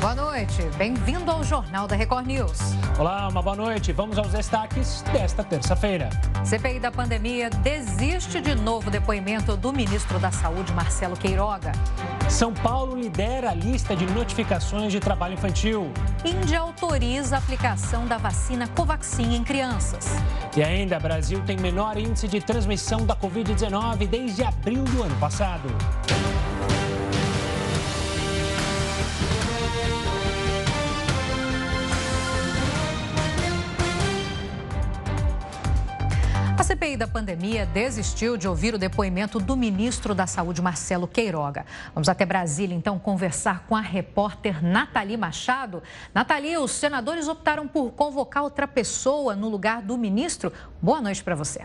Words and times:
Boa 0.00 0.14
noite, 0.14 0.62
bem-vindo 0.76 1.28
ao 1.28 1.42
Jornal 1.42 1.88
da 1.88 1.96
Record 1.96 2.24
News. 2.24 2.56
Olá, 2.96 3.26
uma 3.26 3.42
boa 3.42 3.56
noite. 3.56 3.92
Vamos 3.92 4.16
aos 4.16 4.28
destaques 4.28 5.02
desta 5.12 5.42
terça-feira. 5.42 6.08
CPI 6.44 6.78
da 6.78 6.92
pandemia 6.92 7.50
desiste 7.50 8.40
de 8.40 8.54
novo 8.54 8.92
depoimento 8.92 9.56
do 9.56 9.72
ministro 9.72 10.20
da 10.20 10.30
Saúde, 10.30 10.72
Marcelo 10.72 11.16
Queiroga. 11.16 11.72
São 12.28 12.54
Paulo 12.54 12.94
lidera 12.94 13.50
a 13.50 13.54
lista 13.54 13.96
de 13.96 14.06
notificações 14.06 14.92
de 14.92 15.00
trabalho 15.00 15.34
infantil. 15.34 15.90
Índia 16.24 16.60
autoriza 16.60 17.34
a 17.34 17.38
aplicação 17.40 18.06
da 18.06 18.18
vacina 18.18 18.68
Covaxin 18.68 19.34
em 19.34 19.42
crianças. 19.42 20.06
E 20.56 20.62
ainda, 20.62 21.00
Brasil 21.00 21.42
tem 21.44 21.56
menor 21.56 21.98
índice 21.98 22.28
de 22.28 22.40
transmissão 22.40 23.04
da 23.04 23.16
Covid-19 23.16 24.06
desde 24.06 24.44
abril 24.44 24.84
do 24.84 25.02
ano 25.02 25.16
passado. 25.16 25.68
CPI 36.68 36.98
da 36.98 37.08
pandemia 37.08 37.64
desistiu 37.64 38.36
de 38.36 38.46
ouvir 38.46 38.74
o 38.74 38.78
depoimento 38.78 39.40
do 39.40 39.56
ministro 39.56 40.14
da 40.14 40.26
Saúde, 40.26 40.60
Marcelo 40.60 41.08
Queiroga. 41.08 41.64
Vamos 41.94 42.10
até 42.10 42.26
Brasília, 42.26 42.76
então, 42.76 42.98
conversar 42.98 43.64
com 43.66 43.74
a 43.74 43.80
repórter 43.80 44.62
Nathalie 44.62 45.16
Machado. 45.16 45.82
Nathalie, 46.12 46.58
os 46.58 46.72
senadores 46.72 47.26
optaram 47.26 47.66
por 47.66 47.90
convocar 47.92 48.42
outra 48.42 48.68
pessoa 48.68 49.34
no 49.34 49.48
lugar 49.48 49.80
do 49.80 49.96
ministro. 49.96 50.52
Boa 50.82 51.00
noite 51.00 51.24
para 51.24 51.34
você. 51.34 51.64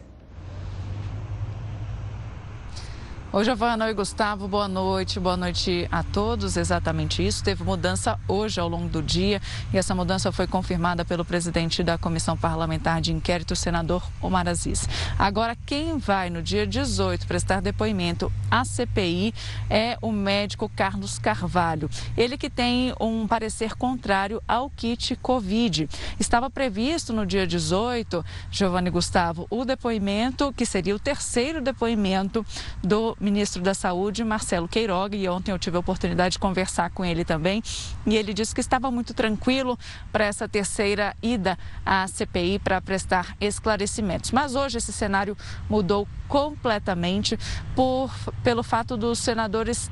Oi, 3.35 3.43
Giovana. 3.43 3.85
Oi, 3.85 3.95
Gustavo. 3.95 4.47
Boa 4.47 4.67
noite. 4.67 5.19
Boa 5.19 5.35
noite 5.35 5.87
a 5.91 6.03
todos. 6.03 6.55
Exatamente 6.55 7.25
isso. 7.25 7.43
Teve 7.43 7.63
mudança 7.63 8.19
hoje 8.27 8.59
ao 8.59 8.69
longo 8.69 8.87
do 8.87 9.01
dia 9.01 9.41
e 9.73 9.77
essa 9.79 9.95
mudança 9.95 10.31
foi 10.31 10.45
confirmada 10.45 11.03
pelo 11.03 11.25
presidente 11.25 11.81
da 11.81 11.97
Comissão 11.97 12.37
Parlamentar 12.37 13.01
de 13.01 13.11
Inquérito, 13.11 13.55
o 13.55 13.55
senador 13.55 14.07
Omar 14.21 14.47
Aziz. 14.47 14.87
Agora, 15.17 15.57
quem 15.65 15.97
vai 15.97 16.29
no 16.29 16.43
dia 16.43 16.67
18 16.67 17.25
prestar 17.25 17.59
depoimento 17.59 18.31
à 18.51 18.63
CPI 18.63 19.33
é 19.67 19.97
o 19.99 20.11
médico 20.11 20.69
Carlos 20.69 21.17
Carvalho. 21.17 21.89
Ele 22.15 22.37
que 22.37 22.51
tem 22.51 22.93
um 23.01 23.27
parecer 23.27 23.73
contrário 23.73 24.43
ao 24.47 24.69
kit 24.69 25.15
Covid. 25.15 25.89
Estava 26.19 26.51
previsto 26.51 27.11
no 27.11 27.25
dia 27.25 27.47
18, 27.47 28.23
Giovanni 28.51 28.91
Gustavo, 28.91 29.47
o 29.49 29.65
depoimento, 29.65 30.53
que 30.53 30.67
seria 30.67 30.95
o 30.95 30.99
terceiro 30.99 31.63
depoimento 31.63 32.45
do 32.83 33.17
ministro 33.23 33.61
da 33.61 33.73
Saúde, 33.73 34.23
Marcelo 34.23 34.67
Queiroga, 34.67 35.15
e 35.15 35.27
ontem 35.29 35.51
eu 35.51 35.57
tive 35.57 35.77
a 35.77 35.79
oportunidade 35.79 36.33
de 36.33 36.39
conversar 36.39 36.89
com 36.89 37.05
ele 37.05 37.23
também, 37.23 37.63
e 38.05 38.15
ele 38.15 38.33
disse 38.33 38.53
que 38.53 38.59
estava 38.59 38.91
muito 38.91 39.13
tranquilo 39.13 39.79
para 40.11 40.25
essa 40.25 40.47
terceira 40.47 41.15
ida 41.23 41.57
à 41.85 42.05
CPI 42.05 42.59
para 42.59 42.81
prestar 42.81 43.35
esclarecimentos. 43.39 44.31
Mas 44.31 44.55
hoje 44.55 44.77
esse 44.77 44.91
cenário 44.91 45.37
mudou 45.69 46.07
completamente 46.27 47.37
por, 47.75 48.11
pelo 48.43 48.63
fato 48.63 48.97
dos 48.97 49.19
senadores 49.19 49.89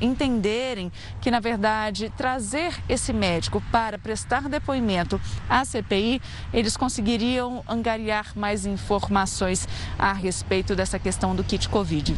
entenderem 0.00 0.90
que, 1.20 1.30
na 1.30 1.38
verdade, 1.38 2.12
trazer 2.16 2.74
esse 2.88 3.12
médico 3.12 3.62
para 3.70 3.98
prestar 3.98 4.48
depoimento 4.48 5.20
à 5.48 5.64
CPI, 5.64 6.20
eles 6.52 6.76
conseguiriam 6.76 7.62
angariar 7.68 8.32
mais 8.34 8.66
informações 8.66 9.68
a 9.98 10.12
respeito 10.12 10.74
dessa 10.74 10.98
questão 10.98 11.36
do 11.36 11.44
kit 11.44 11.68
Covid. 11.68 12.16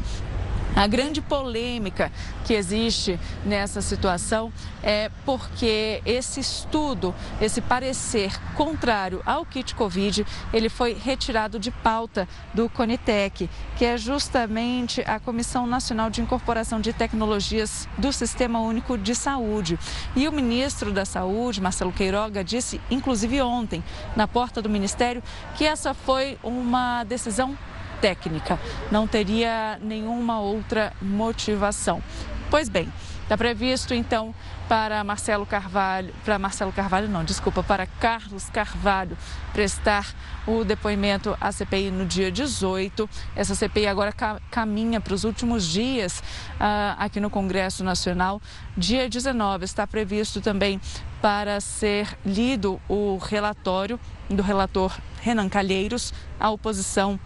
A 0.77 0.89
grande 0.89 1.20
polêmica 1.20 2.11
que 2.44 2.53
existe 2.53 3.19
nessa 3.44 3.80
situação 3.80 4.53
é 4.83 5.08
porque 5.25 6.03
esse 6.05 6.41
estudo, 6.41 7.14
esse 7.41 7.61
parecer 7.61 8.36
contrário 8.55 9.22
ao 9.25 9.47
kit 9.47 9.72
Covid, 9.77 10.27
ele 10.53 10.69
foi 10.69 10.92
retirado 10.94 11.61
de 11.61 11.70
pauta 11.70 12.28
do 12.53 12.69
Conitec, 12.69 13.48
que 13.76 13.84
é 13.84 13.97
justamente 13.97 15.00
a 15.06 15.21
Comissão 15.21 15.65
Nacional 15.65 16.10
de 16.10 16.21
Incorporação 16.21 16.81
de 16.81 16.93
Tecnologias 16.93 17.88
do 17.97 18.12
Sistema 18.12 18.60
Único 18.60 18.98
de 18.98 19.15
Saúde. 19.15 19.78
E 20.16 20.27
o 20.27 20.32
ministro 20.32 20.93
da 20.93 21.04
Saúde, 21.04 21.60
Marcelo 21.60 21.93
Queiroga, 21.93 22.43
disse, 22.43 22.81
inclusive 22.91 23.41
ontem, 23.41 23.82
na 24.16 24.27
porta 24.27 24.60
do 24.60 24.69
Ministério, 24.69 25.22
que 25.54 25.65
essa 25.65 25.94
foi 25.94 26.37
uma 26.43 27.04
decisão 27.04 27.56
técnica, 28.04 28.60
não 28.92 29.06
teria 29.06 29.78
nenhuma 29.81 30.38
outra 30.38 30.92
motivação. 31.00 32.03
Pois 32.50 32.69
bem, 32.69 32.92
está 33.22 33.34
previsto 33.34 33.94
então 33.94 34.34
para 34.69 35.03
Marcelo 35.03 35.47
Carvalho, 35.47 36.15
para 36.22 36.38
Marcelo 36.38 36.70
Carvalho 36.70 37.09
não, 37.09 37.25
desculpa, 37.25 37.62
para 37.62 37.87
Carlos 37.87 38.50
Carvalho 38.50 39.16
prestar 39.54 40.15
o 40.47 40.65
depoimento 40.65 41.34
à 41.41 41.50
CPI 41.50 41.91
no 41.91 42.04
dia 42.04 42.31
18. 42.31 43.09
Essa 43.34 43.54
CPI 43.54 43.87
agora 43.87 44.12
caminha 44.50 45.00
para 45.00 45.15
os 45.15 45.25
últimos 45.25 45.66
dias 45.66 46.19
uh, 46.60 46.97
aqui 46.98 47.19
no 47.21 47.31
Congresso 47.31 47.82
Nacional. 47.82 48.38
Dia 48.76 49.09
19 49.09 49.65
está 49.65 49.86
previsto 49.86 50.42
também 50.42 50.78
para 51.22 51.59
ser 51.59 52.19
lido 52.26 52.78
o 52.86 53.16
relatório 53.16 53.98
do 54.28 54.42
relator 54.42 54.94
Renan 55.22 55.48
Calheiros. 55.48 56.12
A 56.38 56.50
oposição 56.50 57.19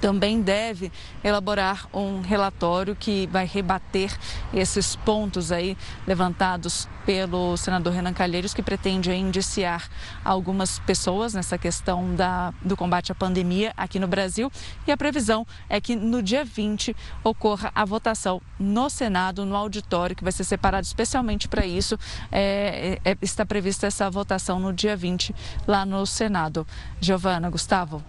também 0.00 0.40
deve 0.40 0.92
elaborar 1.22 1.86
um 1.92 2.20
relatório 2.20 2.94
que 2.94 3.26
vai 3.28 3.46
rebater 3.46 4.16
esses 4.52 4.96
pontos 4.96 5.52
aí 5.52 5.76
levantados 6.06 6.88
pelo 7.04 7.56
senador 7.56 7.94
Renan 7.94 8.12
Calheiros, 8.12 8.52
que 8.52 8.62
pretende 8.62 9.10
indiciar 9.10 9.88
algumas 10.22 10.78
pessoas 10.80 11.32
nessa 11.32 11.56
questão 11.56 12.14
da, 12.14 12.52
do 12.60 12.76
combate 12.76 13.10
à 13.10 13.14
pandemia 13.14 13.72
aqui 13.76 13.98
no 13.98 14.06
Brasil. 14.06 14.52
E 14.86 14.92
a 14.92 14.96
previsão 14.96 15.46
é 15.70 15.80
que 15.80 15.96
no 15.96 16.22
dia 16.22 16.44
20 16.44 16.94
ocorra 17.24 17.72
a 17.74 17.84
votação 17.84 18.42
no 18.58 18.90
Senado, 18.90 19.46
no 19.46 19.56
auditório, 19.56 20.14
que 20.14 20.22
vai 20.22 20.32
ser 20.32 20.44
separado 20.44 20.86
especialmente 20.86 21.48
para 21.48 21.64
isso. 21.64 21.98
É, 22.30 23.00
é, 23.04 23.16
está 23.22 23.46
prevista 23.46 23.86
essa 23.86 24.10
votação 24.10 24.60
no 24.60 24.72
dia 24.72 24.94
20 24.94 25.34
lá 25.66 25.86
no 25.86 26.04
Senado. 26.04 26.66
Giovana, 27.00 27.48
Gustavo. 27.48 28.04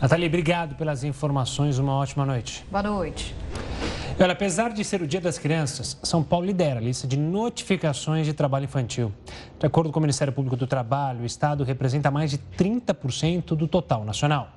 Nathalie, 0.00 0.28
obrigado 0.28 0.74
pelas 0.76 1.04
informações. 1.04 1.78
Uma 1.78 1.92
ótima 1.92 2.24
noite. 2.24 2.64
Boa 2.70 2.82
noite. 2.82 3.34
Olha, 4.18 4.32
apesar 4.32 4.72
de 4.72 4.82
ser 4.82 5.02
o 5.02 5.06
Dia 5.06 5.20
das 5.20 5.38
Crianças, 5.38 5.98
São 6.02 6.22
Paulo 6.22 6.46
lidera 6.46 6.80
a 6.80 6.82
lista 6.82 7.06
de 7.06 7.18
notificações 7.18 8.24
de 8.24 8.32
trabalho 8.32 8.64
infantil. 8.64 9.12
De 9.58 9.66
acordo 9.66 9.92
com 9.92 9.98
o 9.98 10.02
Ministério 10.02 10.32
Público 10.32 10.56
do 10.56 10.66
Trabalho, 10.66 11.20
o 11.20 11.26
Estado 11.26 11.64
representa 11.64 12.10
mais 12.10 12.30
de 12.30 12.38
30% 12.38 13.54
do 13.54 13.68
total 13.68 14.04
nacional. 14.04 14.48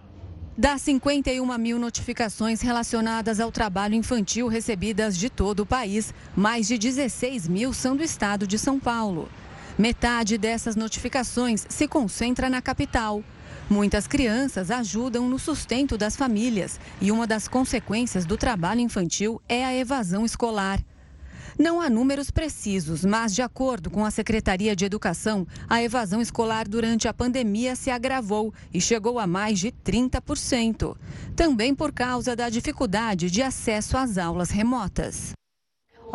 Das 0.57 0.81
51 0.83 1.57
mil 1.57 1.77
notificações 1.77 2.61
relacionadas 2.61 3.39
ao 3.39 3.51
trabalho 3.51 3.95
infantil 3.95 4.47
recebidas 4.47 5.17
de 5.17 5.29
todo 5.29 5.61
o 5.61 5.65
país, 5.65 6.13
mais 6.35 6.67
de 6.67 6.77
16 6.77 7.49
mil 7.49 7.73
são 7.73 7.97
do 7.97 8.03
estado 8.03 8.47
de 8.47 8.57
São 8.57 8.79
Paulo. 8.79 9.27
Metade 9.77 10.37
dessas 10.37 10.75
notificações 10.75 11.65
se 11.67 11.87
concentra 11.87 12.49
na 12.49 12.61
capital. 12.61 13.23
Muitas 13.69 14.07
crianças 14.07 14.69
ajudam 14.69 15.29
no 15.29 15.39
sustento 15.39 15.97
das 15.97 16.15
famílias 16.15 16.79
e 17.01 17.11
uma 17.11 17.25
das 17.25 17.47
consequências 17.47 18.25
do 18.25 18.37
trabalho 18.37 18.81
infantil 18.81 19.41
é 19.47 19.63
a 19.63 19.73
evasão 19.73 20.25
escolar. 20.25 20.79
Não 21.57 21.79
há 21.79 21.89
números 21.89 22.31
precisos, 22.31 23.05
mas, 23.05 23.33
de 23.33 23.41
acordo 23.41 23.89
com 23.89 24.03
a 24.03 24.11
Secretaria 24.11 24.75
de 24.75 24.85
Educação, 24.85 25.47
a 25.69 25.83
evasão 25.83 26.19
escolar 26.19 26.67
durante 26.67 27.07
a 27.07 27.13
pandemia 27.13 27.75
se 27.75 27.91
agravou 27.91 28.53
e 28.73 28.81
chegou 28.81 29.19
a 29.19 29.27
mais 29.27 29.59
de 29.59 29.71
30%. 29.71 30.97
Também 31.35 31.75
por 31.75 31.91
causa 31.91 32.35
da 32.35 32.49
dificuldade 32.49 33.29
de 33.29 33.41
acesso 33.41 33.95
às 33.97 34.17
aulas 34.17 34.49
remotas. 34.49 35.33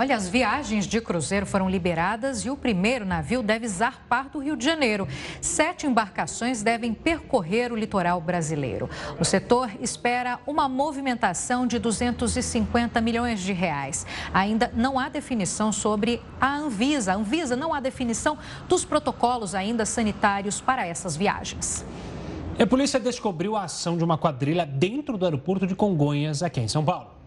Olha, 0.00 0.14
as 0.14 0.28
viagens 0.28 0.86
de 0.86 1.00
cruzeiro 1.00 1.44
foram 1.44 1.68
liberadas 1.68 2.44
e 2.44 2.50
o 2.50 2.56
primeiro 2.56 3.04
navio 3.04 3.42
deve 3.42 3.66
zarpar 3.66 4.28
do 4.28 4.38
Rio 4.38 4.56
de 4.56 4.64
Janeiro. 4.64 5.08
Sete 5.40 5.88
embarcações 5.88 6.62
devem 6.62 6.94
percorrer 6.94 7.72
o 7.72 7.76
litoral 7.76 8.20
brasileiro. 8.20 8.88
O 9.18 9.24
setor 9.24 9.68
espera 9.80 10.38
uma 10.46 10.68
movimentação 10.68 11.66
de 11.66 11.80
250 11.80 13.00
milhões 13.00 13.40
de 13.40 13.52
reais. 13.52 14.06
Ainda 14.32 14.70
não 14.72 15.00
há 15.00 15.08
definição 15.08 15.72
sobre 15.72 16.22
a 16.40 16.54
Anvisa. 16.54 17.10
A 17.10 17.16
Anvisa 17.16 17.56
não 17.56 17.74
há 17.74 17.80
definição 17.80 18.38
dos 18.68 18.84
protocolos 18.84 19.52
ainda 19.52 19.84
sanitários 19.84 20.60
para 20.60 20.86
essas 20.86 21.16
viagens. 21.16 21.84
A 22.56 22.64
polícia 22.64 23.00
descobriu 23.00 23.56
a 23.56 23.64
ação 23.64 23.96
de 23.96 24.04
uma 24.04 24.16
quadrilha 24.16 24.64
dentro 24.64 25.18
do 25.18 25.24
aeroporto 25.24 25.66
de 25.66 25.74
Congonhas, 25.74 26.40
aqui 26.40 26.60
em 26.60 26.68
São 26.68 26.84
Paulo. 26.84 27.17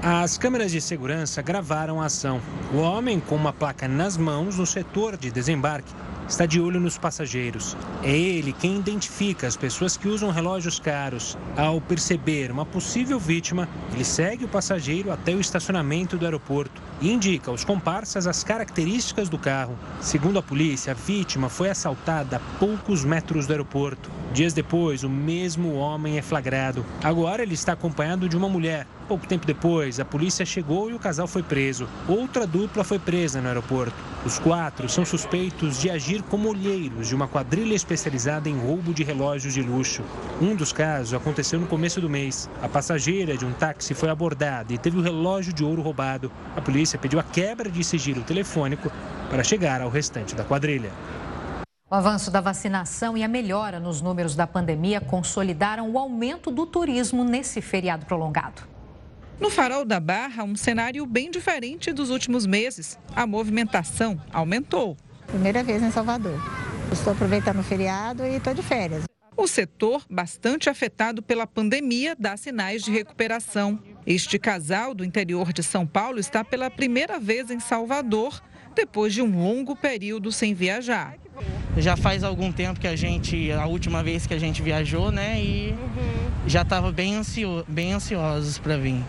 As 0.00 0.38
câmeras 0.38 0.70
de 0.70 0.80
segurança 0.80 1.42
gravaram 1.42 2.00
a 2.00 2.06
ação. 2.06 2.40
O 2.72 2.76
homem, 2.76 3.18
com 3.18 3.34
uma 3.34 3.52
placa 3.52 3.88
nas 3.88 4.16
mãos 4.16 4.56
no 4.56 4.64
setor 4.64 5.16
de 5.16 5.28
desembarque, 5.28 5.92
está 6.28 6.46
de 6.46 6.60
olho 6.60 6.78
nos 6.78 6.96
passageiros. 6.96 7.76
É 8.04 8.16
ele 8.16 8.52
quem 8.52 8.76
identifica 8.76 9.48
as 9.48 9.56
pessoas 9.56 9.96
que 9.96 10.06
usam 10.06 10.30
relógios 10.30 10.78
caros. 10.78 11.36
Ao 11.56 11.80
perceber 11.80 12.52
uma 12.52 12.64
possível 12.64 13.18
vítima, 13.18 13.68
ele 13.92 14.04
segue 14.04 14.44
o 14.44 14.48
passageiro 14.48 15.10
até 15.10 15.34
o 15.34 15.40
estacionamento 15.40 16.16
do 16.16 16.24
aeroporto 16.24 16.80
e 17.00 17.10
indica 17.10 17.50
aos 17.50 17.64
comparsas 17.64 18.28
as 18.28 18.44
características 18.44 19.28
do 19.28 19.36
carro. 19.36 19.76
Segundo 20.00 20.38
a 20.38 20.42
polícia, 20.42 20.92
a 20.92 20.94
vítima 20.94 21.48
foi 21.48 21.70
assaltada 21.70 22.36
a 22.36 22.58
poucos 22.60 23.04
metros 23.04 23.48
do 23.48 23.52
aeroporto. 23.52 24.08
Dias 24.32 24.52
depois, 24.52 25.04
o 25.04 25.08
mesmo 25.08 25.74
homem 25.74 26.18
é 26.18 26.22
flagrado. 26.22 26.84
Agora 27.02 27.42
ele 27.42 27.54
está 27.54 27.72
acompanhado 27.72 28.28
de 28.28 28.36
uma 28.36 28.48
mulher. 28.48 28.86
Pouco 29.08 29.26
tempo 29.26 29.46
depois, 29.46 29.98
a 29.98 30.04
polícia 30.04 30.44
chegou 30.44 30.90
e 30.90 30.94
o 30.94 30.98
casal 30.98 31.26
foi 31.26 31.42
preso. 31.42 31.88
Outra 32.06 32.46
dupla 32.46 32.84
foi 32.84 32.98
presa 32.98 33.40
no 33.40 33.48
aeroporto. 33.48 33.94
Os 34.26 34.38
quatro 34.38 34.86
são 34.86 35.02
suspeitos 35.02 35.80
de 35.80 35.88
agir 35.88 36.22
como 36.22 36.50
olheiros 36.50 37.08
de 37.08 37.14
uma 37.14 37.26
quadrilha 37.26 37.74
especializada 37.74 38.50
em 38.50 38.58
roubo 38.58 38.92
de 38.92 39.02
relógios 39.02 39.54
de 39.54 39.62
luxo. 39.62 40.02
Um 40.42 40.54
dos 40.54 40.74
casos 40.74 41.14
aconteceu 41.14 41.58
no 41.58 41.66
começo 41.66 41.98
do 41.98 42.10
mês. 42.10 42.50
A 42.60 42.68
passageira 42.68 43.34
de 43.34 43.46
um 43.46 43.52
táxi 43.52 43.94
foi 43.94 44.10
abordada 44.10 44.74
e 44.74 44.78
teve 44.78 44.98
o 44.98 45.02
relógio 45.02 45.54
de 45.54 45.64
ouro 45.64 45.80
roubado. 45.80 46.30
A 46.54 46.60
polícia 46.60 46.98
pediu 46.98 47.18
a 47.18 47.22
quebra 47.22 47.70
de 47.70 47.82
sigilo 47.82 48.22
telefônico 48.22 48.92
para 49.30 49.42
chegar 49.42 49.80
ao 49.80 49.88
restante 49.88 50.34
da 50.34 50.44
quadrilha. 50.44 50.92
O 51.90 51.94
avanço 51.94 52.30
da 52.30 52.42
vacinação 52.42 53.16
e 53.16 53.24
a 53.24 53.28
melhora 53.28 53.80
nos 53.80 54.02
números 54.02 54.36
da 54.36 54.46
pandemia 54.46 55.00
consolidaram 55.00 55.90
o 55.90 55.98
aumento 55.98 56.50
do 56.50 56.66
turismo 56.66 57.24
nesse 57.24 57.62
feriado 57.62 58.04
prolongado. 58.04 58.60
No 59.40 59.48
Farol 59.48 59.86
da 59.86 59.98
Barra, 59.98 60.44
um 60.44 60.54
cenário 60.54 61.06
bem 61.06 61.30
diferente 61.30 61.90
dos 61.90 62.10
últimos 62.10 62.44
meses. 62.44 62.98
A 63.16 63.26
movimentação 63.26 64.20
aumentou. 64.30 64.98
Primeira 65.28 65.62
vez 65.62 65.82
em 65.82 65.90
Salvador. 65.90 66.38
Estou 66.92 67.14
aproveitando 67.14 67.60
o 67.60 67.62
feriado 67.62 68.22
e 68.22 68.36
estou 68.36 68.52
de 68.52 68.62
férias. 68.62 69.04
O 69.34 69.46
setor, 69.46 70.04
bastante 70.10 70.68
afetado 70.68 71.22
pela 71.22 71.46
pandemia, 71.46 72.14
dá 72.18 72.36
sinais 72.36 72.82
de 72.82 72.90
recuperação. 72.90 73.78
Este 74.04 74.38
casal 74.38 74.92
do 74.92 75.06
interior 75.06 75.54
de 75.54 75.62
São 75.62 75.86
Paulo 75.86 76.18
está 76.18 76.44
pela 76.44 76.70
primeira 76.70 77.18
vez 77.18 77.50
em 77.50 77.60
Salvador, 77.60 78.42
depois 78.74 79.14
de 79.14 79.22
um 79.22 79.42
longo 79.42 79.74
período 79.74 80.30
sem 80.30 80.52
viajar. 80.52 81.16
Já 81.78 81.96
faz 81.96 82.24
algum 82.24 82.50
tempo 82.50 82.80
que 82.80 82.88
a 82.88 82.96
gente, 82.96 83.52
a 83.52 83.66
última 83.66 84.02
vez 84.02 84.26
que 84.26 84.34
a 84.34 84.38
gente 84.38 84.60
viajou, 84.60 85.12
né? 85.12 85.40
E 85.40 85.74
já 86.44 86.62
estava 86.62 86.90
bem, 86.90 87.14
ansio, 87.14 87.64
bem 87.68 87.92
ansiosos 87.92 88.58
para 88.58 88.76
vir. 88.76 89.00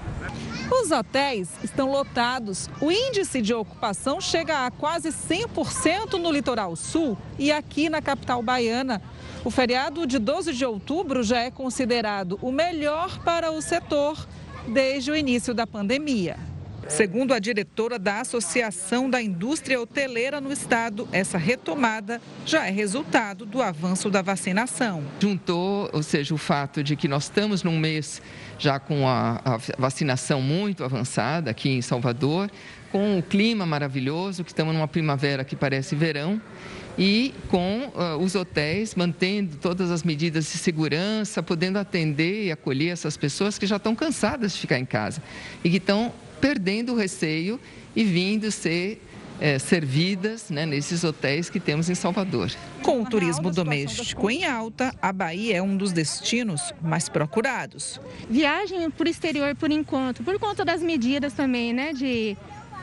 Os 0.71 0.92
hotéis 0.92 1.50
estão 1.63 1.92
lotados. 1.92 2.69
O 2.80 2.92
índice 2.92 3.42
de 3.42 3.56
ocupação 3.56 4.21
chega 4.21 4.68
a 4.68 4.71
quase 4.71 5.10
100% 5.10 6.13
no 6.13 6.31
litoral 6.31 6.75
sul 6.75 7.18
e 7.39 7.51
aqui 7.51 7.89
na 7.89 8.04
capital 8.04 8.44
baiana. 8.44 9.01
O 9.44 9.50
feriado 9.50 10.06
de 10.06 10.19
12 10.19 10.54
de 10.54 10.63
outubro 10.63 11.24
já 11.24 11.39
é 11.39 11.50
considerado 11.50 12.38
o 12.39 12.51
melhor 12.51 13.18
para 13.24 13.51
o 13.51 13.62
setor 13.63 14.27
desde 14.68 15.10
o 15.10 15.15
início 15.15 15.56
da 15.56 15.65
pandemia. 15.65 16.49
Segundo 16.89 17.36
a 17.36 17.39
diretora 17.39 18.00
da 18.00 18.19
Associação 18.19 19.07
da 19.07 19.21
Indústria 19.21 19.80
Hoteleira 19.80 20.41
no 20.41 20.51
Estado, 20.51 21.07
essa 21.12 21.38
retomada 21.38 22.19
já 22.44 22.65
é 22.65 22.71
resultado 22.71 23.45
do 23.45 23.62
avanço 23.62 24.09
da 24.09 24.24
vacinação. 24.24 25.03
Juntou, 25.19 25.88
ou 25.94 26.01
seja, 26.01 26.33
o 26.33 26.38
fato 26.38 26.83
de 26.83 26.95
que 26.95 27.07
nós 27.07 27.25
estamos 27.25 27.62
num 27.62 27.77
mês 27.77 28.21
já 28.57 28.80
com 28.80 29.07
a, 29.07 29.39
a 29.45 29.57
vacinação 29.77 30.41
muito 30.41 30.83
avançada 30.83 31.51
aqui 31.51 31.69
em 31.69 31.81
Salvador, 31.81 32.50
com 32.91 33.19
o 33.19 33.24
clima 33.24 33.68
maravilhoso, 33.68 34.44
que 34.44 34.50
estamos 34.50 34.74
numa 34.74 34.88
primavera 34.88 35.44
que 35.44 35.56
parece 35.56 35.95
verão, 35.95 36.41
e 36.97 37.33
com 37.47 37.94
uh, 37.95 38.18
os 38.18 38.33
hotéis 38.33 38.95
mantendo 38.95 39.57
todas 39.57 39.91
as 39.91 40.03
medidas 40.03 40.51
de 40.51 40.57
segurança, 40.57 41.41
podendo 41.44 41.77
atender 41.77 42.47
e 42.47 42.51
acolher 42.51 42.89
essas 42.89 43.15
pessoas 43.15 43.59
que 43.59 43.68
já 43.68 43.77
estão 43.77 43.95
cansadas 43.95 44.53
de 44.53 44.59
ficar 44.59 44.80
em 44.80 44.86
casa 44.86 45.21
e 45.63 45.69
que 45.69 45.77
estão 45.77 46.12
perdendo 46.39 46.94
o 46.94 46.95
receio 46.95 47.59
e 47.95 48.03
vindo 48.03 48.51
ser 48.51 49.01
é, 49.39 49.57
servidas 49.57 50.50
né, 50.50 50.65
nesses 50.65 51.03
hotéis 51.03 51.50
que 51.50 51.59
temos 51.59 51.89
em 51.89 51.95
Salvador. 51.95 52.51
Com 52.83 53.01
o 53.01 53.06
turismo 53.06 53.51
doméstico 53.51 54.30
em 54.30 54.45
alta, 54.45 54.94
a 55.01 55.12
Bahia 55.12 55.57
é 55.57 55.62
um 55.62 55.77
dos 55.77 55.91
destinos 55.91 56.74
mais 56.81 57.07
procurados. 57.07 58.00
Viagem 58.30 58.89
por 58.91 59.07
exterior 59.07 59.56
por 59.56 59.71
enquanto, 59.71 60.24
por 60.24 60.38
conta 60.39 60.65
das 60.65 60.81
medidas 60.81 61.33
também, 61.33 61.74
né? 61.74 61.94
De 61.94 62.38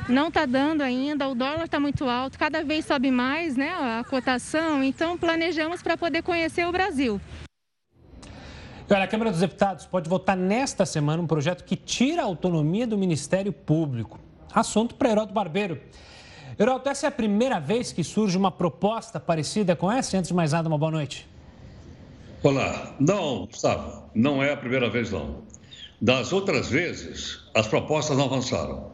não 0.09 0.29
está 0.29 0.47
dando 0.47 0.83
ainda, 0.83 1.29
o 1.29 1.35
dólar 1.35 1.65
está 1.65 1.81
muito 1.81 2.09
alto, 2.09 2.39
cada 2.39 2.63
vez 2.63 2.85
sobe 2.85 3.11
mais 3.11 3.57
né, 3.57 3.71
a 3.71 4.05
cotação, 4.09 4.83
então 4.83 5.19
planejamos 5.19 5.83
para 5.83 5.97
poder 5.97 6.23
conhecer 6.23 6.65
o 6.67 6.71
Brasil. 6.71 7.21
Olha, 8.89 9.03
a 9.03 9.09
Câmara 9.09 9.33
dos 9.33 9.41
Deputados 9.41 9.85
pode 9.85 10.09
votar 10.09 10.37
nesta 10.37 10.87
semana 10.87 11.21
um 11.21 11.27
projeto 11.27 11.65
que 11.65 11.75
tira 11.75 12.23
a 12.23 12.25
autonomia 12.25 12.87
do 12.87 12.97
Ministério 12.97 13.53
Público. 13.53 14.21
Assunto 14.55 14.95
para 14.95 15.11
Heroto 15.11 15.35
Barbeiro. 15.35 15.81
Heroto, 16.57 16.89
essa 16.89 17.07
é 17.07 17.09
a 17.09 17.13
primeira 17.13 17.59
vez 17.59 17.93
que 17.93 18.05
surge 18.05 18.39
uma 18.39 18.53
proposta 18.53 19.19
parecida 19.19 19.75
com 19.75 19.91
essa? 19.91 20.17
Antes 20.17 20.29
de 20.29 20.35
mais 20.35 20.53
nada, 20.53 20.69
uma 20.69 20.79
boa 20.79 20.93
noite. 20.93 21.29
Olá. 22.45 22.95
Não, 23.01 23.47
Gustavo, 23.47 24.05
não 24.15 24.41
é 24.41 24.53
a 24.53 24.57
primeira 24.57 24.89
vez, 24.89 25.11
não. 25.11 25.43
Das 26.01 26.33
outras 26.33 26.69
vezes, 26.69 27.41
as 27.57 27.67
propostas 27.67 28.17
não 28.17 28.27
avançaram. 28.27 28.93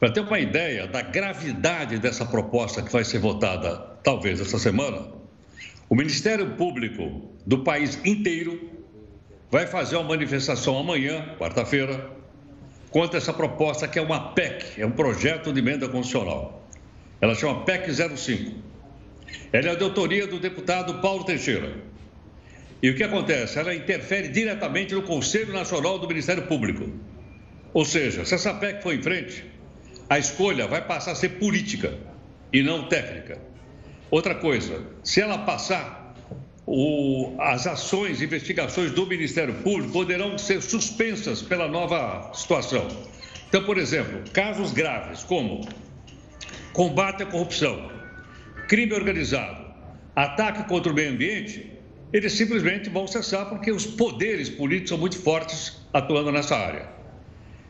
Para 0.00 0.10
ter 0.10 0.20
uma 0.22 0.40
ideia 0.40 0.88
da 0.88 1.02
gravidade 1.02 2.00
dessa 2.00 2.26
proposta 2.26 2.82
que 2.82 2.90
vai 2.90 3.04
ser 3.04 3.20
votada, 3.20 3.76
talvez, 4.02 4.40
essa 4.40 4.58
semana, 4.58 5.06
o 5.88 5.94
Ministério 5.94 6.56
Público 6.56 7.30
do 7.46 7.62
país 7.62 8.04
inteiro 8.04 8.73
vai 9.54 9.68
fazer 9.68 9.94
uma 9.94 10.08
manifestação 10.08 10.76
amanhã, 10.76 11.24
quarta-feira, 11.38 12.10
contra 12.90 13.18
essa 13.18 13.32
proposta 13.32 13.86
que 13.86 14.00
é 14.00 14.02
uma 14.02 14.32
PEC, 14.32 14.80
é 14.80 14.84
um 14.84 14.90
projeto 14.90 15.52
de 15.52 15.60
emenda 15.60 15.88
constitucional. 15.88 16.66
Ela 17.20 17.36
chama 17.36 17.64
PEC 17.64 17.88
05. 18.16 18.52
Ela 19.52 19.68
é 19.68 19.76
de 19.76 19.84
autoria 19.84 20.26
do 20.26 20.40
deputado 20.40 21.00
Paulo 21.00 21.22
Teixeira. 21.22 21.72
E 22.82 22.90
o 22.90 22.96
que 22.96 23.04
acontece? 23.04 23.56
Ela 23.56 23.72
interfere 23.72 24.26
diretamente 24.26 24.92
no 24.92 25.02
Conselho 25.02 25.52
Nacional 25.52 26.00
do 26.00 26.08
Ministério 26.08 26.48
Público. 26.48 26.90
Ou 27.72 27.84
seja, 27.84 28.24
se 28.24 28.34
essa 28.34 28.54
PEC 28.54 28.82
for 28.82 28.92
em 28.92 29.02
frente, 29.02 29.44
a 30.10 30.18
escolha 30.18 30.66
vai 30.66 30.84
passar 30.84 31.12
a 31.12 31.14
ser 31.14 31.38
política 31.38 31.96
e 32.52 32.60
não 32.60 32.88
técnica. 32.88 33.38
Outra 34.10 34.34
coisa, 34.34 34.84
se 35.04 35.20
ela 35.20 35.38
passar, 35.38 36.03
o, 36.66 37.36
as 37.38 37.66
ações, 37.66 38.22
investigações 38.22 38.90
do 38.92 39.06
Ministério 39.06 39.54
Público 39.54 39.92
poderão 39.92 40.38
ser 40.38 40.62
suspensas 40.62 41.42
pela 41.42 41.68
nova 41.68 42.32
situação. 42.34 42.88
Então, 43.48 43.64
por 43.64 43.78
exemplo, 43.78 44.22
casos 44.32 44.72
graves 44.72 45.22
como 45.22 45.66
combate 46.72 47.22
à 47.22 47.26
corrupção, 47.26 47.90
crime 48.66 48.94
organizado, 48.94 49.64
ataque 50.16 50.66
contra 50.68 50.90
o 50.90 50.94
meio 50.94 51.12
ambiente, 51.12 51.70
eles 52.12 52.32
simplesmente 52.32 52.88
vão 52.88 53.06
cessar 53.06 53.48
porque 53.48 53.70
os 53.70 53.84
poderes 53.86 54.48
políticos 54.48 54.90
são 54.90 54.98
muito 54.98 55.20
fortes 55.20 55.86
atuando 55.92 56.32
nessa 56.32 56.56
área. 56.56 56.88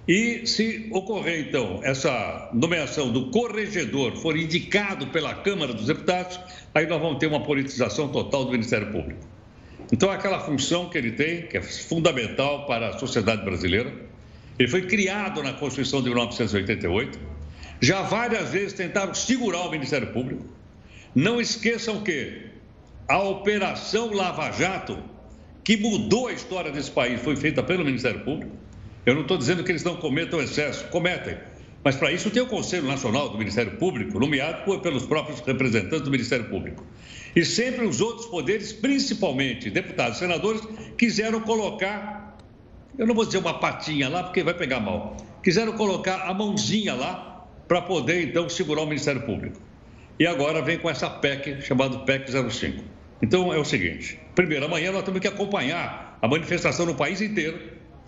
E 0.07 0.47
se 0.47 0.89
ocorrer, 0.93 1.49
então, 1.49 1.81
essa 1.83 2.51
nomeação 2.53 3.11
do 3.11 3.31
corregedor 3.31 4.15
for 4.17 4.37
indicado 4.37 5.07
pela 5.07 5.35
Câmara 5.35 5.73
dos 5.73 5.87
Deputados, 5.87 6.39
aí 6.75 6.87
nós 6.87 7.01
vamos 7.01 7.19
ter 7.19 7.27
uma 7.27 7.43
politização 7.43 8.09
total 8.09 8.45
do 8.45 8.51
Ministério 8.51 8.93
Público. 8.93 9.21
Então, 9.91 10.11
aquela 10.11 10.41
função 10.41 10.91
que 10.91 10.99
ele 10.99 11.13
tem, 11.13 11.47
que 11.47 11.57
é 11.57 11.63
fundamental 11.63 12.67
para 12.67 12.91
a 12.91 12.99
sociedade 12.99 13.45
brasileira, 13.45 13.93
ele 14.59 14.69
foi 14.69 14.83
criado 14.83 15.43
na 15.43 15.55
Constituição 15.55 16.01
de 16.03 16.09
1988, 16.09 17.19
já 17.81 18.03
várias 18.03 18.51
vezes 18.51 18.75
tentaram 18.75 19.15
segurar 19.15 19.63
o 19.63 19.71
Ministério 19.71 20.09
Público. 20.09 20.45
Não 21.15 21.41
esqueçam 21.41 22.03
que 22.03 22.51
a 23.09 23.19
Operação 23.21 24.13
Lava 24.13 24.51
Jato, 24.53 24.99
que 25.63 25.77
mudou 25.77 26.29
a 26.29 26.33
história 26.33 26.71
desse 26.71 26.91
país, 26.91 27.21
foi 27.21 27.37
feita 27.37 27.63
pelo 27.63 27.85
Ministério 27.85 28.21
Público. 28.21 28.55
Eu 29.07 29.15
não 29.15 29.23
estou 29.23 29.37
dizendo 29.37 29.63
que 29.63 29.71
eles 29.71 29.85
não 29.85 29.97
cometam 29.97 30.41
excesso, 30.41 30.87
cometem. 30.89 31.37
Mas 31.85 31.97
para 31.97 32.11
isso 32.11 32.31
tem 32.31 32.43
o 32.43 32.47
Conselho 32.47 32.87
Nacional 32.87 33.29
do 33.29 33.37
Ministério 33.37 33.73
Público, 33.73 34.19
nomeado 34.19 34.81
pelos 34.81 35.05
próprios 35.05 35.41
representantes 35.41 36.01
do 36.01 36.11
Ministério 36.11 36.47
Público. 36.47 36.85
E 37.37 37.45
sempre 37.45 37.85
os 37.85 38.01
outros 38.01 38.27
poderes, 38.27 38.73
principalmente 38.73 39.69
deputados 39.69 40.17
e 40.17 40.21
senadores, 40.21 40.63
quiseram 40.97 41.41
colocar, 41.41 42.39
eu 42.99 43.07
não 43.07 43.15
vou 43.15 43.27
dizer 43.27 43.39
uma 43.39 43.59
patinha 43.59 44.09
lá, 44.09 44.23
porque 44.23 44.43
vai 44.43 44.55
pegar 44.55 44.81
mal, 44.81 45.17
quiseram 45.43 45.73
colocar 45.73 46.23
a 46.23 46.33
mãozinha 46.33 46.95
lá 46.95 47.47
para 47.69 47.83
poder 47.83 48.29
então 48.29 48.49
segurar 48.49 48.83
o 48.83 48.87
Ministério 48.87 49.21
Público. 49.23 49.61
E 50.19 50.27
agora 50.27 50.63
vem 50.63 50.79
com 50.79 50.89
essa 50.89 51.11
PEC, 51.11 51.61
chamada 51.61 51.99
PEC 51.99 52.31
05. 52.51 52.83
Então 53.21 53.53
é 53.53 53.59
o 53.59 53.65
seguinte: 53.65 54.19
primeiro, 54.35 54.65
amanhã 54.65 54.93
nós 54.93 55.03
temos 55.03 55.21
que 55.21 55.29
acompanhar 55.29 56.19
a 56.23 56.29
manifestação 56.29 56.87
no 56.87 56.95
país 56.95 57.21
inteiro 57.21 57.59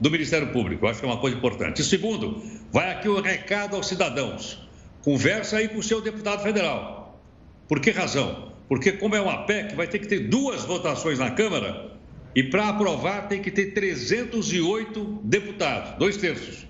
do 0.00 0.10
Ministério 0.10 0.48
Público. 0.48 0.84
Eu 0.84 0.90
acho 0.90 1.00
que 1.00 1.06
é 1.06 1.08
uma 1.08 1.20
coisa 1.20 1.36
importante. 1.36 1.80
E 1.80 1.84
segundo, 1.84 2.42
vai 2.72 2.90
aqui 2.90 3.08
o 3.08 3.20
recado 3.20 3.76
aos 3.76 3.86
cidadãos. 3.86 4.66
Conversa 5.02 5.58
aí 5.58 5.68
com 5.68 5.78
o 5.78 5.82
seu 5.82 6.00
deputado 6.00 6.42
federal. 6.42 7.20
Por 7.68 7.80
que 7.80 7.90
razão? 7.90 8.52
Porque, 8.68 8.92
como 8.92 9.14
é 9.14 9.20
uma 9.20 9.44
PEC, 9.44 9.74
vai 9.74 9.86
ter 9.86 10.00
que 10.00 10.08
ter 10.08 10.28
duas 10.28 10.64
votações 10.64 11.18
na 11.18 11.30
Câmara 11.30 11.92
e 12.34 12.42
para 12.42 12.68
aprovar 12.68 13.28
tem 13.28 13.40
que 13.40 13.50
ter 13.50 13.72
308 13.72 15.20
deputados, 15.24 15.98
dois 15.98 16.16
terços, 16.16 16.66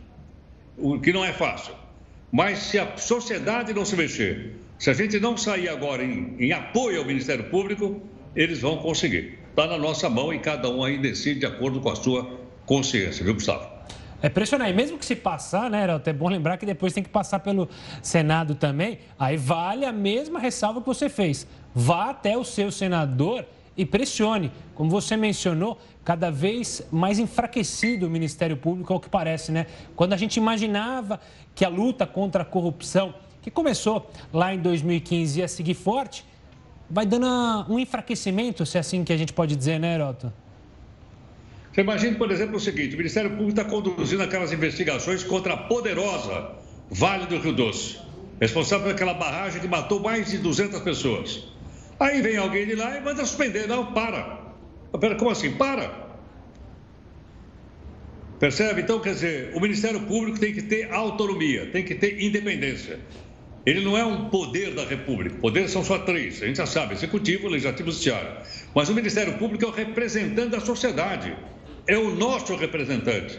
o 0.76 1.00
que 1.00 1.12
não 1.12 1.24
é 1.24 1.32
fácil. 1.32 1.74
Mas 2.30 2.58
se 2.58 2.78
a 2.78 2.96
sociedade 2.96 3.72
não 3.72 3.84
se 3.84 3.96
mexer, 3.96 4.52
se 4.78 4.90
a 4.90 4.92
gente 4.92 5.18
não 5.18 5.36
sair 5.36 5.68
agora 5.68 6.04
em, 6.04 6.36
em 6.38 6.52
apoio 6.52 7.00
ao 7.00 7.04
Ministério 7.04 7.44
Público, 7.44 8.00
eles 8.34 8.60
vão 8.60 8.76
conseguir. 8.76 9.38
Está 9.50 9.66
na 9.66 9.78
nossa 9.78 10.08
mão 10.10 10.32
e 10.32 10.38
cada 10.38 10.68
um 10.70 10.84
aí 10.84 10.98
decide 10.98 11.40
de 11.40 11.46
acordo 11.46 11.80
com 11.80 11.90
a 11.90 11.96
sua 11.96 12.45
consciência, 12.66 13.24
viu, 13.24 13.34
Gustavo? 13.34 13.76
É 14.20 14.28
pressionar. 14.28 14.68
E 14.68 14.72
mesmo 14.72 14.98
que 14.98 15.06
se 15.06 15.14
passar, 15.14 15.70
né, 15.70 15.82
Heraldo, 15.82 16.08
é 16.08 16.12
bom 16.12 16.28
lembrar 16.28 16.56
que 16.56 16.66
depois 16.66 16.92
tem 16.92 17.02
que 17.02 17.08
passar 17.08 17.38
pelo 17.40 17.68
Senado 18.02 18.54
também. 18.54 18.98
Aí 19.18 19.36
vale 19.36 19.84
a 19.84 19.92
mesma 19.92 20.38
ressalva 20.38 20.80
que 20.80 20.86
você 20.86 21.08
fez. 21.08 21.46
Vá 21.74 22.10
até 22.10 22.36
o 22.36 22.44
seu 22.44 22.72
senador 22.72 23.44
e 23.76 23.84
pressione. 23.84 24.50
Como 24.74 24.90
você 24.90 25.16
mencionou, 25.16 25.78
cada 26.04 26.30
vez 26.30 26.82
mais 26.90 27.18
enfraquecido 27.18 28.06
o 28.06 28.10
Ministério 28.10 28.56
Público, 28.56 28.92
ao 28.92 28.98
que 28.98 29.08
parece, 29.08 29.52
né? 29.52 29.66
Quando 29.94 30.12
a 30.12 30.16
gente 30.16 30.36
imaginava 30.38 31.20
que 31.54 31.64
a 31.64 31.68
luta 31.68 32.06
contra 32.06 32.42
a 32.42 32.44
corrupção, 32.44 33.14
que 33.42 33.50
começou 33.50 34.10
lá 34.32 34.54
em 34.54 34.58
2015, 34.58 35.40
ia 35.40 35.48
seguir 35.48 35.74
forte, 35.74 36.24
vai 36.88 37.04
dando 37.04 37.26
um 37.68 37.78
enfraquecimento, 37.78 38.64
se 38.64 38.76
é 38.76 38.80
assim 38.80 39.04
que 39.04 39.12
a 39.12 39.16
gente 39.16 39.32
pode 39.32 39.54
dizer, 39.54 39.78
né, 39.78 39.94
Heroto? 39.94 40.32
Você 41.76 41.82
imagina, 41.82 42.16
por 42.16 42.30
exemplo, 42.30 42.56
o 42.56 42.60
seguinte: 42.60 42.94
o 42.94 42.96
Ministério 42.96 43.28
Público 43.28 43.50
está 43.50 43.64
conduzindo 43.64 44.22
aquelas 44.22 44.50
investigações 44.50 45.22
contra 45.22 45.52
a 45.52 45.56
poderosa 45.58 46.52
Vale 46.90 47.26
do 47.26 47.36
Rio 47.36 47.52
Doce, 47.52 47.98
responsável 48.40 48.86
por 48.86 48.94
aquela 48.94 49.12
barragem 49.12 49.60
que 49.60 49.68
matou 49.68 50.00
mais 50.00 50.30
de 50.30 50.38
200 50.38 50.80
pessoas. 50.80 51.46
Aí 52.00 52.22
vem 52.22 52.38
alguém 52.38 52.66
de 52.66 52.74
lá 52.74 52.96
e 52.96 53.02
manda 53.02 53.22
suspender. 53.26 53.68
Não, 53.68 53.92
para. 53.92 54.54
Pera, 54.98 55.16
como 55.16 55.30
assim? 55.30 55.50
Para. 55.50 56.06
Percebe? 58.40 58.80
Então, 58.80 58.98
quer 58.98 59.12
dizer, 59.12 59.50
o 59.54 59.60
Ministério 59.60 60.00
Público 60.00 60.40
tem 60.40 60.54
que 60.54 60.62
ter 60.62 60.90
autonomia, 60.90 61.66
tem 61.72 61.84
que 61.84 61.94
ter 61.94 62.22
independência. 62.22 63.00
Ele 63.66 63.84
não 63.84 63.98
é 63.98 64.04
um 64.04 64.30
poder 64.30 64.72
da 64.72 64.86
República. 64.86 65.36
Poderes 65.42 65.72
são 65.72 65.84
só 65.84 65.98
três, 65.98 66.42
a 66.42 66.46
gente 66.46 66.56
já 66.56 66.66
sabe: 66.66 66.94
executivo, 66.94 67.48
legislativo 67.48 67.90
e 67.90 67.92
judiciário. 67.92 68.30
Mas 68.74 68.88
o 68.88 68.94
Ministério 68.94 69.34
Público 69.34 69.66
é 69.66 69.68
o 69.68 69.72
representante 69.72 70.48
da 70.48 70.60
sociedade, 70.60 71.36
é 71.86 71.96
o 71.96 72.14
nosso 72.14 72.54
representante. 72.56 73.38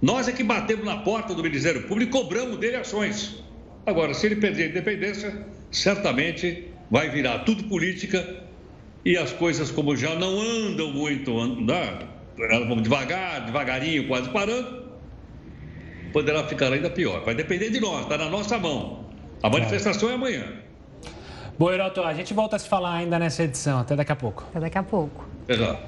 Nós 0.00 0.28
é 0.28 0.32
que 0.32 0.42
batemos 0.42 0.84
na 0.84 0.98
porta 0.98 1.34
do 1.34 1.42
Ministério 1.42 1.82
Público 1.82 2.16
e 2.16 2.22
cobramos 2.22 2.58
dele 2.58 2.76
ações. 2.76 3.42
Agora, 3.86 4.14
se 4.14 4.26
ele 4.26 4.36
perder 4.36 4.64
a 4.64 4.66
independência, 4.68 5.46
certamente 5.70 6.68
vai 6.90 7.08
virar 7.10 7.40
tudo 7.40 7.64
política 7.64 8.42
e 9.04 9.16
as 9.16 9.32
coisas, 9.32 9.70
como 9.70 9.96
já 9.96 10.14
não 10.14 10.40
andam 10.40 10.90
muito, 10.90 11.38
andar, 11.38 12.06
elas 12.38 12.66
vão 12.66 12.80
devagar, 12.80 13.44
devagarinho, 13.44 14.08
quase 14.08 14.28
parando, 14.30 14.84
poderá 16.12 16.44
ficar 16.44 16.72
ainda 16.72 16.88
pior. 16.88 17.22
Vai 17.24 17.34
depender 17.34 17.70
de 17.70 17.80
nós, 17.80 18.02
está 18.02 18.16
na 18.16 18.30
nossa 18.30 18.58
mão. 18.58 19.04
A 19.42 19.50
manifestação 19.50 20.10
é 20.10 20.14
amanhã. 20.14 20.44
Bom, 21.58 21.70
Heroto, 21.70 22.00
a 22.02 22.14
gente 22.14 22.32
volta 22.32 22.56
a 22.56 22.58
se 22.58 22.68
falar 22.68 22.94
ainda 22.94 23.18
nessa 23.18 23.44
edição. 23.44 23.78
Até 23.78 23.94
daqui 23.94 24.10
a 24.10 24.16
pouco. 24.16 24.44
Até 24.50 24.60
daqui 24.60 24.78
a 24.78 24.82
pouco. 24.82 25.24
Exato. 25.48 25.82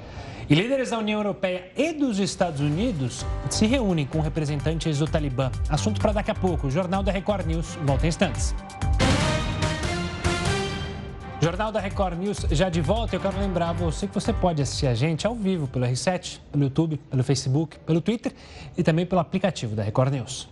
E 0.49 0.55
líderes 0.55 0.91
da 0.91 0.97
União 0.97 1.19
Europeia 1.19 1.71
e 1.75 1.91
dos 1.91 2.19
Estados 2.19 2.61
Unidos 2.61 3.25
se 3.49 3.65
reúnem 3.65 4.05
com 4.05 4.21
representantes 4.21 4.97
do 4.99 5.05
Talibã. 5.05 5.51
Assunto 5.67 5.99
para 5.99 6.13
daqui 6.13 6.31
a 6.31 6.35
pouco. 6.35 6.71
Jornal 6.71 7.03
da 7.03 7.11
Record 7.11 7.45
News 7.45 7.77
volta 7.83 8.05
em 8.05 8.09
instantes. 8.09 8.55
Jornal 11.41 11.69
da 11.69 11.81
Record 11.81 12.17
News 12.17 12.45
já 12.49 12.69
de 12.69 12.79
volta. 12.79 13.13
Eu 13.13 13.19
quero 13.19 13.37
lembrar 13.37 13.73
você 13.73 14.07
que 14.07 14.13
você 14.13 14.31
pode 14.31 14.61
assistir 14.61 14.87
a 14.87 14.95
gente 14.95 15.27
ao 15.27 15.35
vivo 15.35 15.67
pelo 15.67 15.85
R7, 15.85 16.39
pelo 16.49 16.63
YouTube, 16.63 16.97
pelo 17.09 17.23
Facebook, 17.25 17.77
pelo 17.79 17.99
Twitter 17.99 18.31
e 18.77 18.83
também 18.83 19.05
pelo 19.05 19.19
aplicativo 19.19 19.75
da 19.75 19.83
Record 19.83 20.13
News. 20.13 20.47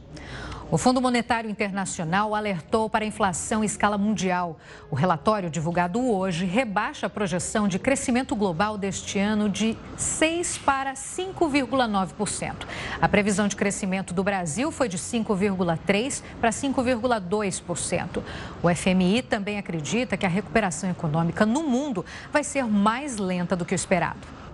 O 0.71 0.79
Fundo 0.79 0.99
Monetário 0.99 1.47
Internacional 1.47 2.33
alertou 2.33 2.89
para 2.89 3.05
a 3.05 3.07
inflação 3.07 3.63
em 3.63 3.67
escala 3.67 3.99
mundial. 3.99 4.57
O 4.89 4.95
relatório 4.95 5.47
divulgado 5.47 6.03
hoje 6.03 6.43
rebaixa 6.43 7.05
a 7.05 7.09
projeção 7.09 7.67
de 7.67 7.77
crescimento 7.77 8.35
global 8.35 8.75
deste 8.75 9.19
ano 9.19 9.47
de 9.47 9.77
6 9.95 10.57
para 10.57 10.95
5,9%. 10.95 12.65
A 12.99 13.07
previsão 13.07 13.47
de 13.47 13.55
crescimento 13.55 14.11
do 14.11 14.23
Brasil 14.23 14.71
foi 14.71 14.89
de 14.89 14.97
5,3 14.97 16.23
para 16.41 16.49
5,2%. 16.49 18.23
O 18.63 18.75
FMI 18.75 19.21
também 19.21 19.59
acredita 19.59 20.17
que 20.17 20.25
a 20.25 20.29
recuperação 20.29 20.89
econômica 20.89 21.45
no 21.45 21.61
mundo 21.61 22.03
vai 22.33 22.43
ser 22.43 22.65
mais 22.65 23.17
lenta 23.17 23.55
do 23.55 23.65
que 23.65 23.73
o 23.73 23.77
esperado. 23.77 24.44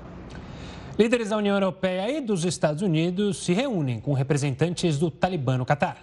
Líderes 0.98 1.30
da 1.30 1.38
União 1.38 1.56
Europeia 1.56 2.18
e 2.18 2.22
dos 2.22 2.44
Estados 2.44 2.82
Unidos 2.82 3.44
se 3.44 3.54
reúnem 3.54 4.00
com 4.00 4.14
representantes 4.14 4.98
do 4.98 5.10
Talibã 5.10 5.58
no 5.58 5.66
Catar. 5.66 5.98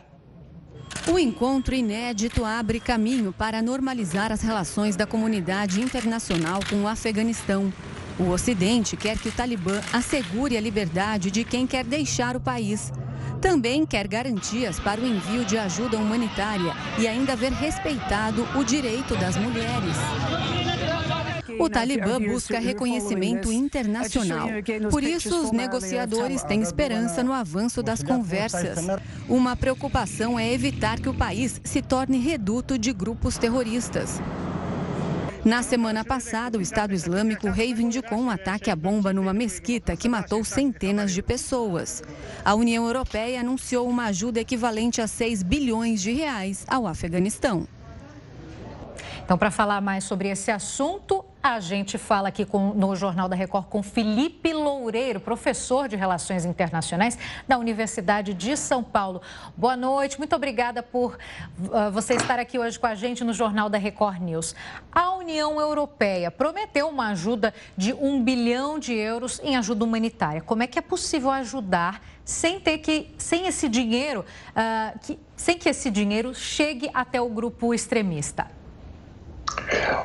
O 1.07 1.18
encontro 1.18 1.75
inédito 1.75 2.45
abre 2.45 2.80
caminho 2.80 3.33
para 3.33 3.62
normalizar 3.62 4.33
as 4.33 4.42
relações 4.42 4.97
da 4.97 5.07
comunidade 5.07 5.80
internacional 5.80 6.61
com 6.68 6.83
o 6.83 6.88
Afeganistão. 6.88 7.73
O 8.18 8.30
Ocidente 8.30 8.97
quer 8.97 9.18
que 9.18 9.28
o 9.28 9.33
Talibã 9.33 9.80
assegure 9.92 10.57
a 10.57 10.61
liberdade 10.61 11.30
de 11.30 11.45
quem 11.45 11.66
quer 11.66 11.85
deixar 11.85 12.35
o 12.35 12.40
país. 12.40 12.92
Também 13.40 13.87
quer 13.87 14.09
garantias 14.09 14.80
para 14.80 15.00
o 15.00 15.07
envio 15.07 15.45
de 15.45 15.57
ajuda 15.57 15.97
humanitária 15.97 16.73
e 16.99 17.07
ainda 17.07 17.37
ver 17.37 17.52
respeitado 17.52 18.47
o 18.57 18.64
direito 18.64 19.14
das 19.16 19.37
mulheres. 19.37 20.77
O 21.59 21.69
Talibã 21.69 22.21
busca 22.21 22.59
reconhecimento 22.59 23.53
internacional. 23.53 24.49
Por 24.91 25.03
isso, 25.03 25.41
os 25.41 25.53
negociadores 25.53 26.43
têm 26.45 26.62
esperança 26.62 27.23
no 27.23 27.33
avanço 27.33 27.83
das 27.83 28.03
conversas. 28.03 28.79
Uma 29.29 29.57
preocupação 29.57 30.38
é 30.38 30.53
evitar 30.53 31.00
que 31.00 31.09
o 31.09 31.15
país 31.15 31.61
se 31.65 31.83
torne 31.83 32.19
reduto 32.19 32.79
de 32.79 32.93
grupos 32.93 33.37
terroristas. 33.37 34.21
Na 35.45 35.62
semana 35.62 36.05
passada, 36.05 36.59
o 36.59 36.61
Estado 36.61 36.93
Islâmico 36.93 37.49
reivindicou 37.49 38.19
um 38.19 38.29
ataque 38.29 38.71
à 38.71 38.77
bomba 38.77 39.12
numa 39.12 39.33
mesquita 39.33 39.97
que 39.97 40.09
matou 40.09 40.45
centenas 40.45 41.12
de 41.12 41.23
pessoas. 41.23 42.03
A 42.45 42.55
União 42.55 42.85
Europeia 42.85 43.41
anunciou 43.41 43.88
uma 43.88 44.07
ajuda 44.07 44.41
equivalente 44.41 45.00
a 45.00 45.07
6 45.07 45.43
bilhões 45.43 46.03
de 46.03 46.12
reais 46.12 46.65
ao 46.69 46.87
Afeganistão. 46.87 47.67
Então, 49.25 49.38
para 49.38 49.50
falar 49.50 49.81
mais 49.81 50.05
sobre 50.05 50.29
esse 50.29 50.50
assunto, 50.50 51.25
a 51.55 51.61
gente 51.61 51.97
fala 51.97 52.28
aqui 52.28 52.45
com, 52.45 52.75
no 52.75 52.95
Jornal 52.95 53.26
da 53.26 53.35
Record 53.35 53.67
com 53.67 53.83
Felipe 53.83 54.52
Loureiro, 54.52 55.19
professor 55.19 55.88
de 55.88 55.97
Relações 55.97 56.45
Internacionais 56.45 57.17
da 57.47 57.57
Universidade 57.57 58.35
de 58.35 58.55
São 58.55 58.85
Paulo. 58.85 59.23
Boa 59.57 59.75
noite, 59.75 60.19
muito 60.19 60.37
obrigada 60.37 60.83
por 60.83 61.17
uh, 61.59 61.90
você 61.90 62.14
estar 62.14 62.38
aqui 62.38 62.59
hoje 62.59 62.78
com 62.78 62.87
a 62.87 62.95
gente 62.95 63.25
no 63.25 63.33
Jornal 63.33 63.71
da 63.71 63.78
Record 63.78 64.21
News. 64.21 64.55
A 64.93 65.14
União 65.17 65.59
Europeia 65.59 66.31
prometeu 66.31 66.88
uma 66.88 67.09
ajuda 67.09 67.55
de 67.76 67.95
um 67.95 68.23
bilhão 68.23 68.78
de 68.78 68.93
euros 68.93 69.40
em 69.43 69.57
ajuda 69.57 69.85
humanitária. 69.85 70.43
Como 70.43 70.62
é 70.62 70.67
que 70.67 70.78
é 70.78 70.83
possível 70.83 71.31
ajudar 71.31 72.02
sem 72.26 72.61
ter 72.61 72.76
que, 72.78 73.14
sem 73.17 73.47
esse 73.47 73.71
dinheiro, 73.71 74.23
uh, 74.50 74.99
que, 74.99 75.19
sem 75.35 75.57
que 75.57 75.71
esse 75.71 75.90
dinheiro 75.90 76.35
chegue 76.35 76.90
até 76.93 77.19
o 77.23 77.28
grupo 77.31 77.73
extremista? 77.73 78.58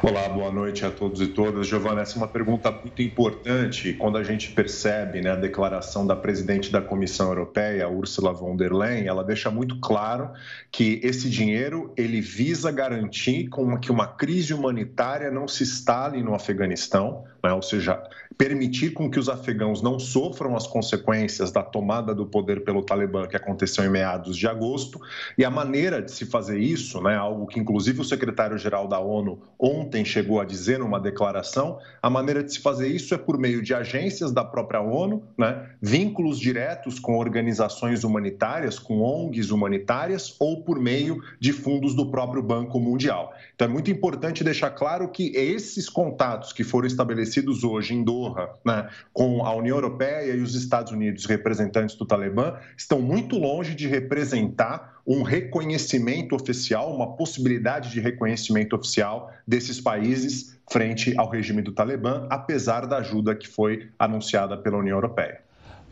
Olá, 0.02 0.28
boa 0.28 0.52
noite 0.52 0.86
a 0.86 0.92
todos 0.92 1.22
e 1.22 1.28
todas. 1.28 1.68
Giovana, 1.68 2.02
essa 2.02 2.16
é 2.16 2.18
uma 2.18 2.28
pergunta 2.28 2.70
muito 2.70 3.02
importante 3.02 3.94
quando 3.94 4.18
a 4.18 4.24
gente 4.24 4.52
percebe 4.52 5.22
né, 5.22 5.32
a 5.32 5.36
declaração 5.38 6.06
da 6.06 6.18
presidente 6.18 6.70
da 6.70 6.82
Comissão 6.82 7.30
Europeia, 7.30 7.88
Ursula 7.88 8.34
von 8.34 8.58
der 8.58 8.74
Leyen, 8.74 9.08
ela 9.08 9.24
deixa 9.24 9.50
muito 9.50 9.80
claro 9.80 10.32
que 10.70 11.00
esse 11.02 11.30
dinheiro 11.30 11.94
ele 11.96 12.20
visa 12.20 12.72
garantir 12.72 13.50
que 13.82 13.92
uma 13.92 14.08
crise 14.08 14.54
humanitária 14.54 15.32
não 15.32 15.48
se 15.48 15.64
instale 15.64 16.22
no 16.22 16.36
Afeganistão, 16.36 17.24
né, 17.44 17.52
ou 17.52 17.62
seja, 17.62 18.02
permitir 18.38 18.92
com 18.94 19.12
que 19.12 19.20
os 19.20 19.28
afegãos 19.28 19.82
não 19.82 20.00
sofram 20.00 20.56
as 20.56 20.66
consequências 20.66 21.52
da 21.52 21.62
tomada 21.62 22.16
do 22.16 22.26
poder 22.26 22.64
pelo 22.64 22.82
Talibã 22.82 23.28
que 23.28 23.36
aconteceu 23.36 23.84
em 23.84 23.90
meados 23.90 24.38
de 24.38 24.48
agosto. 24.48 25.00
E 25.38 25.44
a 25.44 25.50
maneira 25.50 26.02
de 26.02 26.12
se 26.12 26.26
fazer 26.26 26.58
isso, 26.58 27.02
né, 27.02 27.16
algo 27.16 27.46
que 27.46 27.60
inclusive 27.60 28.00
o 28.00 28.04
secretário-geral 28.04 28.88
da 28.88 29.00
ONU 29.00 29.42
ontem 29.60 30.06
chegou 30.06 30.40
a 30.40 30.46
dizer 30.46 30.80
numa 30.80 31.00
declaração, 31.00 31.80
a 32.02 32.10
maneira 32.10 32.42
de 32.42 32.54
se 32.54 32.60
fazer 32.62 32.88
isso 32.88 33.14
é 33.14 33.18
por 33.18 33.38
meio 33.38 33.62
de 33.62 33.74
agências 33.74 34.32
da 34.32 34.44
própria 34.44 34.82
ONU, 34.82 35.24
né, 35.38 35.70
vínculos 35.82 36.40
diretos 36.40 37.00
com 37.00 37.18
organizações 37.18 38.04
humanitárias, 38.06 38.80
com 38.80 39.02
ONGs 39.02 39.52
humanitárias, 39.52 40.36
ou 40.40 40.64
por 40.64 40.80
meio 40.80 41.22
de 41.40 41.52
fundos 41.52 41.94
do 41.94 42.10
próprio 42.10 42.42
Banco 42.42 42.80
Mundial. 42.80 43.34
Então 43.54 43.68
é 43.68 43.72
muito 43.72 43.92
importante 43.92 44.44
deixar 44.44 44.72
claro 44.72 45.10
que 45.10 45.36
esses 45.36 45.90
contatos 45.90 46.54
que 46.54 46.64
foram 46.64 46.88
estabelecidos 46.88 47.33
hoje 47.64 47.94
em 47.94 48.04
Doha, 48.04 48.50
né, 48.66 48.90
com 49.12 49.46
a 49.46 49.54
União 49.56 49.78
Europeia 49.78 50.34
e 50.34 50.42
os 50.42 50.56
Estados 50.56 50.92
Unidos, 50.92 51.26
representantes 51.26 51.96
do 51.96 52.06
Talibã, 52.06 52.56
estão 52.78 53.02
muito 53.02 53.38
longe 53.38 53.76
de 53.76 53.88
representar 53.88 55.02
um 55.06 55.22
reconhecimento 55.22 56.36
oficial, 56.36 56.96
uma 56.96 57.16
possibilidade 57.16 57.92
de 57.92 58.00
reconhecimento 58.00 58.76
oficial 58.76 59.32
desses 59.48 59.80
países 59.82 60.58
frente 60.72 61.14
ao 61.18 61.30
regime 61.30 61.62
do 61.62 61.72
Talibã, 61.72 62.26
apesar 62.30 62.86
da 62.86 62.98
ajuda 62.98 63.36
que 63.36 63.48
foi 63.48 63.90
anunciada 64.00 64.58
pela 64.58 64.78
União 64.78 64.96
Europeia. 64.96 65.42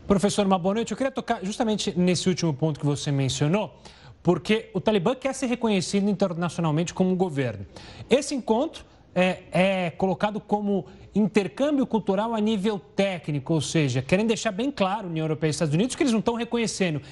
Professor, 0.06 0.44
uma 0.44 0.58
boa 0.58 0.74
noite. 0.74 0.90
Eu 0.90 0.96
queria 0.96 1.12
tocar 1.12 1.44
justamente 1.44 1.96
nesse 1.96 2.28
último 2.28 2.52
ponto 2.52 2.80
que 2.80 2.86
você 2.86 3.12
mencionou, 3.12 3.78
porque 4.22 4.70
o 4.74 4.80
Talibã 4.80 5.14
quer 5.14 5.34
ser 5.34 5.46
reconhecido 5.46 6.08
internacionalmente 6.08 6.92
como 6.92 7.10
um 7.10 7.16
governo. 7.16 7.66
Esse 8.10 8.34
encontro 8.34 8.84
é, 9.14 9.42
é, 9.52 9.90
colocado 9.90 10.40
como 10.40 10.86
intercâmbio 11.14 11.86
cultural 11.86 12.34
a 12.34 12.40
nível 12.40 12.78
técnico, 12.78 13.54
ou 13.54 13.60
seja, 13.60 14.00
querem 14.00 14.26
deixar 14.26 14.50
bem 14.50 14.70
claro, 14.70 15.08
União 15.08 15.24
Europeia 15.24 15.48
e 15.48 15.52
Estados 15.52 15.74
Unidos, 15.74 15.94
que 15.94 16.02
eles 16.02 16.12
não 16.12 16.20
estão 16.20 16.34
reconhecendo. 16.34 17.02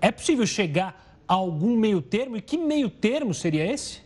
É 0.00 0.10
possível 0.10 0.46
chegar 0.46 1.18
a 1.28 1.34
algum 1.34 1.76
meio 1.76 2.00
termo? 2.00 2.36
E 2.36 2.40
que 2.40 2.56
meio 2.56 2.88
termo 2.88 3.34
seria 3.34 3.70
esse? 3.70 4.00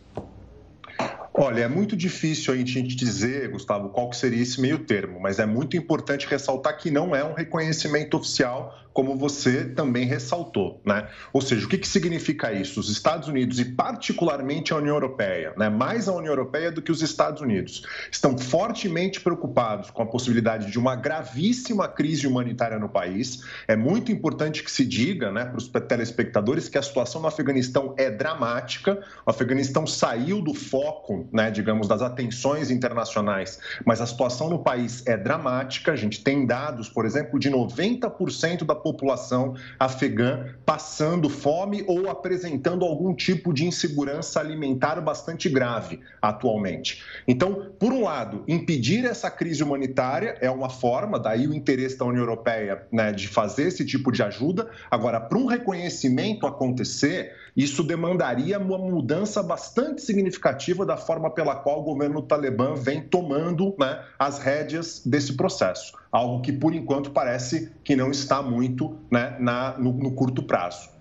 Olha, 1.37 1.63
é 1.63 1.67
muito 1.67 1.97
difícil 1.97 2.53
a 2.53 2.57
gente 2.57 2.95
dizer, 2.95 3.49
Gustavo, 3.49 3.89
qual 3.89 4.09
que 4.09 4.15
seria 4.15 4.41
esse 4.41 4.61
meio 4.61 4.79
termo, 4.79 5.19
mas 5.19 5.37
é 5.37 5.45
muito 5.45 5.75
importante 5.75 6.25
ressaltar 6.27 6.77
que 6.77 6.89
não 6.89 7.13
é 7.13 7.25
um 7.25 7.33
reconhecimento 7.33 8.15
oficial 8.15 8.73
como 8.95 9.17
você 9.17 9.65
também 9.65 10.05
ressaltou, 10.05 10.79
né? 10.85 11.09
Ou 11.33 11.41
seja, 11.41 11.65
o 11.65 11.69
que, 11.69 11.77
que 11.77 11.87
significa 11.87 12.53
isso? 12.53 12.79
Os 12.79 12.89
Estados 12.89 13.27
Unidos 13.27 13.59
e 13.59 13.65
particularmente 13.65 14.71
a 14.71 14.77
União 14.77 14.95
Europeia, 14.95 15.53
né? 15.57 15.67
Mais 15.67 16.07
a 16.07 16.13
União 16.13 16.31
Europeia 16.31 16.71
do 16.71 16.81
que 16.81 16.93
os 16.93 17.01
Estados 17.01 17.41
Unidos, 17.41 17.85
estão 18.09 18.37
fortemente 18.37 19.19
preocupados 19.19 19.91
com 19.91 20.01
a 20.01 20.05
possibilidade 20.05 20.71
de 20.71 20.79
uma 20.79 20.95
gravíssima 20.95 21.89
crise 21.89 22.25
humanitária 22.25 22.79
no 22.79 22.87
país. 22.87 23.43
É 23.67 23.75
muito 23.75 24.13
importante 24.13 24.63
que 24.63 24.71
se 24.71 24.85
diga, 24.85 25.29
né, 25.29 25.43
para 25.43 25.57
os 25.57 25.67
telespectadores 25.67 26.69
que 26.69 26.77
a 26.77 26.81
situação 26.81 27.21
no 27.21 27.27
Afeganistão 27.27 27.93
é 27.97 28.09
dramática. 28.09 29.03
O 29.25 29.29
Afeganistão 29.29 29.85
saiu 29.85 30.41
do 30.41 30.53
foco, 30.53 31.24
né, 31.31 31.51
digamos, 31.51 31.87
das 31.87 32.01
atenções 32.01 32.71
internacionais, 32.71 33.59
mas 33.85 34.01
a 34.01 34.05
situação 34.05 34.49
no 34.49 34.59
país 34.59 35.05
é 35.05 35.17
dramática. 35.17 35.91
A 35.91 35.95
gente 35.95 36.23
tem 36.23 36.45
dados, 36.45 36.89
por 36.89 37.05
exemplo, 37.05 37.39
de 37.39 37.49
90% 37.49 38.65
da 38.65 38.75
população 38.75 39.55
afegã 39.79 40.55
passando 40.65 41.29
fome 41.29 41.83
ou 41.87 42.09
apresentando 42.09 42.85
algum 42.85 43.13
tipo 43.13 43.53
de 43.53 43.65
insegurança 43.65 44.39
alimentar 44.39 44.99
bastante 45.01 45.49
grave 45.49 45.99
atualmente. 46.21 47.03
Então, 47.27 47.71
por 47.79 47.91
um 47.91 48.03
lado, 48.03 48.43
impedir 48.47 49.05
essa 49.05 49.29
crise 49.29 49.63
humanitária 49.63 50.37
é 50.41 50.49
uma 50.49 50.69
forma, 50.69 51.19
daí 51.19 51.47
o 51.47 51.53
interesse 51.53 51.97
da 51.97 52.05
União 52.05 52.21
Europeia 52.21 52.83
né, 52.91 53.11
de 53.11 53.27
fazer 53.27 53.67
esse 53.67 53.85
tipo 53.85 54.11
de 54.11 54.23
ajuda. 54.23 54.69
Agora, 54.89 55.19
para 55.19 55.37
um 55.37 55.45
reconhecimento 55.45 56.47
acontecer, 56.47 57.33
isso 57.55 57.83
demandaria 57.83 58.59
uma 58.59 58.77
mudança 58.77 59.41
bastante 59.41 60.01
significativa 60.01 60.85
da 60.85 60.97
forma 60.97 61.14
pela 61.29 61.55
qual 61.55 61.79
o 61.79 61.83
governo 61.83 62.21
talibã 62.21 62.73
vem 62.73 63.01
tomando 63.01 63.75
né, 63.79 64.03
as 64.17 64.39
rédeas 64.39 65.01
desse 65.05 65.35
processo. 65.35 65.93
Algo 66.11 66.41
que, 66.41 66.51
por 66.51 66.73
enquanto, 66.73 67.11
parece 67.11 67.71
que 67.83 67.95
não 67.95 68.11
está 68.11 68.41
muito 68.41 68.97
né, 69.11 69.35
na, 69.39 69.77
no, 69.77 69.93
no 69.93 70.11
curto 70.11 70.43
prazo. 70.43 70.95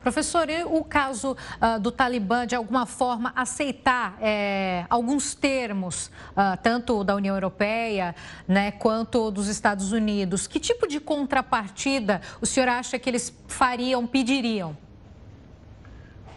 Professor, 0.00 0.48
e 0.48 0.64
o 0.64 0.82
caso 0.82 1.32
uh, 1.32 1.78
do 1.78 1.92
Talibã, 1.92 2.46
de 2.46 2.54
alguma 2.54 2.86
forma, 2.86 3.34
aceitar 3.36 4.16
é, 4.18 4.86
alguns 4.88 5.34
termos, 5.34 6.06
uh, 6.30 6.56
tanto 6.62 7.04
da 7.04 7.14
União 7.14 7.36
Europeia 7.36 8.14
né, 8.48 8.70
quanto 8.70 9.30
dos 9.30 9.46
Estados 9.46 9.92
Unidos, 9.92 10.46
que 10.46 10.58
tipo 10.58 10.86
de 10.86 11.00
contrapartida 11.00 12.22
o 12.40 12.46
senhor 12.46 12.70
acha 12.70 12.98
que 12.98 13.10
eles 13.10 13.30
fariam, 13.46 14.06
pediriam? 14.06 14.74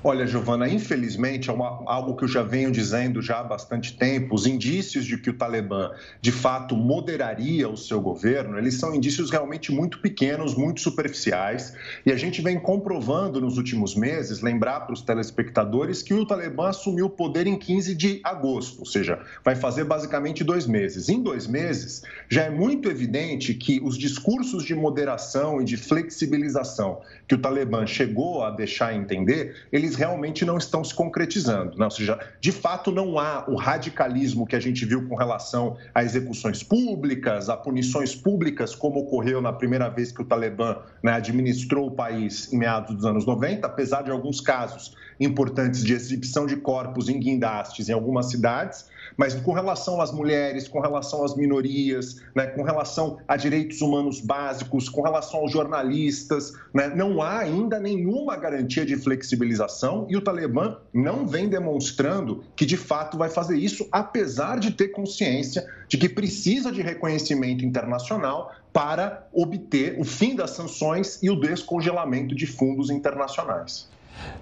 Olha, 0.06 0.28
Giovana, 0.28 0.68
infelizmente 0.68 1.50
é 1.50 1.54
uma, 1.54 1.82
algo 1.86 2.18
que 2.18 2.26
eu 2.26 2.28
já 2.28 2.44
venho 2.44 2.70
dizendo 2.70 3.22
já 3.22 3.40
há 3.40 3.44
bastante 3.44 3.96
tempo. 3.96 4.36
Os 4.36 4.46
indícios 4.46 5.06
de 5.06 5.18
que 5.18 5.30
o 5.30 5.34
Talibã 5.34 5.92
de 6.20 6.30
fato 6.30 6.76
moderaria 6.76 7.70
o 7.70 7.78
seu 7.78 8.02
governo, 8.02 8.58
eles 8.58 8.74
são 8.74 8.94
indícios 8.94 9.32
realmente 9.32 9.72
muito 9.72 10.00
pequenos, 10.00 10.56
muito 10.56 10.82
superficiais. 10.82 11.74
E 12.06 12.12
a 12.12 12.18
gente 12.18 12.42
vem 12.42 12.60
comprovando 12.60 13.40
nos 13.40 13.58
últimos 13.58 13.96
meses, 13.96 14.42
lembrar 14.42 14.82
para 14.82 14.92
os 14.92 15.02
telespectadores 15.02 16.04
que 16.04 16.14
o 16.14 16.26
Talibã 16.26 16.68
assumiu 16.68 17.06
o 17.06 17.10
poder 17.10 17.48
em 17.48 17.58
15 17.58 17.96
de 17.96 18.20
agosto, 18.26 18.80
ou 18.80 18.86
seja, 18.86 19.22
vai 19.42 19.56
fazer 19.56 19.86
basicamente 19.86 20.44
dois 20.44 20.68
meses. 20.68 21.08
Em 21.08 21.24
dois 21.24 21.48
meses, 21.48 22.04
já 22.28 22.44
é 22.44 22.50
muito 22.50 22.90
evidente 22.90 23.54
que 23.54 23.80
os 23.82 23.98
discursos 23.98 24.66
de 24.66 24.76
moderação 24.76 25.62
e 25.62 25.64
de 25.64 25.78
flexibilização 25.78 27.00
que 27.26 27.36
o 27.36 27.38
Talibã 27.38 27.88
chegou 27.88 28.44
a 28.44 28.52
deixar 28.52 28.94
entender, 28.94 29.56
eles 29.72 29.93
eles 29.94 29.96
realmente 29.96 30.44
não 30.44 30.58
estão 30.58 30.84
se 30.84 30.94
concretizando. 30.94 31.78
Né? 31.78 31.86
Ou 31.86 31.92
seja, 31.92 32.20
de 32.40 32.52
fato, 32.52 32.92
não 32.92 33.18
há 33.20 33.46
o 33.48 33.56
radicalismo 33.56 34.46
que 34.46 34.56
a 34.56 34.60
gente 34.60 34.86
viu 34.86 35.08
com 35.08 35.16
relação 35.16 35.78
a 35.94 36.04
execuções 36.04 36.64
públicas, 36.64 37.50
a 37.50 37.56
punições 37.56 38.16
públicas, 38.16 38.76
como 38.76 39.00
ocorreu 39.00 39.42
na 39.42 39.54
primeira 39.54 39.90
vez 39.90 40.12
que 40.12 40.22
o 40.22 40.26
Talibã 40.26 40.78
né, 41.02 41.14
administrou 41.14 41.88
o 41.88 41.92
país 41.92 42.52
em 42.52 42.58
meados 42.58 42.96
dos 42.96 43.06
anos 43.06 43.26
90, 43.26 43.66
apesar 43.66 44.04
de 44.04 44.12
alguns 44.12 44.42
casos 44.42 44.96
importantes 45.20 45.84
de 45.84 45.94
exibição 45.94 46.46
de 46.46 46.58
corpos 46.58 47.08
em 47.08 47.20
guindastes 47.20 47.88
em 47.90 47.94
algumas 47.94 48.30
cidades, 48.30 48.86
mas 49.18 49.34
com 49.36 49.54
relação 49.54 50.02
às 50.02 50.12
mulheres, 50.12 50.68
com 50.68 50.80
relação 50.80 51.24
às 51.24 51.36
minorias, 51.36 52.22
né, 52.36 52.48
com 52.48 52.64
relação 52.64 53.18
a 53.28 53.36
direitos 53.36 53.82
humanos 53.82 54.20
básicos, 54.20 54.90
com 54.90 55.02
relação 55.02 55.42
aos 55.42 55.52
jornalistas, 55.52 56.54
né, 56.74 56.88
não 56.96 57.22
há 57.22 57.40
ainda 57.40 57.80
nenhuma 57.80 58.36
garantia 58.36 58.86
de 58.86 58.96
flexibilização 58.96 60.06
e 60.10 60.18
o 60.18 60.22
Talibã 60.22 60.78
não 60.94 61.28
vem 61.28 61.48
demonstrando 61.48 62.44
que 62.56 62.66
de 62.66 62.78
fato 62.78 63.18
vai 63.18 63.30
fazer 63.30 63.58
isso, 63.58 63.88
apesar 63.92 64.60
de 64.60 64.72
ter 64.72 64.90
consciência 64.90 65.68
de 65.88 65.98
que 65.98 66.10
precisa 66.10 66.72
de 66.72 66.82
reconhecimento 66.82 67.66
internacional 67.66 68.52
para 68.72 69.28
obter 69.32 70.00
o 70.00 70.04
fim 70.04 70.36
das 70.36 70.52
sanções 70.52 71.22
e 71.22 71.30
o 71.30 71.40
descongelamento 71.40 72.34
de 72.34 72.48
fundos 72.48 72.90
internacionais. 72.90 73.93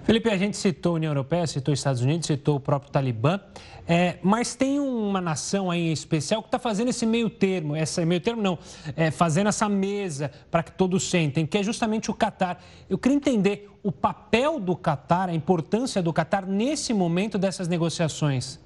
Felipe, 0.04 0.28
a 0.28 0.36
gente 0.36 0.56
citou 0.56 0.92
a 0.92 0.94
União 0.96 1.10
Europeia, 1.10 1.46
citou 1.46 1.72
os 1.72 1.80
Estados 1.80 2.00
Unidos, 2.02 2.26
citou 2.26 2.56
o 2.56 2.60
próprio 2.60 2.90
Talibã, 2.90 3.40
é, 3.86 4.18
mas 4.22 4.54
tem 4.54 4.78
uma 4.78 5.20
nação 5.20 5.70
aí 5.70 5.88
em 5.88 5.92
especial 5.92 6.42
que 6.42 6.48
está 6.48 6.58
fazendo 6.58 6.88
esse 6.88 7.04
meio 7.04 7.28
termo, 7.28 7.74
essa 7.74 8.04
meio 8.04 8.20
termo 8.20 8.42
não, 8.42 8.58
é, 8.96 9.10
fazendo 9.10 9.48
essa 9.48 9.68
mesa 9.68 10.30
para 10.50 10.62
que 10.62 10.72
todos 10.72 11.08
sentem, 11.08 11.46
que 11.46 11.58
é 11.58 11.62
justamente 11.62 12.10
o 12.10 12.14
Catar. 12.14 12.62
Eu 12.88 12.98
queria 12.98 13.16
entender 13.16 13.70
o 13.82 13.90
papel 13.90 14.60
do 14.60 14.76
Catar, 14.76 15.28
a 15.28 15.34
importância 15.34 16.02
do 16.02 16.12
Catar 16.12 16.46
nesse 16.46 16.92
momento 16.92 17.38
dessas 17.38 17.68
negociações. 17.68 18.60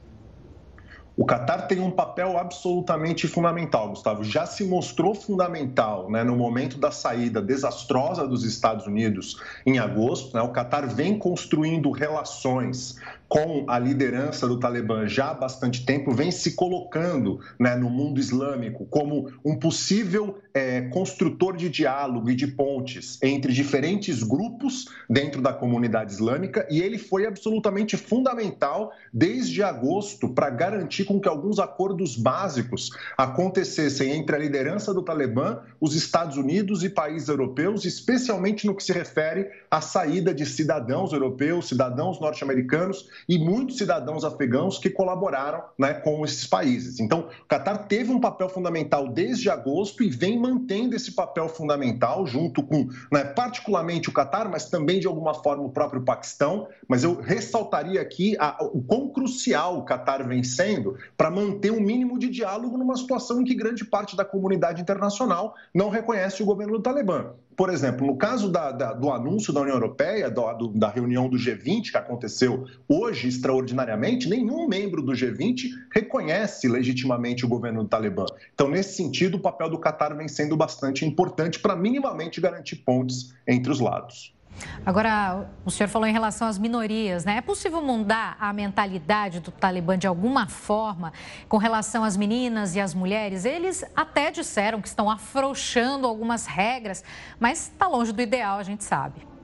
O 1.16 1.24
Catar 1.24 1.66
tem 1.66 1.80
um 1.80 1.90
papel 1.90 2.36
absolutamente 2.36 3.26
fundamental, 3.26 3.88
Gustavo. 3.88 4.22
Já 4.22 4.44
se 4.44 4.64
mostrou 4.64 5.14
fundamental 5.14 6.10
né, 6.10 6.22
no 6.22 6.36
momento 6.36 6.76
da 6.76 6.90
saída 6.90 7.40
desastrosa 7.40 8.28
dos 8.28 8.44
Estados 8.44 8.86
Unidos 8.86 9.40
em 9.64 9.78
agosto. 9.78 10.36
Né, 10.36 10.42
o 10.42 10.50
Catar 10.50 10.86
vem 10.86 11.18
construindo 11.18 11.90
relações 11.90 13.00
com 13.28 13.64
a 13.68 13.78
liderança 13.78 14.46
do 14.46 14.58
Talibã 14.58 15.06
já 15.08 15.30
há 15.30 15.34
bastante 15.34 15.84
tempo, 15.84 16.12
vem 16.12 16.30
se 16.30 16.54
colocando 16.54 17.40
né, 17.58 17.74
no 17.74 17.90
mundo 17.90 18.20
islâmico 18.20 18.86
como 18.86 19.30
um 19.44 19.58
possível 19.58 20.38
é, 20.54 20.82
construtor 20.82 21.56
de 21.56 21.68
diálogo 21.68 22.30
e 22.30 22.34
de 22.34 22.46
pontes 22.46 23.18
entre 23.22 23.52
diferentes 23.52 24.22
grupos 24.22 24.86
dentro 25.10 25.42
da 25.42 25.52
comunidade 25.52 26.12
islâmica 26.12 26.66
e 26.70 26.80
ele 26.80 26.98
foi 26.98 27.26
absolutamente 27.26 27.96
fundamental 27.96 28.92
desde 29.12 29.62
agosto 29.62 30.28
para 30.28 30.48
garantir 30.48 31.04
com 31.04 31.20
que 31.20 31.28
alguns 31.28 31.58
acordos 31.58 32.16
básicos 32.16 32.90
acontecessem 33.18 34.12
entre 34.12 34.36
a 34.36 34.38
liderança 34.38 34.94
do 34.94 35.02
Talibã, 35.02 35.58
os 35.80 35.94
Estados 35.94 36.36
Unidos 36.36 36.84
e 36.84 36.88
países 36.88 37.28
europeus, 37.28 37.84
especialmente 37.84 38.66
no 38.66 38.74
que 38.74 38.84
se 38.84 38.92
refere 38.92 39.48
à 39.70 39.80
saída 39.80 40.32
de 40.32 40.46
cidadãos 40.46 41.12
europeus, 41.12 41.68
cidadãos 41.68 42.20
norte-americanos 42.20 43.08
e 43.28 43.38
muitos 43.38 43.78
cidadãos 43.78 44.24
afegãos 44.24 44.78
que 44.78 44.90
colaboraram 44.90 45.62
né, 45.78 45.94
com 45.94 46.24
esses 46.24 46.46
países. 46.46 47.00
Então, 47.00 47.28
o 47.42 47.44
Catar 47.46 47.86
teve 47.86 48.12
um 48.12 48.20
papel 48.20 48.48
fundamental 48.48 49.08
desde 49.08 49.50
agosto 49.50 50.02
e 50.02 50.10
vem 50.10 50.38
mantendo 50.38 50.96
esse 50.96 51.12
papel 51.12 51.48
fundamental 51.48 52.26
junto 52.26 52.62
com, 52.62 52.88
né, 53.12 53.24
particularmente 53.24 54.08
o 54.08 54.12
Catar, 54.12 54.48
mas 54.48 54.68
também 54.68 55.00
de 55.00 55.06
alguma 55.06 55.34
forma 55.34 55.64
o 55.64 55.70
próprio 55.70 56.02
Paquistão. 56.02 56.68
Mas 56.88 57.04
eu 57.04 57.20
ressaltaria 57.20 58.00
aqui 58.00 58.36
a, 58.38 58.56
o 58.62 58.82
quão 58.82 59.08
crucial 59.08 59.78
o 59.78 59.84
Catar 59.84 60.26
vem 60.26 60.42
sendo 60.42 60.96
para 61.16 61.30
manter 61.30 61.70
um 61.70 61.80
mínimo 61.80 62.18
de 62.18 62.28
diálogo 62.28 62.76
numa 62.76 62.96
situação 62.96 63.40
em 63.40 63.44
que 63.44 63.54
grande 63.54 63.84
parte 63.84 64.16
da 64.16 64.24
comunidade 64.24 64.80
internacional 64.80 65.54
não 65.74 65.88
reconhece 65.88 66.42
o 66.42 66.46
governo 66.46 66.74
do 66.74 66.82
Talibã. 66.82 67.32
Por 67.56 67.70
exemplo, 67.70 68.06
no 68.06 68.16
caso 68.16 68.50
da, 68.50 68.70
da, 68.70 68.92
do 68.92 69.10
anúncio 69.10 69.50
da 69.52 69.62
União 69.62 69.76
Europeia, 69.76 70.30
do, 70.30 70.68
da 70.68 70.90
reunião 70.90 71.26
do 71.26 71.38
G20, 71.38 71.90
que 71.90 71.96
aconteceu 71.96 72.66
hoje 72.86 73.28
extraordinariamente, 73.28 74.28
nenhum 74.28 74.68
membro 74.68 75.00
do 75.00 75.12
G20 75.12 75.70
reconhece 75.90 76.68
legitimamente 76.68 77.46
o 77.46 77.48
governo 77.48 77.82
do 77.82 77.88
Talibã. 77.88 78.26
Então, 78.52 78.68
nesse 78.68 78.94
sentido, 78.94 79.38
o 79.38 79.40
papel 79.40 79.70
do 79.70 79.78
Catar 79.78 80.14
vem 80.14 80.28
sendo 80.28 80.54
bastante 80.54 81.06
importante 81.06 81.58
para 81.58 81.74
minimamente 81.74 82.42
garantir 82.42 82.76
pontes 82.76 83.34
entre 83.48 83.72
os 83.72 83.80
lados. 83.80 84.35
Agora, 84.84 85.48
o 85.64 85.70
senhor 85.70 85.88
falou 85.88 86.08
em 86.08 86.12
relação 86.12 86.46
às 86.46 86.58
minorias, 86.58 87.24
né? 87.24 87.36
É 87.38 87.40
possível 87.40 87.82
mudar 87.82 88.36
a 88.40 88.52
mentalidade 88.52 89.40
do 89.40 89.50
Talibã 89.50 89.98
de 89.98 90.06
alguma 90.06 90.46
forma 90.46 91.12
com 91.48 91.56
relação 91.56 92.04
às 92.04 92.16
meninas 92.16 92.74
e 92.76 92.80
às 92.80 92.94
mulheres? 92.94 93.44
Eles 93.44 93.84
até 93.94 94.30
disseram 94.30 94.80
que 94.80 94.88
estão 94.88 95.10
afrouxando 95.10 96.06
algumas 96.06 96.46
regras, 96.46 97.02
mas 97.38 97.62
está 97.62 97.86
longe 97.86 98.12
do 98.12 98.22
ideal, 98.22 98.58
a 98.58 98.62
gente 98.62 98.84
sabe. 98.84 99.35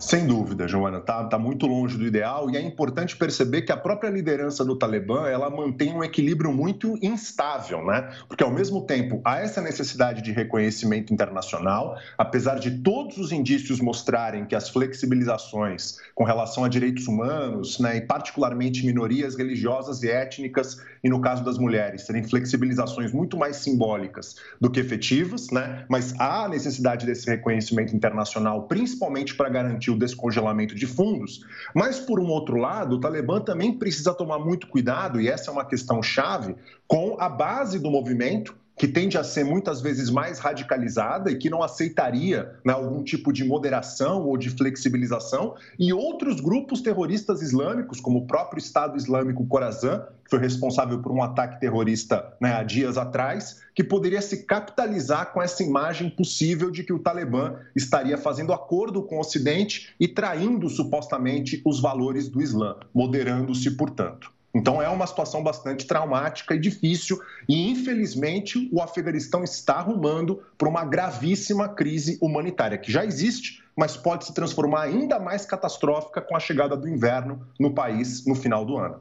Sem 0.00 0.26
dúvida, 0.26 0.66
Joana, 0.66 0.96
está 0.96 1.24
tá 1.24 1.38
muito 1.38 1.66
longe 1.66 1.98
do 1.98 2.06
ideal 2.06 2.50
e 2.50 2.56
é 2.56 2.60
importante 2.60 3.16
perceber 3.16 3.62
que 3.62 3.70
a 3.70 3.76
própria 3.76 4.08
liderança 4.08 4.64
do 4.64 4.74
Talibã 4.74 5.28
ela 5.28 5.50
mantém 5.50 5.92
um 5.92 6.02
equilíbrio 6.02 6.50
muito 6.52 6.98
instável, 7.02 7.84
né? 7.84 8.08
Porque 8.26 8.42
ao 8.42 8.50
mesmo 8.50 8.86
tempo 8.86 9.20
há 9.22 9.40
essa 9.40 9.60
necessidade 9.60 10.22
de 10.22 10.32
reconhecimento 10.32 11.12
internacional, 11.12 11.98
apesar 12.16 12.58
de 12.58 12.78
todos 12.78 13.18
os 13.18 13.30
indícios 13.30 13.78
mostrarem 13.78 14.46
que 14.46 14.54
as 14.54 14.70
flexibilizações 14.70 15.98
com 16.14 16.24
relação 16.24 16.64
a 16.64 16.68
direitos 16.68 17.06
humanos, 17.06 17.78
né, 17.78 17.98
e 17.98 18.00
particularmente 18.00 18.86
minorias 18.86 19.36
religiosas 19.36 20.02
e 20.02 20.10
étnicas 20.10 20.78
e 21.04 21.10
no 21.10 21.20
caso 21.20 21.44
das 21.44 21.58
mulheres 21.58 22.02
serem 22.02 22.22
flexibilizações 22.22 23.12
muito 23.12 23.36
mais 23.36 23.56
simbólicas 23.56 24.36
do 24.58 24.70
que 24.70 24.80
efetivas, 24.80 25.50
né? 25.50 25.84
Mas 25.88 26.18
há 26.18 26.48
necessidade 26.48 27.04
desse 27.04 27.28
reconhecimento 27.28 27.94
internacional, 27.94 28.62
principalmente 28.66 29.34
para 29.34 29.48
garantir 29.48 29.69
o 29.90 29.98
descongelamento 29.98 30.74
de 30.74 30.86
fundos. 30.86 31.44
Mas, 31.74 31.98
por 31.98 32.18
um 32.18 32.26
outro 32.26 32.56
lado, 32.56 32.96
o 32.96 33.00
Talibã 33.00 33.40
também 33.40 33.72
precisa 33.72 34.14
tomar 34.14 34.38
muito 34.38 34.66
cuidado, 34.66 35.20
e 35.20 35.28
essa 35.28 35.50
é 35.50 35.52
uma 35.52 35.64
questão 35.64 36.02
chave, 36.02 36.56
com 36.86 37.16
a 37.20 37.28
base 37.28 37.78
do 37.78 37.90
movimento, 37.90 38.56
que 38.80 38.88
tende 38.88 39.18
a 39.18 39.22
ser 39.22 39.44
muitas 39.44 39.82
vezes 39.82 40.08
mais 40.08 40.38
radicalizada 40.38 41.30
e 41.30 41.36
que 41.36 41.50
não 41.50 41.62
aceitaria 41.62 42.54
né, 42.64 42.72
algum 42.72 43.04
tipo 43.04 43.30
de 43.30 43.44
moderação 43.44 44.26
ou 44.26 44.38
de 44.38 44.48
flexibilização, 44.48 45.54
e 45.78 45.92
outros 45.92 46.40
grupos 46.40 46.80
terroristas 46.80 47.42
islâmicos, 47.42 48.00
como 48.00 48.20
o 48.20 48.26
próprio 48.26 48.58
Estado 48.58 48.96
Islâmico 48.96 49.46
Khorasan, 49.46 50.06
que 50.24 50.30
foi 50.30 50.38
responsável 50.38 50.98
por 51.02 51.12
um 51.12 51.22
ataque 51.22 51.60
terrorista 51.60 52.32
né, 52.40 52.54
há 52.54 52.62
dias 52.62 52.96
atrás, 52.96 53.60
que 53.74 53.84
poderia 53.84 54.22
se 54.22 54.46
capitalizar 54.46 55.34
com 55.34 55.42
essa 55.42 55.62
imagem 55.62 56.08
possível 56.08 56.70
de 56.70 56.82
que 56.82 56.92
o 56.94 57.00
Talibã 57.00 57.56
estaria 57.76 58.16
fazendo 58.16 58.50
acordo 58.50 59.02
com 59.02 59.18
o 59.18 59.20
Ocidente 59.20 59.94
e 60.00 60.08
traindo 60.08 60.70
supostamente 60.70 61.60
os 61.66 61.82
valores 61.82 62.30
do 62.30 62.40
Islã, 62.40 62.76
moderando-se, 62.94 63.72
portanto. 63.72 64.39
Então 64.52 64.82
é 64.82 64.88
uma 64.88 65.06
situação 65.06 65.42
bastante 65.42 65.86
traumática 65.86 66.54
e 66.54 66.58
difícil, 66.58 67.20
e 67.48 67.70
infelizmente 67.70 68.68
o 68.72 68.82
Afeganistão 68.82 69.44
está 69.44 69.74
arrumando 69.74 70.42
para 70.58 70.68
uma 70.68 70.84
gravíssima 70.84 71.68
crise 71.68 72.18
humanitária, 72.20 72.76
que 72.76 72.90
já 72.90 73.04
existe, 73.04 73.62
mas 73.76 73.96
pode 73.96 74.24
se 74.24 74.34
transformar 74.34 74.82
ainda 74.82 75.20
mais 75.20 75.46
catastrófica 75.46 76.20
com 76.20 76.36
a 76.36 76.40
chegada 76.40 76.76
do 76.76 76.88
inverno 76.88 77.46
no 77.58 77.72
país 77.72 78.26
no 78.26 78.34
final 78.34 78.64
do 78.64 78.76
ano. 78.76 79.00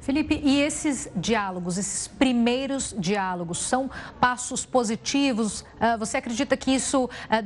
Felipe, 0.00 0.40
e 0.42 0.60
esses 0.60 1.10
diálogos, 1.16 1.76
esses 1.76 2.06
primeiros 2.06 2.94
diálogos, 2.96 3.58
são 3.58 3.90
passos 4.20 4.64
positivos? 4.64 5.64
Ah, 5.80 5.96
você 5.96 6.18
acredita 6.18 6.56
que 6.56 6.70
isso 6.70 7.10
ah, 7.28 7.42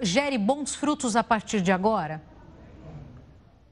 gere 0.00 0.38
bons 0.38 0.74
frutos 0.74 1.16
a 1.16 1.24
partir 1.24 1.60
de 1.60 1.72
agora? 1.72 2.22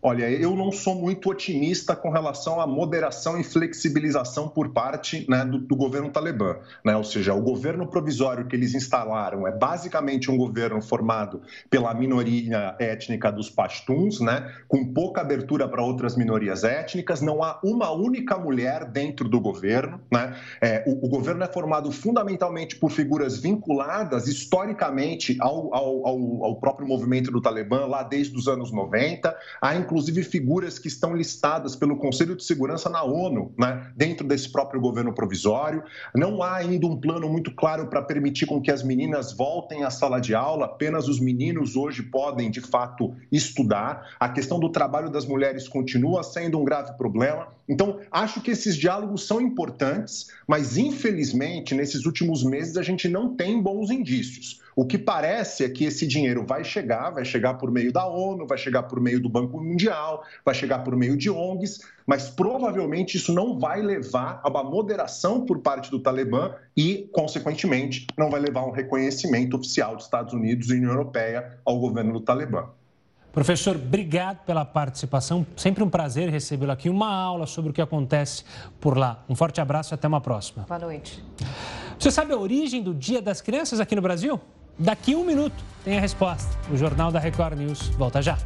Olha, 0.09 0.31
eu 0.31 0.55
não 0.55 0.71
sou 0.71 0.95
muito 0.95 1.29
otimista 1.29 1.97
com 1.97 2.11
relação 2.11 2.61
à 2.61 2.67
moderação 2.67 3.41
e 3.41 3.43
flexibilização 3.43 4.49
por 4.49 4.69
parte 4.69 5.29
né, 5.29 5.45
do, 5.45 5.59
do, 5.59 5.75
governo 5.75 6.11
talibã. 6.11 6.59
Né? 6.85 6.97
Ou 6.97 7.03
seja, 7.03 7.35
o 7.35 7.43
governo 7.43 7.89
provisório 7.89 8.47
que 8.47 8.55
eles 8.55 8.73
instalaram 8.73 9.49
é 9.49 9.51
basicamente 9.51 10.31
um 10.31 10.37
governo 10.37 10.81
formado 10.81 11.43
pela 11.69 11.93
minoria 11.93 12.77
étnica 12.79 13.33
dos 13.33 13.51
pashtuns, 13.51 14.21
né? 14.21 14.49
com 14.69 14.93
pouca 14.93 15.23
abertura 15.23 15.69
para 15.69 15.83
outras 15.83 16.15
minorias 16.15 16.63
étnicas. 16.63 17.21
Não 17.21 17.43
há 17.43 17.59
uma 17.65 17.91
única 17.91 18.39
mulher 18.39 18.85
dentro 18.85 19.29
do 19.29 19.41
governo. 19.41 20.01
Né? 20.13 20.37
É, 20.63 20.85
o, 20.87 21.05
o, 21.05 21.09
governo 21.09 21.43
é 21.43 21.49
formado 21.49 21.91
fundamentalmente 21.91 22.77
por 22.77 22.93
figuras 22.93 23.39
vinculadas 23.39 24.29
historicamente 24.29 25.37
ao, 25.41 25.75
ao, 25.75 26.07
ao, 26.07 26.45
ao 26.45 26.61
próprio 26.61 26.87
movimento 26.87 27.33
do 27.33 27.41
Talibã, 27.41 27.87
lá 27.87 28.05
desde 28.05 28.37
os 28.39 28.47
anos 28.47 28.71
90. 28.71 29.37
Há, 29.61 29.75
inclusive, 29.75 29.96
inclusive 29.97 30.25
figuras 30.25 30.79
que 30.79 30.89
estão 30.89 31.17
listadas 31.17 31.75
pelo 31.75 31.97
Conselho 31.97 32.37
de 32.37 32.45
Segurança 32.45 32.91
na 32.91 33.03
ONU, 33.03 33.55
né, 33.59 33.91
dentro 33.97 34.27
desse 34.27 34.53
próprio 34.53 34.79
governo 34.79 35.15
provisório. 35.15 35.83
Não 36.15 36.43
há 36.43 36.57
ainda 36.57 36.87
um 36.87 37.01
plano 37.01 37.27
muito 37.31 37.51
claro 37.55 37.87
para 37.87 38.03
permitir 38.03 38.45
com 38.45 38.61
que 38.61 38.71
as 38.71 38.83
meninas 38.83 39.33
voltem 39.33 39.85
à 39.85 39.91
sala 39.91 40.21
de 40.21 40.35
aula, 40.35 40.67
apenas 40.67 41.09
os 41.09 41.19
meninos 41.19 41.77
hoje 41.77 42.03
podem, 42.03 42.51
de 42.51 42.61
fato, 42.61 43.15
estudar. 43.33 44.15
A 44.21 44.29
questão 44.29 44.61
do 44.61 44.69
trabalho 44.69 45.09
das 45.09 45.25
mulheres 45.25 45.67
continua 45.67 46.23
sendo 46.23 46.59
um 46.59 46.65
grave 46.65 46.93
problema. 46.99 47.56
Então, 47.69 48.01
acho 48.11 48.41
que 48.41 48.51
esses 48.51 48.77
diálogos 48.77 49.27
são 49.27 49.41
importantes, 49.41 50.29
mas 50.47 50.77
infelizmente, 50.77 51.75
nesses 51.75 52.07
últimos 52.07 52.45
meses, 52.45 52.77
a 52.77 52.83
gente 52.83 53.09
não 53.09 53.35
tem 53.35 53.61
bons 53.61 53.91
indícios. 53.91 54.61
O 54.79 54.85
que 54.85 54.99
parece 54.99 55.65
é 55.65 55.71
que 55.71 55.85
esse 55.85 56.07
dinheiro 56.07 56.45
vai 56.47 56.63
chegar, 56.63 57.09
vai 57.09 57.25
chegar 57.25 57.55
por 57.55 57.71
meio 57.71 57.91
da 57.91 58.07
ONU, 58.07 58.47
vai 58.47 58.59
chegar 58.59 58.83
por 58.83 59.01
meio 59.01 59.19
do 59.19 59.29
Banco 59.29 59.59
Mundial, 59.59 60.23
vai 60.45 60.55
chegar 60.55 60.81
por 60.81 60.95
meio 60.95 61.17
de 61.17 61.31
ONGs, 61.31 61.81
mas 62.07 62.29
provavelmente 62.29 63.17
isso 63.17 63.33
não 63.33 63.59
vai 63.59 63.81
levar 63.81 64.39
a 64.45 64.51
uma 64.51 64.63
moderação 64.63 65.47
por 65.47 65.61
parte 65.61 65.91
do 65.91 65.99
Talibã 65.99 66.55
e, 66.77 67.09
consequentemente, 67.11 68.07
não 68.19 68.29
vai 68.29 68.39
levar 68.39 68.61
a 68.61 68.67
um 68.67 68.71
reconhecimento 68.71 69.57
oficial 69.57 69.97
dos 69.97 70.05
Estados 70.05 70.35
Unidos 70.35 70.69
e 70.69 70.75
União 70.75 70.91
Europeia 70.91 71.59
ao 71.65 71.81
governo 71.81 72.13
do 72.13 72.21
Talibã. 72.21 72.69
Professor, 73.37 73.77
obrigado 73.77 74.39
pela 74.47 74.65
participação. 74.65 75.47
Sempre 75.59 75.85
um 75.85 75.91
prazer 75.91 76.31
recebê-lo 76.31 76.73
aqui. 76.73 76.89
Uma 76.89 77.15
aula 77.15 77.47
sobre 77.47 77.71
o 77.71 77.75
que 77.75 77.83
acontece 77.83 78.43
por 78.81 78.97
lá. 78.97 79.23
Um 79.29 79.35
forte 79.35 79.61
abraço 79.61 79.93
e 79.93 79.95
até 79.95 80.09
uma 80.09 80.23
próxima. 80.23 80.65
Boa 80.67 80.79
noite. 80.79 81.23
Você 81.99 82.11
sabe 82.11 82.33
a 82.33 82.39
origem 82.39 82.83
do 82.83 82.95
Dia 82.95 83.21
das 83.21 83.43
Crianças 83.43 83.79
aqui 83.79 83.95
no 83.95 84.01
Brasil? 84.01 84.41
Daqui 84.79 85.13
a 85.13 85.19
um 85.19 85.25
minuto 85.27 85.63
tem 85.85 85.99
a 85.99 86.01
resposta. 86.01 86.49
O 86.73 86.79
Jornal 86.79 87.13
da 87.13 87.19
Record 87.19 87.59
News 87.59 87.89
volta 87.89 88.23
já. 88.23 88.39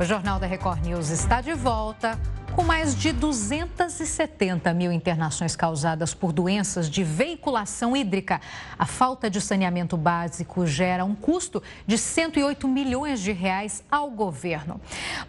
O 0.00 0.04
Jornal 0.04 0.40
da 0.40 0.48
Record 0.48 0.84
News 0.84 1.08
está 1.10 1.40
de 1.40 1.54
volta. 1.54 2.18
Com 2.56 2.64
mais 2.64 2.96
de 2.96 3.12
270 3.12 4.74
mil 4.74 4.90
internações 4.90 5.54
causadas 5.54 6.12
por 6.12 6.32
doenças 6.32 6.90
de 6.90 7.04
veiculação 7.04 7.96
hídrica, 7.96 8.40
a 8.76 8.84
falta 8.84 9.30
de 9.30 9.40
saneamento 9.40 9.96
básico 9.96 10.66
gera 10.66 11.04
um 11.04 11.14
custo 11.14 11.62
de 11.86 11.96
108 11.96 12.66
milhões 12.66 13.20
de 13.20 13.30
reais 13.30 13.84
ao 13.88 14.10
governo. 14.10 14.80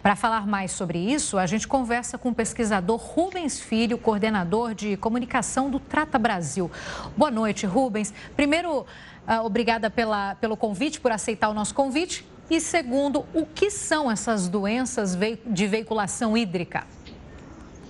Para 0.02 0.16
falar 0.16 0.46
mais 0.46 0.72
sobre 0.72 0.98
isso, 0.98 1.38
a 1.38 1.46
gente 1.46 1.68
conversa 1.68 2.18
com 2.18 2.30
o 2.30 2.34
pesquisador 2.34 2.98
Rubens 2.98 3.60
Filho, 3.60 3.96
coordenador 3.96 4.74
de 4.74 4.96
comunicação 4.96 5.70
do 5.70 5.78
Trata 5.78 6.18
Brasil. 6.18 6.70
Boa 7.16 7.30
noite, 7.30 7.66
Rubens. 7.66 8.12
Primeiro, 8.34 8.84
ah, 9.26 9.42
obrigada 9.42 9.88
pela, 9.88 10.34
pelo 10.34 10.56
convite, 10.56 11.00
por 11.00 11.12
aceitar 11.12 11.48
o 11.48 11.54
nosso 11.54 11.74
convite. 11.74 12.26
E 12.50 12.60
segundo, 12.60 13.24
o 13.32 13.46
que 13.46 13.70
são 13.70 14.10
essas 14.10 14.48
doenças 14.48 15.16
de 15.46 15.66
veiculação 15.68 16.36
hídrica? 16.36 16.84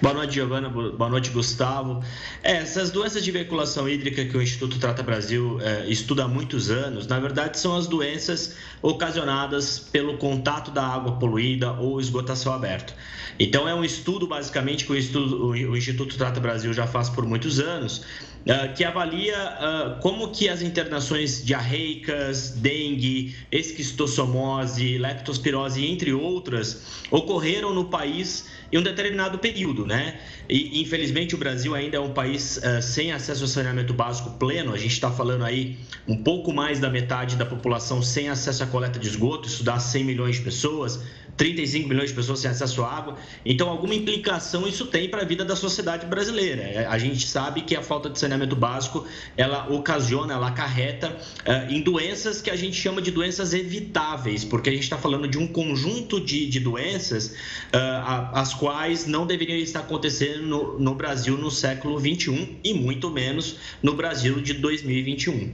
Boa 0.00 0.14
noite, 0.14 0.34
Giovana. 0.34 0.68
Boa 0.68 1.10
noite, 1.10 1.30
Gustavo. 1.30 2.04
É, 2.40 2.58
essas 2.58 2.92
doenças 2.92 3.24
de 3.24 3.32
veiculação 3.32 3.88
hídrica 3.88 4.24
que 4.24 4.36
o 4.36 4.40
Instituto 4.40 4.78
Trata 4.78 5.02
Brasil 5.02 5.58
é, 5.60 5.88
estuda 5.88 6.22
há 6.22 6.28
muitos 6.28 6.70
anos, 6.70 7.08
na 7.08 7.18
verdade, 7.18 7.58
são 7.58 7.76
as 7.76 7.88
doenças 7.88 8.54
ocasionadas 8.80 9.80
pelo 9.80 10.16
contato 10.16 10.70
da 10.70 10.86
água 10.86 11.18
poluída 11.18 11.72
ou 11.72 12.00
esgotação 12.00 12.52
aberto. 12.52 12.94
Então, 13.40 13.68
é 13.68 13.74
um 13.74 13.84
estudo, 13.84 14.24
basicamente, 14.28 14.84
que 14.84 14.92
o, 14.92 14.96
estudo, 14.96 15.46
o 15.48 15.76
Instituto 15.76 16.16
Trata 16.16 16.38
Brasil 16.38 16.72
já 16.72 16.86
faz 16.86 17.08
por 17.08 17.26
muitos 17.26 17.58
anos, 17.58 17.98
uh, 17.98 18.74
que 18.76 18.84
avalia 18.84 19.36
uh, 19.36 20.00
como 20.00 20.30
que 20.30 20.48
as 20.48 20.62
internações 20.62 21.44
diarreicas, 21.44 22.50
dengue, 22.50 23.36
esquistossomose, 23.50 24.98
leptospirose, 24.98 25.86
entre 25.86 26.12
outras, 26.12 26.82
ocorreram 27.10 27.74
no 27.74 27.84
país 27.84 28.46
em 28.72 28.78
um 28.78 28.82
determinado 28.82 29.38
período, 29.38 29.86
né? 29.88 30.20
E 30.48 30.80
infelizmente 30.80 31.34
o 31.34 31.38
Brasil 31.38 31.74
ainda 31.74 31.96
é 31.96 32.00
um 32.00 32.12
país 32.12 32.58
uh, 32.58 32.80
sem 32.80 33.10
acesso 33.10 33.42
ao 33.42 33.48
saneamento 33.48 33.92
básico 33.92 34.30
pleno. 34.38 34.72
A 34.72 34.78
gente 34.78 34.92
está 34.92 35.10
falando 35.10 35.44
aí 35.44 35.76
um 36.06 36.22
pouco 36.22 36.52
mais 36.52 36.78
da 36.78 36.88
metade 36.88 37.34
da 37.34 37.44
população 37.44 38.00
sem 38.02 38.28
acesso 38.28 38.62
à 38.62 38.66
coleta 38.66 38.98
de 38.98 39.08
esgoto. 39.08 39.48
Isso 39.48 39.64
dá 39.64 39.78
100 39.80 40.04
milhões 40.04 40.36
de 40.36 40.42
pessoas. 40.42 41.00
35 41.38 41.88
milhões 41.88 42.10
de 42.10 42.16
pessoas 42.16 42.40
sem 42.40 42.50
acesso 42.50 42.82
à 42.82 42.92
água. 42.92 43.16
Então, 43.46 43.70
alguma 43.70 43.94
implicação 43.94 44.66
isso 44.66 44.86
tem 44.86 45.08
para 45.08 45.22
a 45.22 45.24
vida 45.24 45.44
da 45.44 45.54
sociedade 45.54 46.04
brasileira. 46.04 46.62
É, 46.62 46.86
a 46.86 46.98
gente 46.98 47.26
sabe 47.26 47.62
que 47.62 47.76
a 47.76 47.82
falta 47.82 48.10
de 48.10 48.18
saneamento 48.18 48.56
básico 48.56 49.06
ela 49.36 49.72
ocasiona, 49.72 50.34
ela 50.34 50.48
acarreta 50.48 51.10
uh, 51.10 51.72
em 51.72 51.80
doenças 51.80 52.42
que 52.42 52.50
a 52.50 52.56
gente 52.56 52.76
chama 52.76 53.00
de 53.00 53.12
doenças 53.12 53.54
evitáveis, 53.54 54.44
porque 54.44 54.68
a 54.68 54.72
gente 54.72 54.82
está 54.82 54.98
falando 54.98 55.28
de 55.28 55.38
um 55.38 55.46
conjunto 55.46 56.20
de, 56.20 56.46
de 56.48 56.58
doenças 56.58 57.28
uh, 57.72 58.34
as 58.34 58.52
quais 58.52 59.06
não 59.06 59.24
deveriam 59.24 59.58
estar 59.58 59.77
acontecendo 59.78 60.42
no, 60.42 60.78
no 60.78 60.94
Brasil 60.94 61.36
no 61.36 61.50
século 61.50 61.98
21 61.98 62.58
e 62.62 62.74
muito 62.74 63.10
menos 63.10 63.56
no 63.82 63.94
Brasil 63.94 64.40
de 64.40 64.54
2021. 64.54 65.52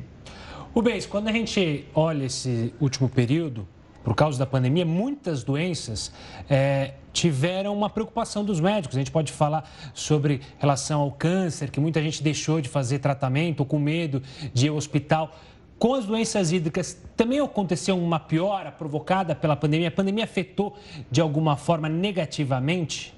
Rubens, 0.75 1.07
quando 1.07 1.29
a 1.29 1.33
gente 1.33 1.85
olha 1.95 2.25
esse 2.25 2.75
último 2.81 3.09
período, 3.09 3.67
por 4.03 4.15
causa 4.15 4.39
da 4.39 4.45
pandemia, 4.45 4.85
muitas 4.85 5.43
doenças 5.43 6.13
é, 6.51 6.95
tiveram 7.13 7.75
uma 7.75 7.89
preocupação 7.89 8.45
dos 8.45 8.61
médicos. 8.61 8.97
A 8.97 9.01
gente 9.01 9.11
pode 9.11 9.33
falar 9.33 9.71
sobre 9.95 10.43
relação 10.59 11.01
ao 11.01 11.11
câncer, 11.13 11.71
que 11.71 11.81
muita 11.81 12.03
gente 12.03 12.23
deixou 12.23 12.61
de 12.61 12.69
fazer 12.69 12.99
tratamento 12.99 13.65
com 13.65 13.79
medo 13.79 14.23
de 14.53 14.67
ir 14.67 14.69
ao 14.69 14.77
hospital. 14.77 15.35
Com 15.79 15.95
as 15.95 16.05
doenças 16.05 16.53
hídricas, 16.53 16.99
também 17.17 17.41
aconteceu 17.41 17.97
uma 17.97 18.21
piora 18.21 18.71
provocada 18.71 19.35
pela 19.35 19.57
pandemia? 19.57 19.89
A 19.89 19.93
pandemia 19.93 20.25
afetou 20.25 20.77
de 21.11 21.21
alguma 21.21 21.57
forma 21.57 21.89
negativamente? 21.89 23.14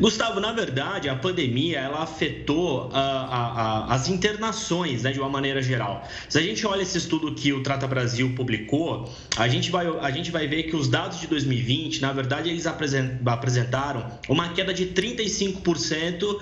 Gustavo, 0.00 0.40
na 0.40 0.52
verdade, 0.52 1.08
a 1.08 1.16
pandemia 1.16 1.78
ela 1.78 2.02
afetou 2.02 2.90
a, 2.92 3.00
a, 3.00 3.62
a, 3.90 3.94
as 3.94 4.08
internações 4.08 5.02
né, 5.02 5.12
de 5.12 5.20
uma 5.20 5.28
maneira 5.28 5.62
geral. 5.62 6.06
Se 6.28 6.38
a 6.38 6.42
gente 6.42 6.66
olha 6.66 6.82
esse 6.82 6.98
estudo 6.98 7.34
que 7.34 7.52
o 7.52 7.62
Trata 7.62 7.86
Brasil 7.86 8.32
publicou, 8.34 9.12
a 9.36 9.48
gente 9.48 9.70
vai, 9.70 9.86
a 9.86 10.10
gente 10.10 10.30
vai 10.30 10.46
ver 10.46 10.64
que 10.64 10.76
os 10.76 10.88
dados 10.88 11.20
de 11.20 11.26
2020, 11.26 12.00
na 12.00 12.12
verdade, 12.12 12.48
eles 12.48 12.66
apresentaram 12.66 14.06
uma 14.28 14.48
queda 14.50 14.72
de 14.72 14.86
35% 14.86 16.22
uh, 16.22 16.38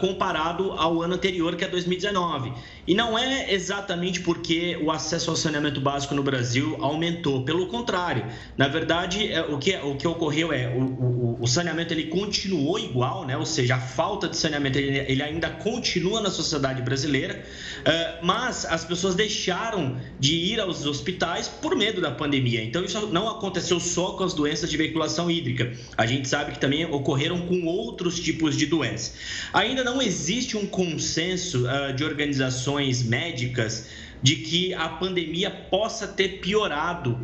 comparado 0.00 0.72
ao 0.72 1.02
ano 1.02 1.14
anterior, 1.14 1.56
que 1.56 1.64
é 1.64 1.68
2019. 1.68 2.52
E 2.86 2.94
não 2.94 3.18
é 3.18 3.52
exatamente 3.52 4.20
porque 4.20 4.76
o 4.82 4.90
acesso 4.90 5.30
ao 5.30 5.36
saneamento 5.36 5.80
básico 5.80 6.14
no 6.14 6.22
Brasil 6.22 6.76
aumentou, 6.80 7.42
pelo 7.42 7.66
contrário. 7.68 8.26
Na 8.58 8.68
verdade, 8.68 9.32
é, 9.32 9.40
o, 9.40 9.58
que, 9.58 9.74
o 9.76 9.96
que 9.96 10.06
ocorreu 10.06 10.52
é 10.52 10.68
o, 10.68 10.80
o, 10.80 11.38
o 11.40 11.46
saneamento 11.46 11.94
ele 11.94 12.04
continuou 12.04 12.78
igual, 12.78 13.26
né? 13.26 13.38
ou 13.38 13.46
seja, 13.46 13.76
a 13.76 13.80
falta 13.80 14.28
de 14.28 14.36
saneamento 14.36 14.78
ele, 14.78 14.98
ele 14.98 15.22
ainda 15.22 15.48
continua 15.48 16.20
na 16.20 16.30
sociedade 16.30 16.82
brasileira, 16.82 17.42
uh, 17.80 18.24
mas 18.26 18.66
as 18.66 18.84
pessoas 18.84 19.14
deixaram 19.14 19.96
de 20.20 20.34
ir 20.34 20.60
aos 20.60 20.84
hospitais 20.84 21.48
por 21.48 21.74
medo 21.74 22.02
da 22.02 22.10
pandemia. 22.10 22.62
Então, 22.62 22.84
isso 22.84 23.06
não 23.06 23.28
aconteceu 23.28 23.80
só 23.80 24.12
com 24.12 24.24
as 24.24 24.34
doenças 24.34 24.70
de 24.70 24.76
veiculação 24.76 25.30
hídrica. 25.30 25.72
A 25.96 26.04
gente 26.04 26.28
sabe 26.28 26.52
que 26.52 26.58
também 26.58 26.84
ocorreram 26.84 27.46
com 27.46 27.64
outros 27.64 28.20
tipos 28.20 28.56
de 28.56 28.66
doenças. 28.66 29.14
Ainda 29.54 29.82
não 29.82 30.02
existe 30.02 30.56
um 30.56 30.66
consenso 30.66 31.64
uh, 31.66 31.94
de 31.94 32.04
organizações 32.04 32.73
médicas 33.02 33.88
de 34.22 34.36
que 34.36 34.72
a 34.74 34.88
pandemia 34.88 35.50
possa 35.50 36.06
ter 36.06 36.40
piorado 36.40 37.18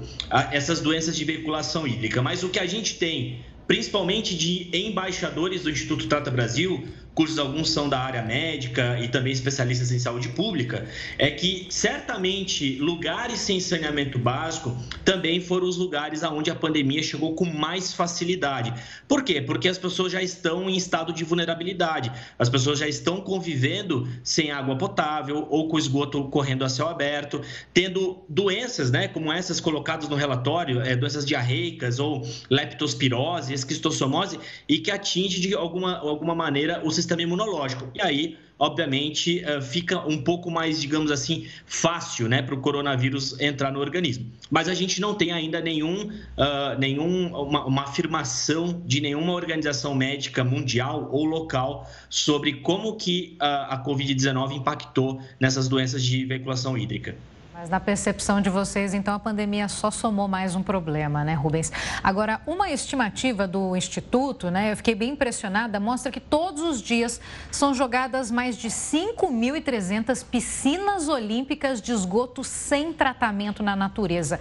essas 0.52 0.80
doenças 0.80 1.16
de 1.16 1.24
veiculação 1.24 1.86
hídrica. 1.86 2.20
Mas 2.20 2.42
o 2.42 2.48
que 2.50 2.58
a 2.58 2.66
gente 2.66 2.94
tem 2.96 3.42
principalmente 3.66 4.36
de 4.36 4.68
embaixadores 4.76 5.62
do 5.62 5.70
Instituto 5.70 6.08
Trata 6.08 6.28
Brasil, 6.28 6.88
cujos 7.20 7.38
alguns 7.38 7.68
são 7.68 7.86
da 7.86 8.00
área 8.00 8.22
médica 8.22 8.98
e 8.98 9.06
também 9.06 9.30
especialistas 9.30 9.92
em 9.92 9.98
saúde 9.98 10.30
pública, 10.30 10.86
é 11.18 11.30
que 11.30 11.66
certamente 11.68 12.78
lugares 12.78 13.40
sem 13.40 13.60
saneamento 13.60 14.18
básico 14.18 14.74
também 15.04 15.38
foram 15.38 15.68
os 15.68 15.76
lugares 15.76 16.24
aonde 16.24 16.50
a 16.50 16.54
pandemia 16.54 17.02
chegou 17.02 17.34
com 17.34 17.44
mais 17.44 17.92
facilidade. 17.92 18.72
Por 19.06 19.22
quê? 19.22 19.38
Porque 19.38 19.68
as 19.68 19.76
pessoas 19.76 20.12
já 20.12 20.22
estão 20.22 20.70
em 20.70 20.78
estado 20.78 21.12
de 21.12 21.22
vulnerabilidade, 21.22 22.10
as 22.38 22.48
pessoas 22.48 22.78
já 22.78 22.88
estão 22.88 23.20
convivendo 23.20 24.08
sem 24.24 24.50
água 24.50 24.78
potável 24.78 25.46
ou 25.50 25.68
com 25.68 25.78
esgoto 25.78 26.24
correndo 26.30 26.64
a 26.64 26.70
céu 26.70 26.88
aberto, 26.88 27.42
tendo 27.74 28.24
doenças, 28.30 28.90
né, 28.90 29.08
como 29.08 29.30
essas 29.30 29.60
colocadas 29.60 30.08
no 30.08 30.16
relatório, 30.16 30.80
é, 30.80 30.96
doenças 30.96 31.26
diarreicas 31.26 31.98
ou 31.98 32.26
leptospirose, 32.48 33.52
esquistossomose, 33.52 34.40
e 34.66 34.78
que 34.78 34.90
atinge 34.90 35.38
de 35.38 35.52
alguma, 35.52 35.98
alguma 35.98 36.34
maneira 36.34 36.80
o 36.82 36.90
sistema 36.90 37.09
imunológico. 37.18 37.88
E 37.94 38.00
aí, 38.00 38.36
obviamente, 38.58 39.42
eh, 39.42 39.60
fica 39.62 39.98
um 40.06 40.22
pouco 40.22 40.50
mais, 40.50 40.80
digamos 40.80 41.10
assim, 41.10 41.46
fácil 41.64 42.28
né, 42.28 42.42
para 42.42 42.54
o 42.54 42.60
coronavírus 42.60 43.40
entrar 43.40 43.72
no 43.72 43.80
organismo. 43.80 44.30
Mas 44.50 44.68
a 44.68 44.74
gente 44.74 45.00
não 45.00 45.14
tem 45.14 45.32
ainda 45.32 45.60
nenhum, 45.60 46.08
uh, 46.08 46.78
nenhum 46.78 47.32
uma, 47.32 47.64
uma, 47.64 47.82
afirmação 47.84 48.82
de 48.84 49.00
nenhuma 49.00 49.32
organização 49.32 49.94
médica 49.94 50.44
mundial 50.44 51.08
ou 51.10 51.24
local 51.24 51.88
sobre 52.10 52.54
como 52.54 52.96
que 52.96 53.36
uh, 53.40 53.72
a 53.72 53.82
Covid-19 53.82 54.56
impactou 54.56 55.22
nessas 55.38 55.68
doenças 55.68 56.02
de 56.02 56.24
veiculação 56.24 56.76
hídrica. 56.76 57.16
Mas 57.60 57.68
na 57.68 57.78
percepção 57.78 58.40
de 58.40 58.48
vocês, 58.48 58.94
então, 58.94 59.12
a 59.12 59.18
pandemia 59.18 59.68
só 59.68 59.90
somou 59.90 60.26
mais 60.26 60.56
um 60.56 60.62
problema, 60.62 61.22
né, 61.22 61.34
Rubens? 61.34 61.70
Agora, 62.02 62.40
uma 62.46 62.70
estimativa 62.70 63.46
do 63.46 63.76
Instituto, 63.76 64.50
né, 64.50 64.72
eu 64.72 64.76
fiquei 64.78 64.94
bem 64.94 65.10
impressionada, 65.10 65.78
mostra 65.78 66.10
que 66.10 66.20
todos 66.20 66.62
os 66.62 66.80
dias 66.80 67.20
são 67.50 67.74
jogadas 67.74 68.30
mais 68.30 68.56
de 68.56 68.68
5.300 68.68 70.24
piscinas 70.24 71.06
olímpicas 71.06 71.82
de 71.82 71.92
esgoto 71.92 72.42
sem 72.42 72.94
tratamento 72.94 73.62
na 73.62 73.76
natureza. 73.76 74.40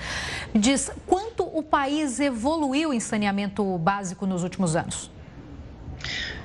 Diz, 0.55 0.89
quanto 1.05 1.43
o 1.43 1.61
país 1.61 2.21
evoluiu 2.21 2.93
em 2.93 3.01
saneamento 3.01 3.77
básico 3.79 4.25
nos 4.25 4.43
últimos 4.43 4.77
anos? 4.77 5.11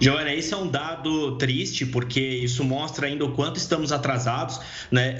Joana, 0.04 0.34
esse 0.34 0.52
é 0.52 0.56
um 0.58 0.68
dado 0.68 1.38
triste, 1.38 1.86
porque 1.86 2.20
isso 2.20 2.62
mostra 2.62 3.06
ainda 3.06 3.24
o 3.24 3.32
quanto 3.32 3.56
estamos 3.56 3.90
atrasados. 3.90 4.60
Né? 4.90 5.16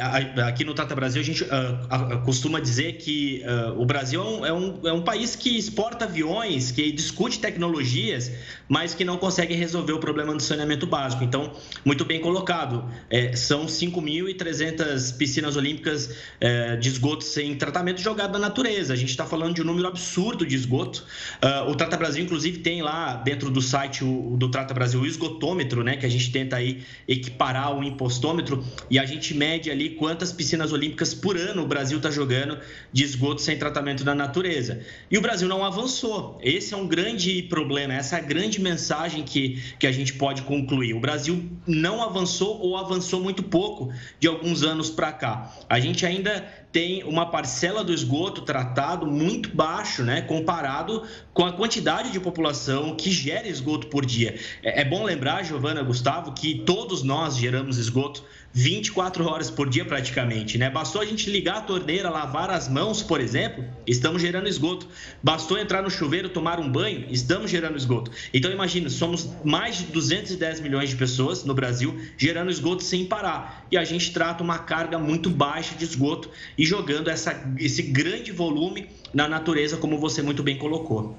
Aqui 0.47 0.62
no 0.62 0.75
Trata 0.75 0.94
Brasil, 0.94 1.23
a 1.23 1.25
gente 1.25 1.42
uh, 1.42 2.20
costuma 2.23 2.61
dizer 2.61 2.99
que 2.99 3.42
uh, 3.47 3.81
o 3.81 3.87
Brasil 3.87 4.20
é 4.20 4.29
um, 4.29 4.47
é, 4.47 4.53
um, 4.53 4.81
é 4.88 4.92
um, 4.92 5.01
país 5.01 5.35
que 5.35 5.57
exporta 5.57 6.05
aviões, 6.05 6.70
que 6.70 6.92
discute 6.92 7.40
tecnologias, 7.40 8.31
mas 8.68 8.94
que 8.94 9.07
não 9.07 9.16
consegue 9.16 9.55
resolver 9.55 9.94
o 9.94 9.99
problema 9.99 10.35
do 10.35 10.42
saneamento 10.42 10.87
básico. 10.87 11.25
Então, 11.25 11.53
muito 11.83 12.05
bem 12.05 12.20
colocado. 12.20 12.85
É, 13.09 13.35
são 13.35 13.64
5.300 13.64 15.16
piscinas 15.16 15.57
olímpicas 15.57 16.14
é, 16.38 16.77
de 16.77 16.90
esgoto 16.90 17.25
sem 17.25 17.55
tratamento 17.55 18.03
jogado 18.03 18.35
na 18.35 18.38
natureza. 18.38 18.92
A 18.92 18.97
gente 18.97 19.09
está 19.09 19.25
falando 19.25 19.55
de 19.55 19.62
um 19.62 19.64
número 19.64 19.88
absurdo 19.88 20.44
de 20.44 20.55
esgoto. 20.55 21.07
Uh, 21.42 21.70
o 21.70 21.75
Trata 21.75 21.97
Brasil, 21.97 22.23
inclusive, 22.23 22.59
tem 22.59 22.83
lá 22.83 23.14
dentro 23.14 23.51
do 23.51 23.62
site 23.62 24.05
o, 24.05 24.37
do 24.37 24.51
Trata 24.51 24.73
Brasil, 24.74 25.00
o 25.00 25.06
esgotômetro, 25.06 25.82
né, 25.82 25.96
que 25.96 26.04
a 26.04 26.08
gente 26.08 26.30
tenta 26.30 26.56
aí 26.56 26.82
equiparar 27.08 27.76
o 27.76 27.82
impostômetro, 27.82 28.64
e 28.90 28.98
a 28.98 29.06
gente 29.06 29.34
mede 29.34 29.70
ali 29.70 29.90
quantas 29.90 30.32
piscinas 30.32 30.72
olímpicas 30.72 31.14
por 31.14 31.37
ano 31.37 31.62
o 31.62 31.66
Brasil 31.66 31.96
está 31.96 32.10
jogando 32.10 32.58
de 32.92 33.04
esgoto 33.04 33.40
sem 33.40 33.56
tratamento 33.56 34.04
da 34.04 34.14
natureza. 34.14 34.80
E 35.10 35.16
o 35.16 35.20
Brasil 35.20 35.48
não 35.48 35.64
avançou. 35.64 36.38
Esse 36.42 36.74
é 36.74 36.76
um 36.76 36.87
grande 36.87 37.42
problema, 37.44 37.94
essa 37.94 38.16
é 38.16 38.18
a 38.18 38.22
grande 38.22 38.60
mensagem 38.60 39.22
que, 39.22 39.62
que 39.78 39.87
a 39.87 39.92
gente 39.92 40.12
pode 40.14 40.42
concluir. 40.42 40.94
O 40.94 41.00
Brasil 41.00 41.48
não 41.66 42.02
avançou 42.02 42.60
ou 42.60 42.76
avançou 42.76 43.22
muito 43.22 43.42
pouco 43.42 43.92
de 44.18 44.28
alguns 44.28 44.62
anos 44.62 44.90
para 44.90 45.12
cá. 45.12 45.54
A 45.68 45.80
gente 45.80 46.04
ainda 46.04 46.63
tem 46.74 47.04
uma 47.04 47.26
parcela 47.26 47.84
do 47.84 47.94
esgoto 47.94 48.42
tratado 48.42 49.06
muito 49.06 49.48
baixo, 49.54 50.02
né, 50.02 50.22
comparado 50.22 51.04
com 51.32 51.46
a 51.46 51.52
quantidade 51.52 52.10
de 52.10 52.18
população 52.18 52.96
que 52.96 53.12
gera 53.12 53.46
esgoto 53.46 53.87
por 53.87 54.04
dia. 54.04 54.37
É, 54.60 54.80
é 54.80 54.84
bom 54.84 55.04
lembrar, 55.04 55.44
Giovana, 55.44 55.84
Gustavo, 55.84 56.32
que 56.32 56.64
todos 56.66 57.04
nós 57.04 57.37
geramos 57.37 57.78
esgoto 57.78 58.24
24 58.56 59.26
horas 59.26 59.50
por 59.50 59.68
dia 59.68 59.84
praticamente, 59.84 60.56
né? 60.56 60.70
Bastou 60.70 61.02
a 61.02 61.04
gente 61.04 61.28
ligar 61.28 61.56
a 61.56 61.60
torneira, 61.60 62.08
lavar 62.08 62.50
as 62.50 62.68
mãos, 62.68 63.02
por 63.02 63.20
exemplo, 63.20 63.64
estamos 63.84 64.22
gerando 64.22 64.48
esgoto. 64.48 64.86
Bastou 65.20 65.58
entrar 65.58 65.82
no 65.82 65.90
chuveiro, 65.90 66.28
tomar 66.28 66.60
um 66.60 66.70
banho, 66.70 67.04
estamos 67.10 67.50
gerando 67.50 67.76
esgoto. 67.76 68.12
Então 68.32 68.52
imagina, 68.52 68.88
somos 68.88 69.28
mais 69.42 69.78
de 69.78 69.86
210 69.86 70.60
milhões 70.60 70.90
de 70.90 70.94
pessoas 70.94 71.42
no 71.44 71.52
Brasil 71.52 71.98
gerando 72.16 72.48
esgoto 72.48 72.84
sem 72.84 73.04
parar. 73.04 73.66
E 73.72 73.76
a 73.76 73.82
gente 73.82 74.12
trata 74.12 74.44
uma 74.44 74.58
carga 74.58 75.00
muito 75.00 75.28
baixa 75.28 75.74
de 75.74 75.82
esgoto 75.82 76.30
e 76.56 76.64
jogando 76.64 77.08
essa, 77.10 77.52
esse 77.58 77.82
grande 77.82 78.30
volume 78.30 78.88
na 79.12 79.26
natureza, 79.26 79.76
como 79.78 79.98
você 79.98 80.22
muito 80.22 80.44
bem 80.44 80.56
colocou. 80.56 81.18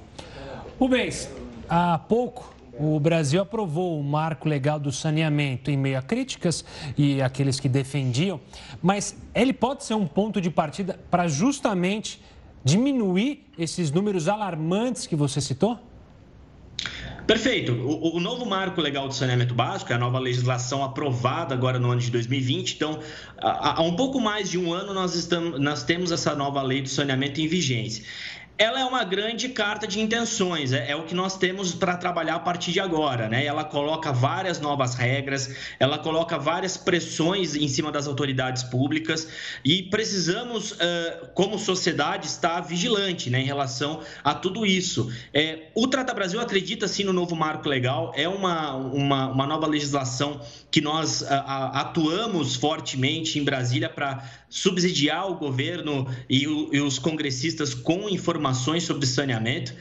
Rubens, 0.80 1.30
há 1.68 1.98
pouco 1.98 2.55
o 2.80 3.00
Brasil 3.00 3.42
aprovou 3.42 4.00
o 4.00 4.04
marco 4.04 4.48
legal 4.48 4.80
do 4.80 4.92
saneamento 4.92 5.72
em 5.72 5.78
meio 5.78 5.98
a 5.98 6.02
críticas 6.02 6.66
e 6.98 7.22
aqueles 7.22 7.60
que 7.60 7.70
defendiam, 7.70 8.40
mas 8.82 9.16
ele 9.34 9.54
pode 9.54 9.84
ser 9.84 9.94
um 9.94 10.06
ponto 10.06 10.42
de 10.42 10.50
partida 10.50 11.00
para 11.10 11.28
justamente 11.28 12.22
diminuir 12.64 13.46
esses 13.58 13.92
números 13.92 14.28
alarmantes 14.28 15.08
que 15.08 15.16
você 15.16 15.40
citou? 15.40 15.80
Perfeito. 17.26 17.72
O, 17.72 18.18
o, 18.18 18.20
novo 18.20 18.46
marco 18.46 18.80
legal 18.80 19.08
do 19.08 19.14
saneamento 19.14 19.54
básico, 19.56 19.92
é 19.92 19.96
a 19.96 20.00
nova 20.00 20.20
legislação 20.20 20.84
aprovada 20.84 21.56
agora 21.56 21.80
no 21.80 21.90
ano 21.90 22.02
de 22.02 22.12
2020. 22.12 22.76
Então, 22.76 23.00
há, 23.38 23.80
há 23.80 23.82
um 23.82 23.96
pouco 23.96 24.20
mais 24.20 24.50
de 24.50 24.60
um 24.60 24.72
ano 24.72 24.94
nós, 24.94 25.16
estamos, 25.16 25.60
nós 25.60 25.84
temos 25.84 26.12
essa 26.12 26.36
nova 26.36 26.62
lei 26.62 26.82
do 26.82 26.90
saneamento 26.90 27.42
em 27.42 27.48
vigência 27.48 28.04
ela 28.58 28.80
é 28.80 28.86
uma 28.86 29.04
grande 29.04 29.50
carta 29.50 29.86
de 29.86 30.00
intenções, 30.00 30.72
é, 30.72 30.92
é 30.92 30.96
o 30.96 31.04
que 31.04 31.14
nós 31.14 31.38
temos 31.38 31.74
para 31.74 31.98
trabalhar 31.98 32.36
a 32.36 32.40
partir 32.40 32.72
de 32.72 32.80
agora, 32.80 33.28
né? 33.28 33.46
Ela 33.46 33.64
coloca 33.64 34.14
várias 34.14 34.60
novas 34.60 34.96
regras, 34.96 35.54
ela 35.80 35.98
coloca 35.98 36.38
várias 36.38 36.78
pressões 36.78 37.56
em 37.56 37.68
cima 37.68 37.92
das 37.92 38.08
autoridades 38.08 38.64
públicas 38.64 39.28
e 39.64 39.84
precisamos, 39.84 40.76
como 41.34 41.60
sociedade, 41.60 42.28
estar 42.28 42.62
vigilante 42.62 43.30
né, 43.30 43.42
em 43.42 43.46
relação 43.46 44.02
a 44.24 44.34
tudo 44.34 44.66
isso. 44.66 45.12
É, 45.34 45.68
o 45.76 45.88
Trata 45.88 46.14
Brasil 46.14 46.40
acredita 46.40 46.88
sim 46.88 47.04
no 47.04 47.14
novo 47.14 47.36
marco 47.36 47.68
legal, 47.68 48.14
é 48.16 48.28
uma, 48.28 48.76
uma, 48.76 49.28
uma 49.28 49.48
nova 49.48 49.68
legislação 49.68 50.40
que 50.72 50.82
nós 50.82 51.24
atuamos 51.24 52.56
fortemente 52.56 53.38
em 53.40 53.44
Brasília 53.44 53.90
para 53.90 54.24
subsidiar 54.50 55.30
o 55.30 55.36
governo 55.36 56.08
e, 56.30 56.44
e 56.44 56.80
os 56.80 57.00
congressistas 57.00 57.74
com 57.74 58.10
informações 58.10 58.45
sobre 58.54 59.06
saneamento. 59.06 59.74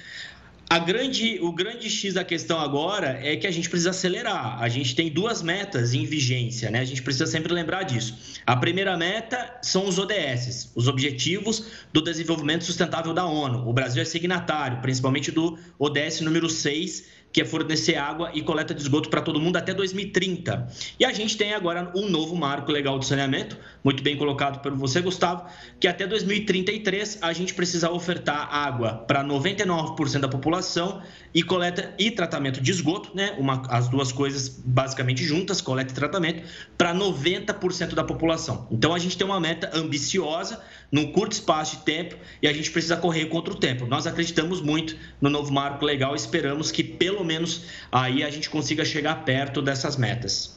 A 0.69 0.79
grande, 0.79 1.39
o 1.41 1.53
grande 1.53 1.91
X 1.91 2.15
da 2.15 2.25
questão 2.25 2.59
agora 2.59 3.21
é 3.23 3.37
que 3.37 3.47
a 3.47 3.51
gente 3.51 3.69
precisa 3.69 3.91
acelerar. 3.91 4.61
A 4.61 4.69
gente 4.69 4.97
tem 4.97 5.11
duas 5.11 5.43
metas 5.43 5.93
em 5.93 6.05
vigência, 6.05 6.71
né? 6.71 6.81
A 6.81 6.85
gente 6.85 7.03
precisa 7.03 7.27
sempre 7.27 7.53
lembrar 7.53 7.83
disso. 7.83 8.41
A 8.47 8.57
primeira 8.57 8.97
meta 8.97 9.59
são 9.63 9.87
os 9.87 9.99
ODS, 9.99 10.73
os 10.75 10.89
Objetivos 10.89 11.67
do 11.93 12.03
Desenvolvimento 12.03 12.65
Sustentável 12.65 13.13
da 13.13 13.27
ONU. 13.27 13.69
O 13.69 13.73
Brasil 13.73 14.01
é 14.01 14.05
signatário, 14.05 14.81
principalmente 14.81 15.31
do 15.31 15.59
ODS 15.79 16.23
número 16.23 16.49
6, 16.49 17.05
que 17.35 17.41
é 17.41 17.45
fornecer 17.45 17.97
água 17.97 18.31
e 18.33 18.43
coleta 18.43 18.73
de 18.73 18.81
esgoto 18.81 19.11
para 19.11 19.21
todo 19.21 19.41
mundo 19.41 19.57
até 19.57 19.75
2030. 19.75 20.69
E 21.01 21.05
a 21.05 21.13
gente 21.13 21.37
tem 21.37 21.53
agora 21.53 21.91
um 21.93 22.09
novo 22.09 22.37
marco 22.37 22.71
legal 22.71 22.97
de 22.97 23.07
saneamento, 23.07 23.59
muito 23.83 24.05
bem 24.05 24.17
colocado 24.17 24.63
por 24.63 24.73
você, 24.73 25.01
Gustavo, 25.01 25.45
que 25.81 25.89
até 25.89 26.07
2033 26.07 27.19
a 27.21 27.33
gente 27.33 27.53
precisa 27.53 27.91
ofertar 27.91 28.55
água 28.55 28.95
para 28.95 29.25
99% 29.25 30.21
da 30.21 30.29
população 30.29 31.03
e 31.35 31.43
coleta 31.43 31.93
e 31.99 32.13
tratamento 32.13 32.61
de 32.61 32.71
esgoto, 32.71 33.11
né? 33.13 33.35
Uma, 33.37 33.63
as 33.69 33.89
duas 33.89 34.13
coisas 34.13 34.49
basicamente 34.49 35.25
juntas, 35.25 35.61
coleta 35.61 35.91
e 35.91 35.95
tratamento, 35.95 36.45
para 36.79 36.95
90% 36.95 37.95
da 37.95 38.05
população. 38.05 38.69
Então 38.71 38.95
a 38.95 38.99
gente 39.01 39.19
tem 39.19 39.27
uma 39.27 39.41
meta 39.41 39.69
ambiciosa 39.75 40.63
num 40.93 41.11
curto 41.11 41.33
espaço 41.33 41.79
de 41.79 41.83
tempo 41.83 42.15
e 42.41 42.47
a 42.47 42.53
gente 42.53 42.71
precisa 42.71 42.97
correr 42.97 43.27
contra 43.27 43.53
o 43.53 43.57
tempo. 43.57 43.87
Nós 43.87 44.07
acreditamos 44.07 44.61
muito 44.61 44.97
no 45.21 45.29
novo 45.29 45.53
marco 45.53 45.85
legal 45.85 46.15
esperamos 46.15 46.71
que 46.71 46.85
pelo 46.85 47.24
menos 47.25 47.65
aí 47.91 48.23
a 48.23 48.31
gente 48.31 48.51
consiga 48.51 48.85
chegar 48.85 49.25
perto 49.25 49.63
dessas 49.63 49.97
metas. 49.97 50.55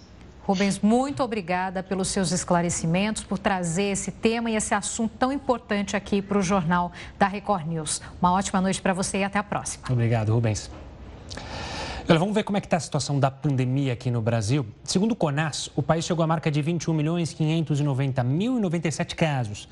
Rubens, 0.48 0.80
muito 0.80 1.22
obrigada 1.22 1.84
pelos 1.84 2.08
seus 2.08 2.32
esclarecimentos, 2.32 3.22
por 3.22 3.38
trazer 3.38 3.92
esse 3.92 4.12
tema 4.12 4.50
e 4.50 4.56
esse 4.56 4.74
assunto 4.74 5.12
tão 5.20 5.30
importante 5.30 5.94
aqui 5.98 6.22
para 6.22 6.38
o 6.38 6.42
Jornal 6.42 6.92
da 7.20 7.28
Record 7.28 7.68
News. 7.68 8.02
Uma 8.22 8.32
ótima 8.32 8.62
noite 8.62 8.82
para 8.82 8.94
você 8.94 9.18
e 9.18 9.24
até 9.26 9.38
a 9.38 9.44
próxima. 9.44 9.84
Obrigado, 9.90 10.34
Rubens. 10.34 10.72
Olha, 12.10 12.18
vamos 12.18 12.34
ver 12.34 12.44
como 12.44 12.58
é 12.58 12.62
que 12.62 12.68
está 12.68 12.78
a 12.78 12.80
situação 12.80 13.20
da 13.20 13.30
pandemia 13.30 13.92
aqui 13.92 14.10
no 14.10 14.22
Brasil. 14.22 14.66
Segundo 14.86 15.12
o 15.12 15.16
CONAS, 15.18 15.70
o 15.76 15.84
país 15.84 16.06
chegou 16.06 16.24
à 16.24 16.28
marca 16.28 16.50
de 16.50 16.62
21 16.62 16.94
milhões 16.94 17.34
590 17.34 18.24
mil 18.24 18.58
e 18.58 18.62
97 18.62 19.14
casos. 19.14 19.68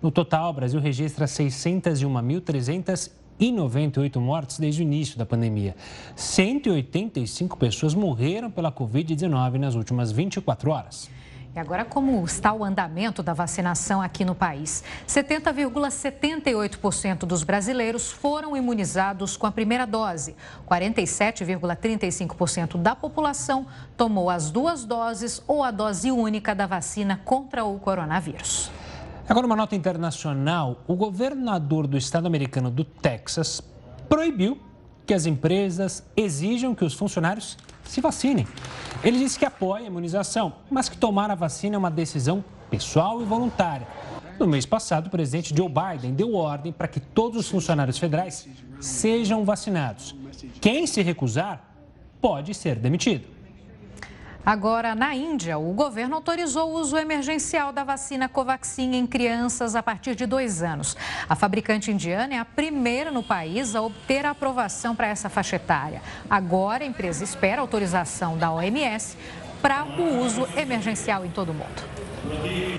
No 0.00 0.12
total, 0.12 0.50
o 0.50 0.52
Brasil 0.52 0.78
registra 0.78 1.26
601.300 1.26 3.10
e 3.40 3.50
98 3.50 4.20
mortes 4.20 4.58
desde 4.58 4.82
o 4.82 4.84
início 4.84 5.18
da 5.18 5.24
pandemia. 5.24 5.74
185 6.14 7.56
pessoas 7.56 7.94
morreram 7.94 8.50
pela 8.50 8.70
Covid-19 8.70 9.54
nas 9.54 9.74
últimas 9.74 10.12
24 10.12 10.70
horas. 10.70 11.08
E 11.52 11.58
agora, 11.58 11.84
como 11.84 12.24
está 12.24 12.52
o 12.52 12.62
andamento 12.62 13.24
da 13.24 13.34
vacinação 13.34 14.00
aqui 14.00 14.24
no 14.24 14.36
país? 14.36 14.84
70,78% 15.08 17.26
dos 17.26 17.42
brasileiros 17.42 18.12
foram 18.12 18.56
imunizados 18.56 19.36
com 19.36 19.48
a 19.48 19.52
primeira 19.52 19.84
dose. 19.84 20.36
47,35% 20.68 22.80
da 22.80 22.94
população 22.94 23.66
tomou 23.96 24.30
as 24.30 24.52
duas 24.52 24.84
doses 24.84 25.42
ou 25.48 25.64
a 25.64 25.72
dose 25.72 26.12
única 26.12 26.54
da 26.54 26.68
vacina 26.68 27.20
contra 27.24 27.64
o 27.64 27.80
coronavírus. 27.80 28.70
Agora, 29.30 29.46
uma 29.46 29.54
nota 29.54 29.76
internacional: 29.76 30.82
o 30.88 30.96
governador 30.96 31.86
do 31.86 31.96
estado 31.96 32.26
americano 32.26 32.68
do 32.68 32.82
Texas 32.82 33.62
proibiu 34.08 34.58
que 35.06 35.14
as 35.14 35.24
empresas 35.24 36.02
exijam 36.16 36.74
que 36.74 36.84
os 36.84 36.94
funcionários 36.94 37.56
se 37.84 38.00
vacinem. 38.00 38.44
Ele 39.04 39.20
disse 39.20 39.38
que 39.38 39.44
apoia 39.44 39.84
a 39.84 39.86
imunização, 39.86 40.54
mas 40.68 40.88
que 40.88 40.98
tomar 40.98 41.30
a 41.30 41.36
vacina 41.36 41.76
é 41.76 41.78
uma 41.78 41.92
decisão 41.92 42.44
pessoal 42.68 43.22
e 43.22 43.24
voluntária. 43.24 43.86
No 44.36 44.48
mês 44.48 44.66
passado, 44.66 45.06
o 45.06 45.10
presidente 45.10 45.56
Joe 45.56 45.68
Biden 45.68 46.12
deu 46.12 46.34
ordem 46.34 46.72
para 46.72 46.88
que 46.88 46.98
todos 46.98 47.38
os 47.38 47.48
funcionários 47.48 47.98
federais 47.98 48.48
sejam 48.80 49.44
vacinados. 49.44 50.12
Quem 50.60 50.88
se 50.88 51.02
recusar 51.02 51.72
pode 52.20 52.52
ser 52.52 52.80
demitido. 52.80 53.28
Agora, 54.44 54.94
na 54.94 55.14
Índia, 55.14 55.58
o 55.58 55.72
governo 55.72 56.16
autorizou 56.16 56.70
o 56.70 56.80
uso 56.80 56.96
emergencial 56.96 57.72
da 57.72 57.84
vacina 57.84 58.28
Covaxin 58.28 58.94
em 58.94 59.06
crianças 59.06 59.76
a 59.76 59.82
partir 59.82 60.14
de 60.14 60.24
dois 60.24 60.62
anos. 60.62 60.96
A 61.28 61.36
fabricante 61.36 61.90
indiana 61.90 62.34
é 62.34 62.38
a 62.38 62.44
primeira 62.44 63.10
no 63.10 63.22
país 63.22 63.76
a 63.76 63.82
obter 63.82 64.24
a 64.24 64.30
aprovação 64.30 64.96
para 64.96 65.08
essa 65.08 65.28
faixa 65.28 65.56
etária. 65.56 66.02
Agora, 66.28 66.84
a 66.84 66.86
empresa 66.86 67.22
espera 67.22 67.60
autorização 67.60 68.38
da 68.38 68.50
OMS 68.50 69.16
para 69.60 69.84
o 69.84 70.24
uso 70.24 70.48
emergencial 70.56 71.24
em 71.24 71.30
todo 71.30 71.50
o 71.50 71.54
mundo. 71.54 71.82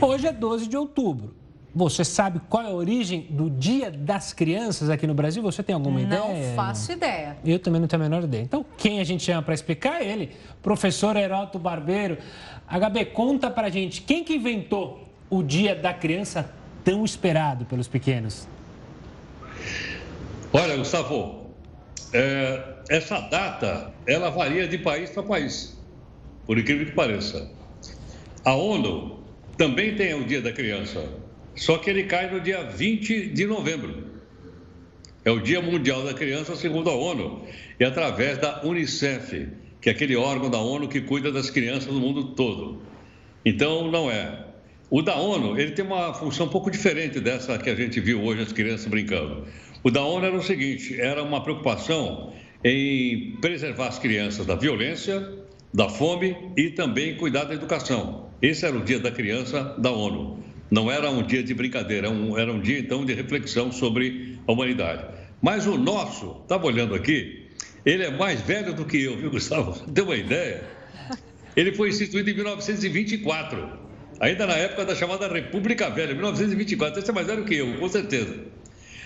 Hoje 0.01 0.27
é 0.27 0.31
12 0.31 0.67
de 0.67 0.75
outubro. 0.75 1.40
Você 1.73 2.03
sabe 2.03 2.41
qual 2.49 2.63
é 2.63 2.67
a 2.67 2.73
origem 2.73 3.27
do 3.29 3.49
Dia 3.49 3.89
das 3.89 4.33
Crianças 4.33 4.89
aqui 4.89 5.07
no 5.07 5.13
Brasil? 5.13 5.41
Você 5.41 5.63
tem 5.63 5.73
alguma 5.73 6.01
não 6.01 6.05
ideia? 6.05 6.47
Não 6.49 6.55
faço 6.55 6.91
ideia. 6.91 7.37
Eu 7.45 7.59
também 7.59 7.79
não 7.79 7.87
tenho 7.87 8.01
a 8.01 8.05
menor 8.05 8.23
ideia. 8.23 8.41
Então, 8.41 8.65
quem 8.77 8.99
a 8.99 9.03
gente 9.05 9.23
chama 9.23 9.41
para 9.41 9.53
explicar 9.53 10.01
é 10.01 10.05
ele, 10.05 10.31
professor 10.61 11.15
Heroto 11.15 11.57
Barbeiro. 11.57 12.17
HB, 12.67 13.05
conta 13.13 13.49
para 13.49 13.69
gente, 13.69 14.01
quem 14.01 14.23
que 14.23 14.35
inventou 14.35 15.07
o 15.29 15.41
Dia 15.41 15.73
da 15.73 15.93
Criança 15.93 16.51
tão 16.83 17.05
esperado 17.05 17.63
pelos 17.63 17.87
pequenos? 17.87 18.47
Olha, 20.51 20.75
Gustavo, 20.75 21.51
é, 22.13 22.61
essa 22.89 23.21
data, 23.21 23.93
ela 24.05 24.29
varia 24.29 24.67
de 24.67 24.77
país 24.77 25.09
para 25.11 25.23
país, 25.23 25.77
por 26.45 26.59
incrível 26.59 26.85
que 26.85 26.91
pareça. 26.91 27.49
A 28.43 28.53
ONU 28.55 29.21
também 29.57 29.95
tem 29.95 30.13
o 30.13 30.25
Dia 30.25 30.41
da 30.41 30.51
Criança, 30.51 31.20
só 31.55 31.77
que 31.77 31.89
ele 31.89 32.03
cai 32.03 32.31
no 32.31 32.39
dia 32.39 32.63
20 32.63 33.27
de 33.27 33.45
novembro. 33.45 34.11
É 35.23 35.29
o 35.29 35.39
Dia 35.39 35.61
Mundial 35.61 36.03
da 36.03 36.13
Criança, 36.13 36.55
segundo 36.55 36.89
a 36.89 36.95
ONU, 36.95 37.43
e 37.79 37.83
através 37.83 38.39
da 38.39 38.63
Unicef, 38.63 39.49
que 39.79 39.89
é 39.89 39.91
aquele 39.91 40.15
órgão 40.15 40.49
da 40.49 40.57
ONU 40.59 40.87
que 40.87 41.01
cuida 41.01 41.31
das 41.31 41.49
crianças 41.49 41.93
no 41.93 41.99
mundo 41.99 42.35
todo. 42.35 42.81
Então, 43.45 43.91
não 43.91 44.09
é. 44.09 44.45
O 44.89 45.01
da 45.01 45.15
ONU, 45.15 45.59
ele 45.59 45.71
tem 45.71 45.85
uma 45.85 46.13
função 46.13 46.47
um 46.47 46.49
pouco 46.49 46.71
diferente 46.71 47.19
dessa 47.19 47.57
que 47.57 47.69
a 47.69 47.75
gente 47.75 47.99
viu 47.99 48.21
hoje 48.23 48.41
as 48.41 48.51
crianças 48.51 48.87
brincando. 48.87 49.45
O 49.83 49.89
da 49.89 50.03
ONU 50.03 50.25
era 50.25 50.35
o 50.35 50.43
seguinte, 50.43 50.99
era 50.99 51.23
uma 51.23 51.41
preocupação 51.41 52.33
em 52.63 53.37
preservar 53.39 53.87
as 53.87 53.99
crianças 53.99 54.45
da 54.45 54.55
violência, 54.55 55.27
da 55.73 55.87
fome 55.87 56.35
e 56.57 56.71
também 56.71 57.15
cuidar 57.15 57.45
da 57.45 57.53
educação. 57.53 58.29
Esse 58.41 58.65
era 58.65 58.75
o 58.75 58.83
Dia 58.83 58.99
da 58.99 59.11
Criança 59.11 59.75
da 59.77 59.91
ONU. 59.91 60.43
Não 60.71 60.89
era 60.89 61.11
um 61.11 61.21
dia 61.21 61.43
de 61.43 61.53
brincadeira, 61.53 62.07
era 62.07 62.15
um, 62.15 62.37
era 62.37 62.51
um 62.51 62.61
dia 62.61 62.79
então 62.79 63.03
de 63.03 63.13
reflexão 63.13 63.73
sobre 63.73 64.39
a 64.47 64.51
humanidade. 64.53 65.03
Mas 65.41 65.67
o 65.67 65.77
nosso, 65.77 66.37
estava 66.43 66.65
olhando 66.65 66.95
aqui, 66.95 67.49
ele 67.85 68.03
é 68.03 68.09
mais 68.09 68.39
velho 68.39 68.73
do 68.73 68.85
que 68.85 69.03
eu, 69.03 69.17
viu, 69.17 69.29
Gustavo? 69.31 69.85
Deu 69.91 70.05
uma 70.05 70.15
ideia? 70.15 70.63
Ele 71.57 71.73
foi 71.73 71.89
instituído 71.89 72.29
em 72.29 72.33
1924. 72.35 73.69
ainda 74.21 74.47
na 74.47 74.53
época 74.53 74.85
da 74.85 74.95
chamada 74.95 75.27
República 75.27 75.89
Velha, 75.89 76.13
1924. 76.13 77.01
Você 77.01 77.11
é 77.11 77.13
mais 77.13 77.27
velho 77.27 77.43
que 77.43 77.55
eu, 77.55 77.77
com 77.77 77.89
certeza. 77.89 78.33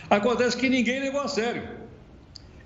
Acontece 0.07 0.55
que 0.55 0.69
ninguém 0.69 0.99
levou 0.99 1.21
a 1.21 1.27
sério. 1.27 1.63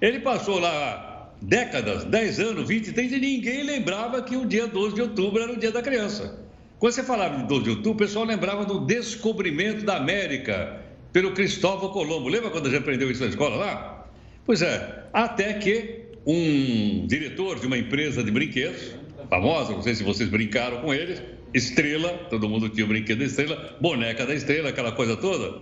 Ele 0.02 0.20
passou 0.20 0.60
lá 0.60 1.32
décadas, 1.42 2.04
10 2.04 2.40
anos, 2.42 2.68
20, 2.68 2.92
30, 2.92 3.16
e 3.16 3.20
ninguém 3.22 3.64
lembrava 3.64 4.22
que 4.22 4.36
o 4.36 4.46
dia 4.46 4.68
12 4.68 4.96
de 4.96 5.02
outubro 5.04 5.42
era 5.42 5.54
o 5.54 5.58
dia 5.58 5.72
da 5.72 5.82
criança. 5.82 6.49
Quando 6.80 6.94
você 6.94 7.04
falava 7.04 7.38
de 7.38 7.44
12 7.44 7.64
de 7.64 7.70
outubro, 7.72 7.92
o 7.92 7.96
pessoal 7.96 8.24
lembrava 8.24 8.66
do 8.66 8.80
descobrimento 8.86 9.86
da 9.86 9.98
América 9.98 10.82
pelo 11.12 11.34
Cristóvão 11.34 11.90
Colombo. 11.90 12.30
Lembra 12.30 12.50
quando 12.50 12.68
a 12.68 12.70
gente 12.70 12.80
aprendeu 12.80 13.12
isso 13.12 13.22
na 13.22 13.28
escola 13.28 13.58
lá? 13.58 14.08
Pois 14.46 14.62
é, 14.62 15.04
até 15.12 15.54
que 15.56 16.06
um 16.26 17.06
diretor 17.06 17.60
de 17.60 17.68
uma 17.68 17.78
empresa 17.78 18.24
de 18.24 18.32
brinquedos, 18.32 18.96
famosa, 19.30 19.74
não 19.74 19.82
sei 19.82 19.94
se 19.94 20.04
vocês 20.04 20.30
brincaram 20.30 20.82
com 20.82 20.94
eles, 20.94 21.22
Estrela, 21.54 22.10
todo 22.30 22.48
mundo 22.48 22.70
tinha 22.70 22.86
o 22.86 22.88
brinquedo 22.88 23.20
da 23.20 23.26
Estrela, 23.26 23.78
boneca 23.82 24.26
da 24.26 24.34
Estrela, 24.34 24.70
aquela 24.70 24.94
coisa 24.94 25.18
toda, 25.18 25.62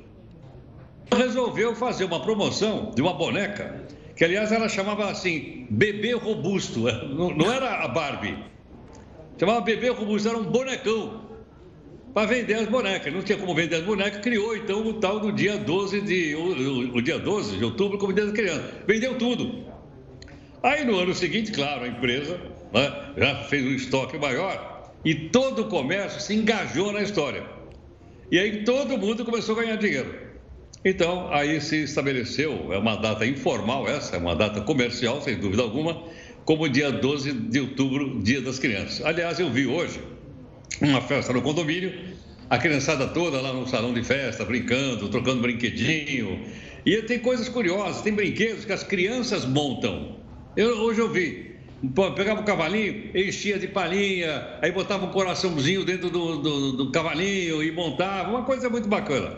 resolveu 1.15 1.75
fazer 1.75 2.06
uma 2.06 2.21
promoção 2.21 2.91
de 2.93 3.01
uma 3.01 3.13
boneca, 3.13 3.84
que 4.15 4.23
aliás 4.23 4.51
ela 4.51 4.69
chamava 4.69 5.10
assim, 5.10 5.65
bebê 5.69 6.13
robusto, 6.13 6.82
não 7.10 7.51
era 7.51 7.84
a 7.84 7.88
Barbie, 7.88 8.38
chamava 9.39 9.62
bebê 9.62 9.89
robusto, 9.89 10.28
era 10.28 10.38
um 10.38 10.43
bonecão, 10.43 11.28
para 12.13 12.26
vender 12.28 12.56
as 12.56 12.67
bonecas. 12.67 13.13
Não 13.13 13.21
tinha 13.21 13.38
como 13.38 13.54
vender 13.54 13.76
as 13.76 13.84
bonecas, 13.84 14.21
criou 14.21 14.56
então 14.56 14.86
o 14.88 14.93
tal 14.95 15.20
do 15.20 15.32
dia 15.32 15.57
12 15.57 16.01
de, 16.01 16.36
o, 16.36 16.95
o 16.95 17.01
dia 17.01 17.20
12 17.20 17.57
de 17.57 17.64
outubro 17.64 17.97
como 17.97 18.12
dia 18.12 18.26
das 18.26 18.34
crianças. 18.34 18.74
Vendeu 18.88 19.18
tudo. 19.18 19.66
Aí 20.64 20.84
no 20.84 20.97
ano 20.97 21.14
seguinte, 21.14 21.51
claro, 21.51 21.84
a 21.84 21.88
empresa 21.88 22.39
né, 22.74 23.14
já 23.16 23.36
fez 23.43 23.64
um 23.64 23.72
estoque 23.72 24.18
maior 24.18 24.91
e 25.05 25.14
todo 25.14 25.62
o 25.62 25.66
comércio 25.66 26.20
se 26.20 26.34
engajou 26.34 26.91
na 26.91 27.01
história. 27.01 27.43
E 28.32 28.39
aí 28.39 28.64
todo 28.64 28.97
mundo 28.97 29.24
começou 29.24 29.55
a 29.55 29.62
ganhar 29.62 29.76
dinheiro. 29.76 30.28
Então, 30.84 31.32
aí 31.32 31.59
se 31.62 31.84
estabeleceu, 31.84 32.74
é 32.74 32.78
uma 32.78 32.95
data 32.95 33.26
informal 33.26 33.88
essa, 33.88 34.16
é 34.16 34.20
uma 34.20 34.36
data 34.36 34.62
comercial, 34.62 35.22
sem 35.22 35.38
dúvida 35.38 35.62
alguma, 35.62 36.03
como 36.48 36.70
dia 36.70 36.89
12 36.89 37.34
de 37.34 37.60
outubro, 37.60 38.22
Dia 38.24 38.39
das 38.39 38.58
Crianças. 38.58 39.06
Aliás, 39.06 39.38
eu 39.38 39.50
vi 39.50 39.68
hoje 39.68 40.00
uma 40.82 41.02
festa 41.02 41.34
no 41.34 41.41
condomínio, 41.41 41.93
a 42.50 42.58
criançada 42.58 43.06
toda 43.06 43.41
lá 43.41 43.52
no 43.52 43.68
salão 43.68 43.93
de 43.93 44.02
festa, 44.02 44.45
brincando, 44.45 45.10
trocando 45.10 45.41
brinquedinho. 45.41 46.39
E 46.86 47.02
tem 47.02 47.20
coisas 47.20 47.50
curiosas, 47.50 48.02
tem 48.02 48.14
brinquedos 48.14 48.64
que 48.64 48.72
as 48.72 48.82
crianças 48.82 49.43
montam. 49.43 50.20
Eu, 50.56 50.70
hoje 50.84 51.02
eu 51.02 51.12
vi. 51.12 51.58
Pegava 52.16 52.39
o 52.39 52.45
cavalinho, 52.45 53.12
enchia 53.14 53.60
de 53.60 53.68
palhinha, 53.68 54.48
aí 54.62 54.72
botava 54.72 55.06
um 55.06 55.12
coraçãozinho 55.12 55.84
dentro 55.84 56.10
do, 56.10 56.38
do, 56.38 56.72
do 56.72 56.91
cavalinho 56.91 57.62
e 57.62 57.74
montava. 57.74 58.30
Uma 58.30 58.43
coisa 58.43 58.70
muito 58.70 58.88
bacana. 58.88 59.38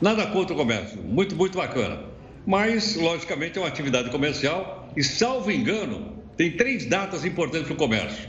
Nada 0.00 0.26
contra 0.26 0.54
o 0.54 0.58
comércio, 0.58 1.00
muito, 1.04 1.36
muito 1.36 1.56
bacana. 1.56 2.00
Mas, 2.44 2.96
logicamente, 2.96 3.58
é 3.58 3.62
uma 3.62 3.68
atividade 3.68 4.10
comercial 4.10 4.92
e, 4.96 5.04
salvo 5.04 5.48
engano, 5.48 6.20
tem 6.36 6.56
três 6.56 6.86
datas 6.86 7.24
importantes 7.24 7.66
para 7.66 7.74
o 7.74 7.76
comércio: 7.76 8.28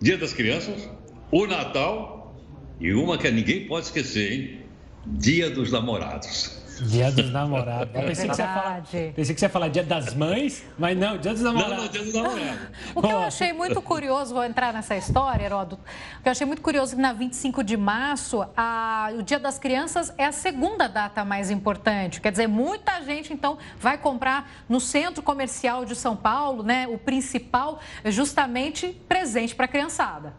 Dia 0.00 0.16
das 0.16 0.32
Crianças, 0.32 0.88
o 1.30 1.46
Natal 1.46 2.36
e 2.80 2.92
uma 2.92 3.18
que 3.18 3.30
ninguém 3.30 3.66
pode 3.66 3.86
esquecer, 3.86 4.32
hein? 4.32 4.60
Dia 5.06 5.50
dos 5.50 5.70
Namorados. 5.70 6.61
Dia 6.80 7.10
dos 7.10 7.30
namorados. 7.30 7.94
Eu 7.94 8.02
pensei, 8.02 8.28
que 8.28 8.34
você 8.34 8.42
ia 8.42 8.48
falar, 8.48 8.82
pensei 8.82 9.34
que 9.34 9.40
você 9.40 9.46
ia 9.46 9.50
falar 9.50 9.68
dia 9.68 9.82
das 9.82 10.14
mães, 10.14 10.64
mas 10.78 10.96
não, 10.96 11.18
dia 11.18 11.32
dos 11.32 11.42
namorados. 11.42 11.76
Não, 11.76 11.84
não, 11.84 11.88
dia 11.90 12.02
dos 12.02 12.14
namorados. 12.14 12.68
o 12.94 13.02
que 13.02 13.08
eu 13.08 13.18
achei 13.18 13.52
muito 13.52 13.80
curioso, 13.82 14.34
vou 14.34 14.44
entrar 14.44 14.72
nessa 14.72 14.96
história, 14.96 15.44
Heródoto, 15.44 15.82
o 16.18 16.22
que 16.22 16.28
eu 16.28 16.32
achei 16.32 16.46
muito 16.46 16.62
curioso 16.62 16.92
é 16.92 16.96
que 16.96 17.02
na 17.02 17.12
25 17.12 17.62
de 17.62 17.76
março, 17.76 18.44
a, 18.56 19.10
o 19.18 19.22
Dia 19.22 19.38
das 19.38 19.58
Crianças 19.58 20.12
é 20.16 20.24
a 20.24 20.32
segunda 20.32 20.88
data 20.88 21.24
mais 21.24 21.50
importante. 21.50 22.20
Quer 22.20 22.32
dizer, 22.32 22.46
muita 22.46 23.02
gente, 23.02 23.32
então, 23.32 23.58
vai 23.78 23.98
comprar 23.98 24.50
no 24.68 24.80
centro 24.80 25.22
comercial 25.22 25.84
de 25.84 25.94
São 25.94 26.16
Paulo, 26.16 26.62
né, 26.62 26.86
o 26.88 26.98
principal, 26.98 27.80
justamente 28.06 28.88
presente 29.08 29.54
para 29.54 29.66
a 29.66 29.68
criançada. 29.68 30.34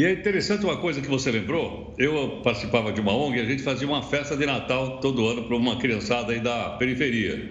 E 0.00 0.04
é 0.06 0.12
interessante 0.12 0.64
uma 0.64 0.78
coisa 0.78 1.02
que 1.02 1.08
você 1.08 1.30
lembrou. 1.30 1.94
Eu 1.98 2.40
participava 2.42 2.90
de 2.90 3.02
uma 3.02 3.14
ONG 3.14 3.36
e 3.36 3.42
a 3.42 3.44
gente 3.44 3.62
fazia 3.62 3.86
uma 3.86 4.02
festa 4.02 4.34
de 4.34 4.46
Natal 4.46 4.98
todo 4.98 5.26
ano 5.26 5.44
para 5.44 5.54
uma 5.54 5.76
criançada 5.76 6.32
aí 6.32 6.40
da 6.40 6.70
periferia. 6.70 7.50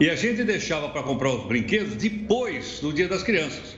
E 0.00 0.08
a 0.08 0.16
gente 0.16 0.44
deixava 0.44 0.88
para 0.88 1.02
comprar 1.02 1.28
os 1.28 1.44
brinquedos 1.44 1.94
depois 1.96 2.80
do 2.80 2.90
Dia 2.90 3.06
das 3.06 3.22
Crianças. 3.22 3.76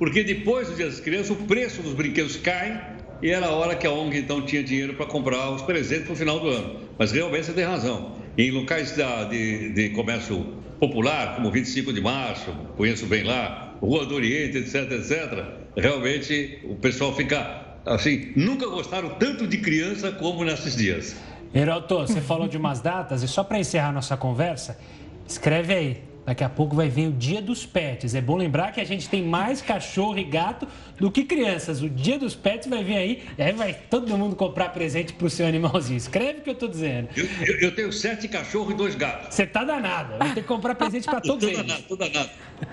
Porque 0.00 0.24
depois 0.24 0.66
do 0.66 0.74
Dia 0.74 0.86
das 0.86 0.98
Crianças 0.98 1.30
o 1.30 1.36
preço 1.36 1.80
dos 1.80 1.94
brinquedos 1.94 2.34
cai 2.38 2.96
e 3.22 3.30
era 3.30 3.46
a 3.46 3.52
hora 3.52 3.76
que 3.76 3.86
a 3.86 3.92
ONG 3.92 4.18
então 4.18 4.42
tinha 4.42 4.64
dinheiro 4.64 4.94
para 4.94 5.06
comprar 5.06 5.48
os 5.52 5.62
presentes 5.62 6.08
no 6.08 6.16
final 6.16 6.40
do 6.40 6.48
ano. 6.48 6.80
Mas 6.98 7.12
realmente 7.12 7.46
você 7.46 7.52
tem 7.52 7.62
razão. 7.62 8.16
Em 8.36 8.50
locais 8.50 8.96
da, 8.96 9.22
de, 9.22 9.68
de 9.68 9.90
comércio 9.90 10.44
popular, 10.80 11.36
como 11.36 11.52
25 11.52 11.92
de 11.92 12.00
março, 12.00 12.50
conheço 12.76 13.06
bem 13.06 13.22
lá, 13.22 13.76
Rua 13.80 14.06
do 14.06 14.16
Oriente, 14.16 14.58
etc, 14.58 14.90
etc, 14.90 15.61
realmente 15.76 16.60
o 16.64 16.74
pessoal 16.76 17.14
fica 17.14 17.62
assim, 17.84 18.32
nunca 18.36 18.66
gostaram 18.66 19.10
tanto 19.10 19.46
de 19.46 19.58
criança 19.58 20.12
como 20.12 20.44
nesses 20.44 20.76
dias. 20.76 21.16
Heroto, 21.54 21.98
você 21.98 22.20
falou 22.20 22.48
de 22.48 22.56
umas 22.56 22.80
datas 22.80 23.22
e 23.22 23.28
só 23.28 23.44
para 23.44 23.58
encerrar 23.58 23.92
nossa 23.92 24.16
conversa, 24.16 24.78
escreve 25.26 25.74
aí. 25.74 26.12
Daqui 26.24 26.44
a 26.44 26.48
pouco 26.48 26.76
vai 26.76 26.88
vir 26.88 27.08
o 27.08 27.12
dia 27.12 27.42
dos 27.42 27.66
pets. 27.66 28.14
É 28.14 28.20
bom 28.20 28.36
lembrar 28.36 28.70
que 28.70 28.80
a 28.80 28.84
gente 28.84 29.08
tem 29.08 29.24
mais 29.24 29.60
cachorro 29.60 30.16
e 30.16 30.22
gato 30.22 30.68
do 30.96 31.10
que 31.10 31.24
crianças. 31.24 31.82
O 31.82 31.88
dia 31.88 32.16
dos 32.16 32.36
pets 32.36 32.68
vai 32.68 32.84
vir 32.84 32.96
aí 32.96 33.22
e 33.36 33.42
aí 33.42 33.52
vai 33.52 33.74
todo 33.74 34.16
mundo 34.16 34.36
comprar 34.36 34.68
presente 34.68 35.12
pro 35.12 35.28
seu 35.28 35.46
animalzinho. 35.46 35.96
Escreve 35.96 36.38
o 36.38 36.42
que 36.42 36.50
eu 36.50 36.54
tô 36.54 36.68
dizendo. 36.68 37.08
Eu, 37.16 37.26
eu, 37.44 37.60
eu 37.62 37.74
tenho 37.74 37.92
sete 37.92 38.28
cachorros 38.28 38.72
e 38.72 38.76
dois 38.76 38.94
gatos. 38.94 39.34
Você 39.34 39.44
tá 39.44 39.64
danado. 39.64 40.16
Vai 40.16 40.32
ter 40.32 40.42
que 40.42 40.46
comprar 40.46 40.76
presente 40.76 41.06
para 41.06 41.20
todos 41.20 41.42
eles. 41.42 41.56
Tô 41.56 41.64
danado, 41.64 41.82
tô 41.88 41.96
danado. 41.96 42.30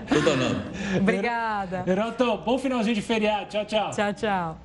Tô 0.08 0.20
danado. 0.20 0.62
Obrigada. 0.96 1.84
Heroto, 1.86 2.38
bom 2.38 2.58
finalzinho 2.58 2.94
de 2.94 3.02
feriado. 3.02 3.46
Tchau, 3.46 3.64
tchau. 3.64 3.90
Tchau, 3.90 4.12
tchau. 4.14 4.58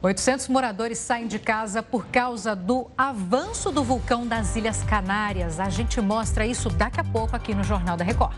800 0.00 0.46
moradores 0.48 0.98
saem 0.98 1.26
de 1.26 1.40
casa 1.40 1.82
por 1.82 2.06
causa 2.06 2.54
do 2.54 2.88
avanço 2.96 3.72
do 3.72 3.82
vulcão 3.82 4.26
das 4.26 4.54
Ilhas 4.54 4.84
Canárias. 4.84 5.58
A 5.58 5.68
gente 5.70 6.00
mostra 6.00 6.46
isso 6.46 6.70
daqui 6.70 7.00
a 7.00 7.04
pouco 7.04 7.34
aqui 7.34 7.52
no 7.52 7.64
Jornal 7.64 7.96
da 7.96 8.04
Record. 8.04 8.36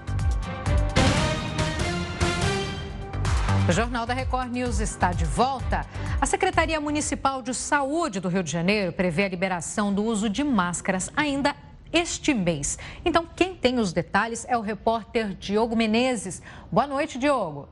O 3.69 3.73
Jornal 3.73 4.07
da 4.07 4.15
Record 4.15 4.51
News 4.51 4.81
está 4.81 5.13
de 5.13 5.25
volta. 5.25 5.87
A 6.19 6.25
Secretaria 6.25 6.81
Municipal 6.81 7.43
de 7.43 7.55
Saúde 7.55 8.21
do 8.21 8.29
Rio 8.29 8.43
de 8.43 8.51
Janeiro 8.51 8.91
prevê 8.91 9.25
a 9.25 9.29
liberação 9.29 9.93
do 9.93 10.03
uso 10.03 10.31
de 10.31 10.43
máscaras 10.43 11.13
ainda 11.15 11.55
este 11.93 12.33
mês. 12.35 12.79
Então, 13.05 13.27
quem 13.35 13.55
tem 13.55 13.79
os 13.79 13.93
detalhes 13.93 14.45
é 14.49 14.57
o 14.57 14.61
repórter 14.61 15.35
Diogo 15.35 15.77
Menezes. 15.77 16.43
Boa 16.71 16.87
noite, 16.87 17.19
Diogo. 17.19 17.69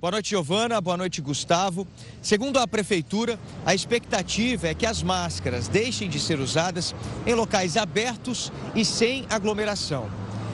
Boa 0.00 0.12
noite, 0.12 0.30
Giovana. 0.30 0.80
Boa 0.80 0.96
noite, 0.96 1.20
Gustavo. 1.20 1.84
Segundo 2.22 2.58
a 2.58 2.68
Prefeitura, 2.68 3.36
a 3.66 3.74
expectativa 3.74 4.68
é 4.68 4.74
que 4.74 4.86
as 4.86 5.02
máscaras 5.02 5.66
deixem 5.66 6.08
de 6.08 6.20
ser 6.20 6.38
usadas 6.38 6.94
em 7.26 7.34
locais 7.34 7.76
abertos 7.76 8.52
e 8.76 8.84
sem 8.84 9.26
aglomeração. 9.28 10.08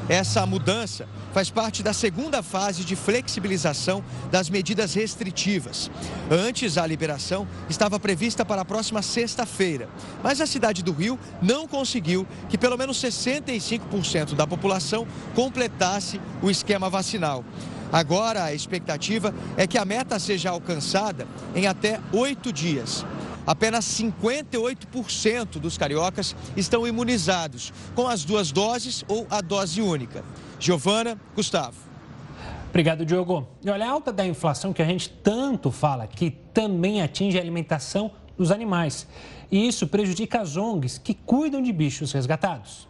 Essa 0.08 0.46
mudança 0.46 1.06
faz 1.34 1.50
parte 1.50 1.82
da 1.82 1.92
segunda 1.92 2.44
fase 2.44 2.84
de 2.84 2.94
flexibilização 2.94 4.04
das 4.30 4.48
medidas 4.48 4.94
restritivas. 4.94 5.90
Antes, 6.30 6.78
a 6.78 6.86
liberação 6.86 7.44
estava 7.68 7.98
prevista 7.98 8.44
para 8.44 8.62
a 8.62 8.64
próxima 8.64 9.02
sexta-feira, 9.02 9.88
mas 10.22 10.40
a 10.40 10.46
cidade 10.46 10.80
do 10.84 10.92
Rio 10.92 11.18
não 11.42 11.66
conseguiu 11.66 12.24
que 12.48 12.56
pelo 12.56 12.78
menos 12.78 12.98
65% 13.02 14.36
da 14.36 14.46
população 14.46 15.08
completasse 15.34 16.20
o 16.40 16.48
esquema 16.48 16.88
vacinal. 16.88 17.44
Agora, 17.92 18.44
a 18.44 18.54
expectativa 18.54 19.34
é 19.56 19.66
que 19.66 19.76
a 19.76 19.84
meta 19.84 20.20
seja 20.20 20.50
alcançada 20.50 21.26
em 21.52 21.66
até 21.66 22.00
oito 22.12 22.52
dias. 22.52 23.04
Apenas 23.46 23.84
58% 23.84 25.58
dos 25.58 25.76
cariocas 25.76 26.34
estão 26.56 26.86
imunizados 26.86 27.72
com 27.94 28.08
as 28.08 28.24
duas 28.24 28.50
doses 28.50 29.04
ou 29.06 29.26
a 29.28 29.40
dose 29.40 29.82
única. 29.82 30.24
Giovana, 30.64 31.20
Gustavo. 31.34 31.76
Obrigado, 32.70 33.04
Diogo. 33.04 33.46
E 33.62 33.68
olha, 33.68 33.84
a 33.84 33.90
alta 33.90 34.10
da 34.10 34.24
inflação 34.26 34.72
que 34.72 34.80
a 34.80 34.86
gente 34.86 35.10
tanto 35.10 35.70
fala 35.70 36.04
aqui 36.04 36.30
também 36.54 37.02
atinge 37.02 37.36
a 37.36 37.40
alimentação 37.42 38.10
dos 38.34 38.50
animais. 38.50 39.06
E 39.52 39.68
isso 39.68 39.86
prejudica 39.86 40.40
as 40.40 40.56
ONGs 40.56 40.96
que 40.96 41.12
cuidam 41.12 41.60
de 41.60 41.70
bichos 41.70 42.12
resgatados. 42.12 42.88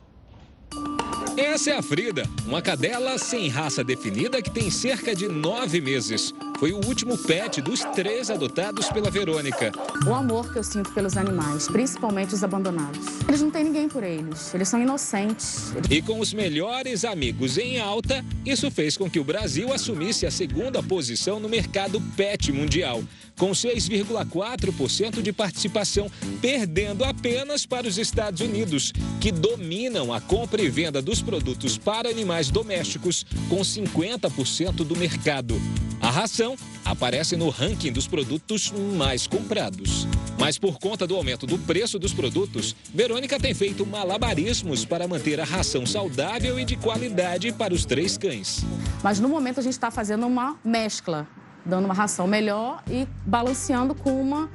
Essa 1.37 1.71
é 1.71 1.77
a 1.77 1.83
Frida, 1.83 2.29
uma 2.47 2.63
cadela 2.63 3.19
sem 3.19 3.49
raça 3.49 3.83
definida 3.83 4.41
que 4.41 4.49
tem 4.49 4.71
cerca 4.71 5.17
de 5.17 5.27
nove 5.27 5.81
meses. 5.81 6.33
Foi 6.61 6.73
o 6.73 6.77
último 6.87 7.19
pet 7.19 7.61
dos 7.61 7.81
três 7.81 8.31
adotados 8.31 8.89
pela 8.89 9.11
Verônica. 9.11 9.73
O 10.07 10.15
amor 10.15 10.53
que 10.53 10.61
eu 10.61 10.63
sinto 10.63 10.93
pelos 10.93 11.17
animais, 11.17 11.67
principalmente 11.67 12.35
os 12.35 12.45
abandonados. 12.45 13.01
Eles 13.27 13.43
não 13.43 13.51
têm 13.51 13.65
ninguém 13.65 13.89
por 13.89 14.05
eles, 14.05 14.55
eles 14.55 14.69
são 14.69 14.81
inocentes. 14.81 15.73
E 15.91 16.01
com 16.01 16.21
os 16.21 16.33
melhores 16.33 17.05
amigos 17.05 17.59
em 17.59 17.81
alta, 17.81 18.25
isso 18.47 18.71
fez 18.71 18.97
com 18.97 19.11
que 19.11 19.19
o 19.19 19.25
Brasil 19.25 19.73
assumisse 19.73 20.27
a 20.27 20.31
segunda 20.31 20.81
posição 20.85 21.41
no 21.41 21.49
mercado 21.49 22.01
pet 22.17 22.53
mundial, 22.53 23.03
com 23.39 23.51
6,4% 23.51 25.23
de 25.23 25.33
participação, 25.33 26.11
perdendo 26.41 27.05
apenas 27.05 27.67
para 27.67 27.87
os 27.87 27.99
Estados 27.99 28.41
Unidos, 28.41 28.93
que 29.21 29.33
dominam 29.33 30.13
a 30.13 30.21
compra 30.21 30.63
e 30.63 30.69
venda 30.69 31.01
dos 31.01 31.23
produtos 31.23 31.77
para 31.79 32.09
animais 32.09 32.51
domésticos 32.51 33.25
com 33.49 33.61
50% 33.61 34.85
do 34.85 34.97
mercado. 34.97 35.61
A 36.01 36.11
ração 36.11 36.57
aparece 36.85 37.35
no 37.35 37.49
ranking 37.49 37.91
dos 37.91 38.07
produtos 38.07 38.71
mais 38.71 39.27
comprados. 39.27 40.07
Mas 40.39 40.59
por 40.59 40.79
conta 40.79 41.07
do 41.07 41.17
aumento 41.17 41.47
do 41.47 41.59
preço 41.59 41.99
dos 41.99 42.13
produtos, 42.13 42.77
Verônica 42.93 43.39
tem 43.39 43.55
feito 43.55 43.87
malabarismos 43.87 44.85
para 44.85 45.09
manter 45.09 45.41
a 45.41 45.45
ração 45.45 45.87
saudável 45.87 46.59
e 46.59 46.65
de 46.65 46.77
qualidade 46.77 47.53
para 47.53 47.73
os 47.73 47.85
três 47.85 48.19
cães. 48.19 48.65
Mas 49.03 49.19
no 49.21 49.29
momento 49.29 49.61
a 49.61 49.63
gente 49.63 49.73
está 49.73 49.91
fazendo 49.91 50.27
uma 50.27 50.59
mescla, 50.65 51.27
dando 51.65 51.85
uma 51.85 51.95
ração 51.95 52.27
melhor 52.27 52.83
e 52.89 53.07
balanceando 53.25 53.95
com 53.95 54.21
uma 54.21 54.49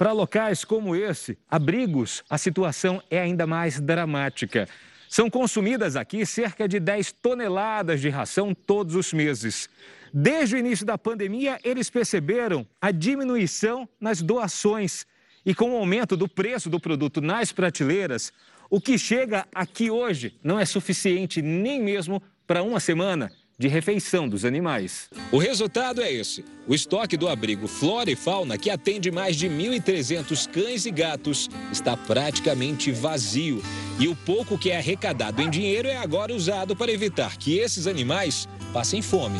para 0.00 0.12
locais 0.12 0.64
como 0.64 0.96
esse, 0.96 1.36
abrigos, 1.46 2.24
a 2.30 2.38
situação 2.38 3.02
é 3.10 3.20
ainda 3.20 3.46
mais 3.46 3.78
dramática. 3.78 4.66
São 5.06 5.28
consumidas 5.28 5.94
aqui 5.94 6.24
cerca 6.24 6.66
de 6.66 6.80
10 6.80 7.12
toneladas 7.20 8.00
de 8.00 8.08
ração 8.08 8.54
todos 8.54 8.94
os 8.94 9.12
meses. 9.12 9.68
Desde 10.10 10.56
o 10.56 10.58
início 10.58 10.86
da 10.86 10.96
pandemia, 10.96 11.60
eles 11.62 11.90
perceberam 11.90 12.66
a 12.80 12.90
diminuição 12.90 13.86
nas 14.00 14.22
doações. 14.22 15.06
E 15.44 15.54
com 15.54 15.72
o 15.72 15.76
aumento 15.76 16.16
do 16.16 16.26
preço 16.26 16.70
do 16.70 16.80
produto 16.80 17.20
nas 17.20 17.52
prateleiras, 17.52 18.32
o 18.70 18.80
que 18.80 18.96
chega 18.96 19.46
aqui 19.54 19.90
hoje 19.90 20.34
não 20.42 20.58
é 20.58 20.64
suficiente 20.64 21.42
nem 21.42 21.78
mesmo 21.78 22.22
para 22.46 22.62
uma 22.62 22.80
semana 22.80 23.30
de 23.60 23.68
refeição 23.68 24.26
dos 24.26 24.46
animais. 24.46 25.10
O 25.30 25.36
resultado 25.36 26.00
é 26.00 26.10
esse: 26.10 26.42
o 26.66 26.74
estoque 26.74 27.14
do 27.14 27.28
abrigo 27.28 27.68
Flora 27.68 28.10
e 28.10 28.16
Fauna, 28.16 28.56
que 28.56 28.70
atende 28.70 29.10
mais 29.10 29.36
de 29.36 29.50
1.300 29.50 30.48
cães 30.48 30.86
e 30.86 30.90
gatos, 30.90 31.50
está 31.70 31.94
praticamente 31.94 32.90
vazio. 32.90 33.62
E 33.98 34.08
o 34.08 34.16
pouco 34.16 34.56
que 34.56 34.70
é 34.70 34.78
arrecadado 34.78 35.42
em 35.42 35.50
dinheiro 35.50 35.86
é 35.86 35.98
agora 35.98 36.34
usado 36.34 36.74
para 36.74 36.90
evitar 36.90 37.36
que 37.36 37.58
esses 37.58 37.86
animais 37.86 38.48
passem 38.72 39.02
fome. 39.02 39.38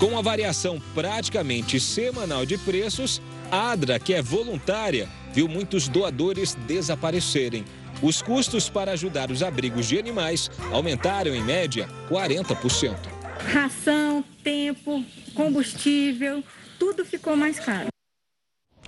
Com 0.00 0.16
a 0.16 0.22
variação 0.22 0.80
praticamente 0.94 1.78
semanal 1.78 2.46
de 2.46 2.56
preços, 2.56 3.20
a 3.50 3.72
Adra, 3.72 3.98
que 3.98 4.14
é 4.14 4.22
voluntária, 4.22 5.10
viu 5.34 5.46
muitos 5.46 5.88
doadores 5.88 6.54
desaparecerem. 6.66 7.66
Os 8.00 8.22
custos 8.22 8.70
para 8.70 8.92
ajudar 8.92 9.30
os 9.30 9.42
abrigos 9.42 9.86
de 9.86 9.98
animais 9.98 10.50
aumentaram 10.72 11.34
em 11.34 11.42
média 11.42 11.86
40%. 12.08 13.17
Ração, 13.46 14.24
tempo, 14.42 15.04
combustível, 15.34 16.42
tudo 16.78 17.04
ficou 17.04 17.36
mais 17.36 17.58
caro. 17.58 17.88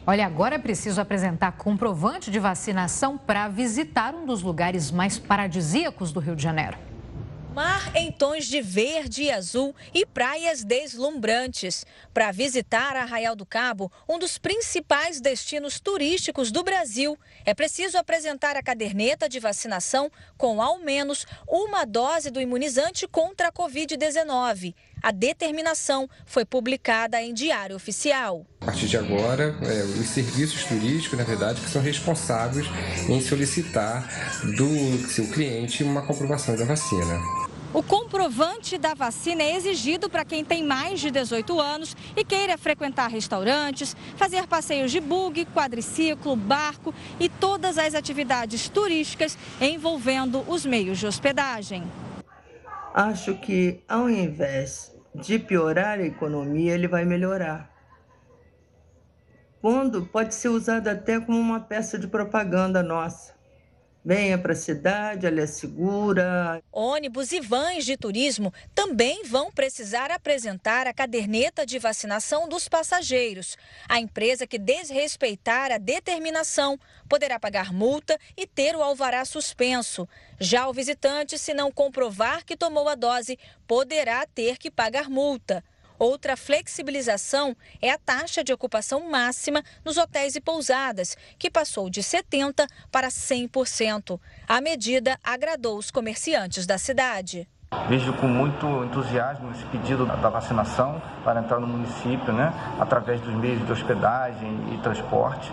Olha, 0.07 0.27
agora 0.27 0.57
é 0.57 0.59
preciso 0.59 1.01
apresentar 1.01 1.53
comprovante 1.53 2.31
de 2.31 2.39
vacinação 2.39 3.19
para 3.19 3.49
visitar 3.49 4.15
um 4.15 4.27
dos 4.27 4.43
lugares 4.43 4.91
mais 4.91 5.19
paradisíacos 5.19 6.11
do 6.11 6.21
Rio 6.21 6.35
de 6.35 6.43
Janeiro. 6.43 6.77
Mar 7.61 7.95
em 7.95 8.11
tons 8.11 8.47
de 8.47 8.63
verde 8.63 9.25
e 9.25 9.31
azul 9.31 9.77
e 9.93 10.07
praias 10.07 10.65
deslumbrantes. 10.65 11.85
Para 12.15 12.33
visitar 12.33 12.97
Arraial 12.97 13.37
do 13.37 13.45
Cabo, 13.45 13.93
um 14.09 14.19
dos 14.19 14.39
principais 14.39 15.21
destinos 15.21 15.79
turísticos 15.79 16.51
do 16.51 16.65
Brasil, 16.65 17.19
é 17.45 17.53
preciso 17.53 17.99
apresentar 17.99 18.57
a 18.57 18.63
caderneta 18.63 19.29
de 19.29 19.39
vacinação 19.39 20.11
com 20.39 20.63
ao 20.63 20.79
menos 20.79 21.27
uma 21.47 21.85
dose 21.85 22.31
do 22.31 22.41
imunizante 22.41 23.07
contra 23.07 23.49
a 23.49 23.53
Covid-19. 23.53 24.75
A 25.03 25.11
determinação 25.13 26.09
foi 26.25 26.47
publicada 26.47 27.21
em 27.21 27.35
Diário 27.35 27.77
Oficial. 27.77 28.47
A 28.63 28.67
partir 28.67 28.87
de 28.87 28.97
agora, 28.97 29.55
é, 29.63 29.83
os 30.01 30.09
serviços 30.09 30.65
turísticos, 30.65 31.19
na 31.19 31.25
verdade, 31.25 31.61
que 31.61 31.69
são 31.69 31.83
responsáveis 31.83 32.67
em 33.09 33.21
solicitar 33.21 34.07
do 34.57 35.09
seu 35.09 35.29
cliente 35.29 35.83
uma 35.83 36.03
comprovação 36.03 36.57
da 36.57 36.65
vacina. 36.65 37.50
O 37.73 37.85
comprovante 37.85 38.77
da 38.77 38.95
vacina 38.95 39.45
é 39.45 39.55
exigido 39.55 40.11
para 40.11 40.25
quem 40.25 40.45
tem 40.45 40.65
mais 40.65 40.99
de 40.99 41.09
18 41.09 41.61
anos 41.61 41.97
e 42.17 42.25
queira 42.25 42.59
frequentar 42.59 43.09
restaurantes, 43.09 43.97
fazer 44.17 44.49
passeios 44.49 44.91
de 44.91 44.99
bug, 44.99 45.47
quadriciclo, 45.47 46.35
barco 46.35 46.93
e 47.21 47.29
todas 47.29 47.79
as 47.79 47.95
atividades 47.95 48.69
turísticas 48.69 49.39
envolvendo 49.61 50.45
os 50.49 50.67
meios 50.67 50.99
de 50.99 51.07
hospedagem. 51.07 51.85
Acho 52.93 53.37
que 53.37 53.81
ao 53.89 54.11
invés 54.11 54.93
de 55.15 55.39
piorar 55.39 56.01
a 56.01 56.05
economia, 56.05 56.75
ele 56.75 56.89
vai 56.89 57.05
melhorar. 57.05 57.71
Quando 59.61 60.07
pode 60.07 60.35
ser 60.35 60.49
usado 60.49 60.89
até 60.89 61.21
como 61.21 61.39
uma 61.39 61.61
peça 61.61 61.97
de 61.97 62.09
propaganda 62.09 62.83
nossa. 62.83 63.40
Venha 64.03 64.39
para 64.39 64.53
a 64.53 64.57
cidade, 64.57 65.27
ela 65.27 65.43
é 65.43 65.47
segura. 65.47 66.63
Ônibus 66.73 67.33
e 67.33 67.41
vans 67.41 67.85
de 67.85 67.99
turismo 67.99 68.53
também 68.75 69.25
vão 69.25 69.53
precisar 69.53 70.11
apresentar 70.11 70.87
a 70.87 70.95
caderneta 70.95 71.67
de 71.67 71.79
vacinação 71.79 72.49
dos 72.49 72.67
passageiros. 72.67 73.59
A 73.87 74.01
empresa 74.01 74.47
que 74.47 74.59
desrespeitar 74.59 75.71
a 75.71 75.77
determinação 75.77 76.79
poderá 77.11 77.39
pagar 77.39 77.75
multa 77.75 78.19
e 78.35 78.47
ter 78.47 78.75
o 78.75 78.83
alvará 78.83 79.23
suspenso. 79.27 80.09
Já 80.39 80.67
o 80.67 80.73
visitante, 80.73 81.39
se 81.39 81.53
não 81.53 81.71
comprovar 81.71 82.43
que 82.47 82.57
tomou 82.57 82.89
a 82.89 82.95
dose, 82.95 83.39
poderá 83.67 84.27
ter 84.27 84.57
que 84.57 84.71
pagar 84.71 85.11
multa. 85.11 85.63
Outra 86.01 86.35
flexibilização 86.35 87.55
é 87.79 87.91
a 87.91 87.99
taxa 87.99 88.43
de 88.43 88.55
ocupação 88.55 89.11
máxima 89.11 89.63
nos 89.85 89.99
hotéis 89.99 90.35
e 90.35 90.41
pousadas, 90.41 91.15
que 91.39 91.51
passou 91.51 91.91
de 91.91 92.01
70% 92.01 92.67
para 92.91 93.09
100%. 93.09 94.19
A 94.49 94.63
medida 94.63 95.19
agradou 95.23 95.77
os 95.77 95.91
comerciantes 95.91 96.67
da 96.67 96.79
cidade. 96.79 97.47
Vejo 97.87 98.15
com 98.15 98.27
muito 98.27 98.67
entusiasmo 98.83 99.51
esse 99.51 99.65
pedido 99.67 100.07
da 100.07 100.31
vacinação 100.31 101.03
para 101.23 101.41
entrar 101.41 101.61
no 101.61 101.67
município, 101.67 102.33
né, 102.33 102.51
através 102.81 103.21
dos 103.21 103.35
meios 103.35 103.63
de 103.67 103.71
hospedagem 103.71 104.73
e 104.73 104.79
transporte, 104.79 105.53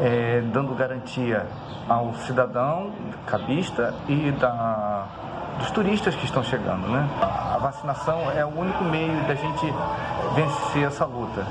é, 0.00 0.42
dando 0.52 0.76
garantia 0.76 1.44
ao 1.88 2.14
cidadão 2.18 2.94
cabista 3.26 3.92
e 4.08 4.30
da 4.30 5.31
dos 5.58 5.70
turistas 5.70 6.14
que 6.14 6.24
estão 6.24 6.42
chegando, 6.42 6.88
né? 6.88 7.08
A 7.20 7.58
vacinação 7.58 8.30
é 8.30 8.44
o 8.44 8.48
único 8.48 8.84
meio 8.84 9.12
da 9.26 9.34
gente 9.34 9.66
vencer 10.34 10.84
essa 10.84 11.04
luta. 11.04 11.46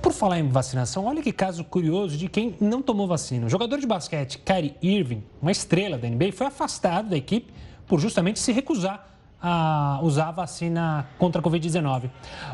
Por 0.00 0.12
falar 0.12 0.38
em 0.38 0.48
vacinação, 0.48 1.06
olha 1.06 1.22
que 1.22 1.32
caso 1.32 1.64
curioso 1.64 2.16
de 2.16 2.28
quem 2.28 2.56
não 2.60 2.80
tomou 2.80 3.06
vacina. 3.06 3.46
O 3.46 3.48
jogador 3.48 3.78
de 3.78 3.86
basquete 3.86 4.38
Kyrie 4.38 4.76
Irving, 4.80 5.24
uma 5.42 5.50
estrela 5.50 5.98
da 5.98 6.08
NBA, 6.08 6.32
foi 6.32 6.46
afastado 6.46 7.10
da 7.10 7.16
equipe 7.16 7.52
por 7.86 7.98
justamente 7.98 8.38
se 8.38 8.52
recusar 8.52 9.17
a 9.40 10.00
usar 10.02 10.28
a 10.28 10.32
vacina 10.32 11.08
contra 11.16 11.40
a 11.40 11.44
Covid-19. 11.44 12.10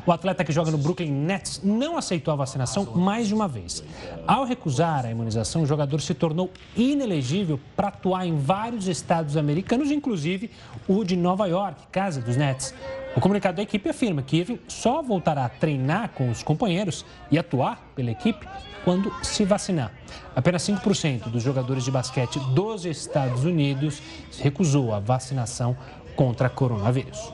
O 0.07 0.13
atleta 0.13 0.45
que 0.45 0.53
joga 0.53 0.71
no 0.71 0.79
Brooklyn 0.79 1.11
Nets 1.11 1.61
não 1.65 1.97
aceitou 1.97 2.33
a 2.33 2.37
vacinação 2.37 2.85
mais 2.95 3.27
de 3.27 3.35
uma 3.35 3.49
vez. 3.49 3.83
Ao 4.27 4.45
recusar 4.45 5.07
a 5.07 5.11
imunização, 5.11 5.63
o 5.63 5.67
jogador 5.67 6.01
se 6.01 6.13
tornou 6.13 6.51
inelegível 6.77 7.59
para 7.75 7.89
atuar 7.89 8.27
em 8.27 8.37
vários 8.37 8.87
estados 8.87 9.37
americanos, 9.37 9.91
inclusive 9.91 10.51
o 10.87 11.05
de 11.05 11.17
Nova 11.17 11.47
York, 11.47 11.81
casa 11.91 12.21
dos 12.21 12.37
Nets. 12.37 12.75
O 13.17 13.21
comunicado 13.21 13.57
da 13.57 13.63
equipe 13.63 13.89
afirma 13.89 14.23
que 14.23 14.39
Irving 14.39 14.59
só 14.67 15.01
voltará 15.01 15.45
a 15.45 15.49
treinar 15.49 16.11
com 16.11 16.31
os 16.31 16.43
companheiros 16.43 17.07
e 17.31 17.39
atuar 17.39 17.81
pela 17.95 18.11
equipe 18.11 18.47
quando 18.85 19.11
se 19.23 19.45
vacinar. 19.45 19.93
Apenas 20.37 20.63
5% 20.63 21.31
dos 21.31 21.43
jogadores 21.43 21.85
de 21.85 21.91
basquete 21.91 22.39
dos 22.55 22.85
Estados 22.85 23.45
Unidos 23.45 24.03
recusou 24.41 24.93
a 24.93 24.99
vacinação 24.99 25.77
contra 26.17 26.49
coronavírus. 26.49 27.33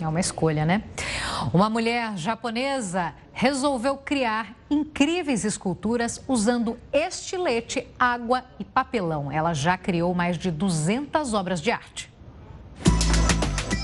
É 0.00 0.08
uma 0.08 0.20
escolha, 0.20 0.66
né? 0.66 0.82
Uma 1.52 1.70
mulher 1.70 2.16
japonesa 2.16 3.14
resolveu 3.32 3.96
criar 3.96 4.54
incríveis 4.68 5.44
esculturas 5.44 6.20
usando 6.26 6.76
estilete, 6.92 7.86
água 7.98 8.44
e 8.58 8.64
papelão. 8.64 9.30
Ela 9.30 9.54
já 9.54 9.78
criou 9.78 10.12
mais 10.14 10.36
de 10.36 10.50
200 10.50 11.34
obras 11.34 11.60
de 11.60 11.70
arte. 11.70 12.12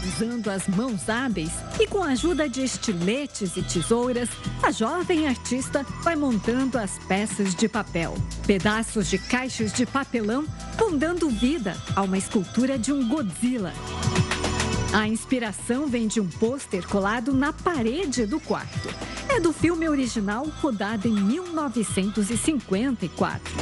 Usando 0.04 0.48
as 0.50 0.66
mãos 0.66 1.08
hábeis 1.08 1.52
e 1.78 1.86
com 1.86 2.02
a 2.02 2.08
ajuda 2.08 2.48
de 2.48 2.64
estiletes 2.64 3.56
e 3.56 3.62
tesouras, 3.62 4.28
a 4.60 4.72
jovem 4.72 5.28
artista 5.28 5.86
vai 6.02 6.16
montando 6.16 6.76
as 6.76 6.98
peças 7.06 7.54
de 7.54 7.68
papel. 7.68 8.14
Pedaços 8.44 9.08
de 9.08 9.18
caixas 9.18 9.72
de 9.72 9.86
papelão 9.86 10.44
vão 10.76 10.98
dando 10.98 11.28
vida 11.28 11.76
a 11.94 12.02
uma 12.02 12.18
escultura 12.18 12.76
de 12.76 12.92
um 12.92 13.08
Godzilla. 13.08 13.72
A 14.92 15.06
inspiração 15.06 15.86
vem 15.86 16.08
de 16.08 16.20
um 16.20 16.26
pôster 16.26 16.88
colado 16.88 17.34
na 17.34 17.52
parede 17.52 18.24
do 18.24 18.40
quarto. 18.40 18.88
É 19.28 19.38
do 19.38 19.52
filme 19.52 19.86
original 19.88 20.46
rodado 20.60 21.06
em 21.06 21.12
1954. 21.12 23.54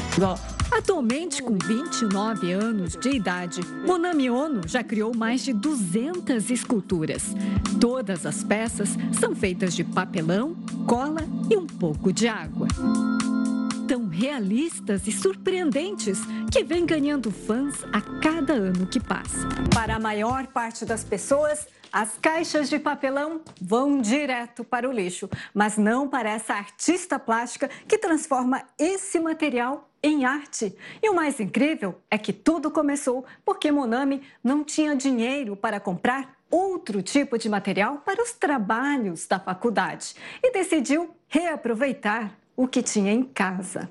Atualmente, 0.71 1.43
com 1.43 1.59
29 1.59 2.53
anos 2.53 2.97
de 2.97 3.11
idade, 3.11 3.61
Monami 3.85 4.31
Ono 4.31 4.61
já 4.67 4.85
criou 4.85 5.15
mais 5.15 5.43
de 5.43 5.53
200 5.53 6.51
esculturas. 6.51 7.35
Todas 7.81 8.25
as 8.25 8.45
peças 8.45 8.97
são 9.19 9.35
feitas 9.35 9.75
de 9.75 9.83
papelão, 9.83 10.55
cola 10.87 11.27
e 11.51 11.57
um 11.57 11.67
pouco 11.67 12.13
de 12.13 12.29
água 12.29 12.69
tão 13.87 14.09
realistas 14.09 15.07
e 15.07 15.13
surpreendentes 15.13 16.19
que 16.53 16.65
vem 16.65 16.85
ganhando 16.85 17.31
fãs 17.31 17.85
a 17.93 18.01
cada 18.21 18.53
ano 18.53 18.87
que 18.87 18.99
passa. 18.99 19.47
Para 19.73 19.95
a 19.95 20.01
maior 20.01 20.49
parte 20.49 20.85
das 20.85 21.05
pessoas, 21.05 21.69
as 21.93 22.19
caixas 22.19 22.69
de 22.69 22.81
papelão 22.81 23.41
vão 23.61 24.01
direto 24.01 24.65
para 24.65 24.89
o 24.89 24.93
lixo, 24.93 25.31
mas 25.55 25.79
não 25.79 26.09
para 26.09 26.31
essa 26.31 26.55
artista 26.55 27.17
plástica 27.17 27.71
que 27.87 27.97
transforma 27.97 28.65
esse 28.77 29.21
material 29.21 29.89
em 30.03 30.25
arte. 30.25 30.77
E 31.01 31.09
o 31.09 31.15
mais 31.15 31.39
incrível 31.39 32.01
é 32.11 32.19
que 32.19 32.33
tudo 32.33 32.73
começou 32.73 33.25
porque 33.45 33.71
Monami 33.71 34.21
não 34.43 34.65
tinha 34.65 34.97
dinheiro 34.97 35.55
para 35.55 35.79
comprar 35.79 36.37
outro 36.51 37.03
tipo 37.03 37.39
de 37.39 37.49
material 37.49 37.99
para 37.99 38.23
os 38.23 38.33
trabalhos 38.33 39.29
da 39.29 39.39
faculdade 39.39 40.15
e 40.43 40.53
decidiu 40.53 41.15
reaproveitar 41.29 42.37
o 42.57 42.67
que 42.67 42.83
tinha 42.83 43.13
em 43.13 43.23
casa. 43.23 43.89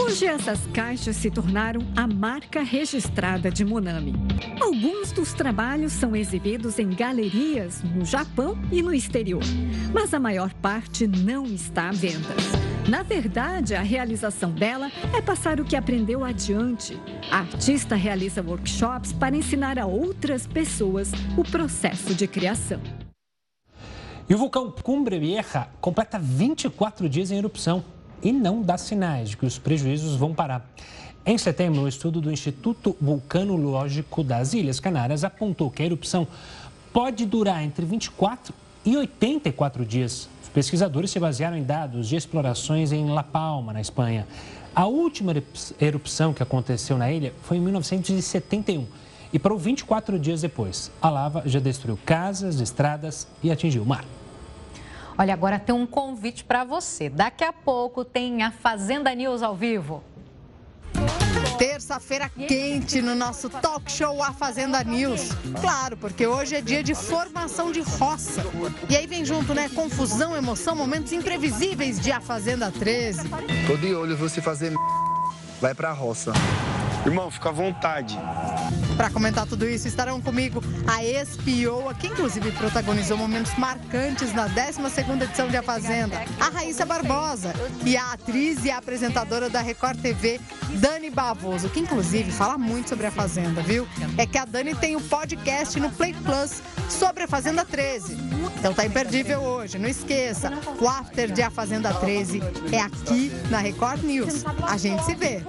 Hoje 0.00 0.26
essas 0.26 0.64
caixas 0.72 1.16
se 1.16 1.30
tornaram 1.30 1.80
a 1.96 2.06
marca 2.06 2.62
registrada 2.62 3.50
de 3.50 3.64
Monami. 3.64 4.14
Alguns 4.60 5.10
dos 5.10 5.32
trabalhos 5.32 5.92
são 5.92 6.14
exibidos 6.14 6.78
em 6.78 6.90
galerias 6.90 7.82
no 7.82 8.04
Japão 8.04 8.56
e 8.70 8.80
no 8.80 8.94
exterior, 8.94 9.42
mas 9.92 10.14
a 10.14 10.20
maior 10.20 10.52
parte 10.54 11.06
não 11.06 11.44
está 11.46 11.88
à 11.88 11.92
venda. 11.92 12.34
Na 12.88 13.02
verdade, 13.02 13.74
a 13.74 13.82
realização 13.82 14.52
dela 14.52 14.90
é 15.16 15.20
passar 15.20 15.60
o 15.60 15.64
que 15.64 15.76
aprendeu 15.76 16.24
adiante. 16.24 16.96
A 17.30 17.38
artista 17.38 17.96
realiza 17.96 18.42
workshops 18.42 19.12
para 19.12 19.36
ensinar 19.36 19.78
a 19.78 19.86
outras 19.86 20.46
pessoas 20.46 21.10
o 21.36 21.42
processo 21.42 22.14
de 22.14 22.26
criação. 22.26 22.80
E 24.32 24.34
o 24.34 24.38
vulcão 24.38 24.70
Cumbre 24.70 25.18
Vieja 25.18 25.68
completa 25.78 26.18
24 26.18 27.06
dias 27.06 27.30
em 27.30 27.36
erupção 27.36 27.84
e 28.22 28.32
não 28.32 28.62
dá 28.62 28.78
sinais 28.78 29.28
de 29.28 29.36
que 29.36 29.44
os 29.44 29.58
prejuízos 29.58 30.16
vão 30.16 30.32
parar. 30.32 30.66
Em 31.26 31.36
setembro, 31.36 31.82
um 31.82 31.86
estudo 31.86 32.18
do 32.18 32.32
Instituto 32.32 32.96
Vulcanológico 32.98 34.24
das 34.24 34.54
Ilhas 34.54 34.80
Canárias 34.80 35.22
apontou 35.22 35.70
que 35.70 35.82
a 35.82 35.84
erupção 35.84 36.26
pode 36.94 37.26
durar 37.26 37.62
entre 37.62 37.84
24 37.84 38.54
e 38.86 38.96
84 38.96 39.84
dias. 39.84 40.30
Os 40.42 40.48
pesquisadores 40.48 41.10
se 41.10 41.20
basearam 41.20 41.58
em 41.58 41.62
dados 41.62 42.08
de 42.08 42.16
explorações 42.16 42.90
em 42.90 43.10
La 43.10 43.22
Palma, 43.22 43.74
na 43.74 43.82
Espanha. 43.82 44.26
A 44.74 44.86
última 44.86 45.34
erupção 45.78 46.32
que 46.32 46.42
aconteceu 46.42 46.96
na 46.96 47.12
ilha 47.12 47.34
foi 47.42 47.58
em 47.58 47.60
1971 47.60 48.86
e 49.30 49.38
parou 49.38 49.58
24 49.58 50.18
dias 50.18 50.40
depois. 50.40 50.90
A 51.02 51.10
lava 51.10 51.42
já 51.44 51.60
destruiu 51.60 51.98
casas, 52.06 52.60
estradas 52.60 53.28
e 53.42 53.50
atingiu 53.50 53.82
o 53.82 53.86
mar. 53.86 54.06
Olha, 55.16 55.34
agora 55.34 55.58
tem 55.58 55.74
um 55.74 55.86
convite 55.86 56.44
para 56.44 56.64
você. 56.64 57.08
Daqui 57.08 57.44
a 57.44 57.52
pouco 57.52 58.04
tem 58.04 58.42
a 58.42 58.50
Fazenda 58.50 59.14
News 59.14 59.42
ao 59.42 59.54
vivo. 59.54 60.02
Terça-feira 61.58 62.28
quente 62.28 63.00
no 63.00 63.14
nosso 63.14 63.48
talk 63.48 63.90
show 63.90 64.22
A 64.22 64.32
Fazenda 64.32 64.82
News. 64.82 65.30
Claro, 65.60 65.96
porque 65.96 66.26
hoje 66.26 66.56
é 66.56 66.60
dia 66.60 66.82
de 66.82 66.94
formação 66.94 67.70
de 67.70 67.80
roça. 67.80 68.42
E 68.88 68.96
aí 68.96 69.06
vem 69.06 69.24
junto, 69.24 69.54
né? 69.54 69.68
Confusão, 69.68 70.36
emoção, 70.36 70.74
momentos 70.74 71.12
imprevisíveis 71.12 72.00
de 72.00 72.10
A 72.10 72.20
Fazenda 72.20 72.70
13. 72.70 73.28
Tô 73.66 73.76
de 73.76 73.94
olho 73.94 74.16
você 74.16 74.40
fazer 74.40 74.72
vai 75.60 75.74
pra 75.74 75.92
roça. 75.92 76.32
Irmão, 77.04 77.30
fica 77.30 77.48
à 77.48 77.52
vontade. 77.52 78.18
Para 78.96 79.10
comentar 79.10 79.46
tudo 79.46 79.68
isso, 79.68 79.88
estarão 79.88 80.20
comigo 80.20 80.62
a 80.86 81.02
ex-Pioa, 81.02 81.94
que 81.94 82.06
inclusive 82.06 82.52
protagonizou 82.52 83.16
momentos 83.16 83.52
marcantes 83.56 84.32
na 84.32 84.48
12ª 84.48 85.22
edição 85.22 85.48
de 85.48 85.56
A 85.56 85.62
Fazenda, 85.62 86.22
a 86.38 86.48
Raíssa 86.48 86.86
Barbosa, 86.86 87.52
e 87.84 87.96
a 87.96 88.12
atriz 88.12 88.64
e 88.64 88.70
a 88.70 88.78
apresentadora 88.78 89.50
da 89.50 89.60
Record 89.60 90.00
TV, 90.00 90.40
Dani 90.74 91.10
Bavoso, 91.10 91.68
que 91.68 91.80
inclusive 91.80 92.30
fala 92.30 92.56
muito 92.56 92.90
sobre 92.90 93.06
A 93.06 93.10
Fazenda, 93.10 93.62
viu? 93.62 93.88
É 94.16 94.26
que 94.26 94.38
a 94.38 94.44
Dani 94.44 94.74
tem 94.74 94.94
o 94.94 94.98
um 94.98 95.02
podcast 95.02 95.80
no 95.80 95.90
Play 95.90 96.14
Plus 96.14 96.62
sobre 96.88 97.24
A 97.24 97.28
Fazenda 97.28 97.64
13. 97.64 98.16
Então 98.58 98.72
tá 98.72 98.86
imperdível 98.86 99.40
hoje, 99.40 99.78
não 99.78 99.88
esqueça, 99.88 100.52
o 100.80 100.88
after 100.88 101.32
de 101.32 101.42
A 101.42 101.50
Fazenda 101.50 101.92
13 101.94 102.40
é 102.70 102.80
aqui 102.80 103.32
na 103.50 103.58
Record 103.58 104.04
News. 104.04 104.44
A 104.68 104.76
gente 104.76 105.04
se 105.04 105.14
vê. 105.14 105.42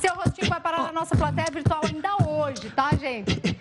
Seu 0.00 0.14
rostinho 0.14 0.48
vai 0.48 0.60
parar 0.72 0.84
na 0.84 0.92
nossa 0.92 1.14
plateia 1.14 1.48
virtual 1.52 1.82
ainda 1.84 2.16
hoje, 2.26 2.70
tá, 2.70 2.90
gente? 2.96 3.60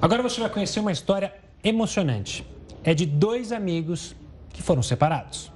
Agora 0.00 0.22
você 0.22 0.40
vai 0.40 0.50
conhecer 0.50 0.78
uma 0.78 0.92
história 0.92 1.32
emocionante. 1.64 2.46
É 2.84 2.92
de 2.92 3.06
dois 3.06 3.50
amigos 3.50 4.14
que 4.50 4.62
foram 4.62 4.82
separados. 4.82 5.50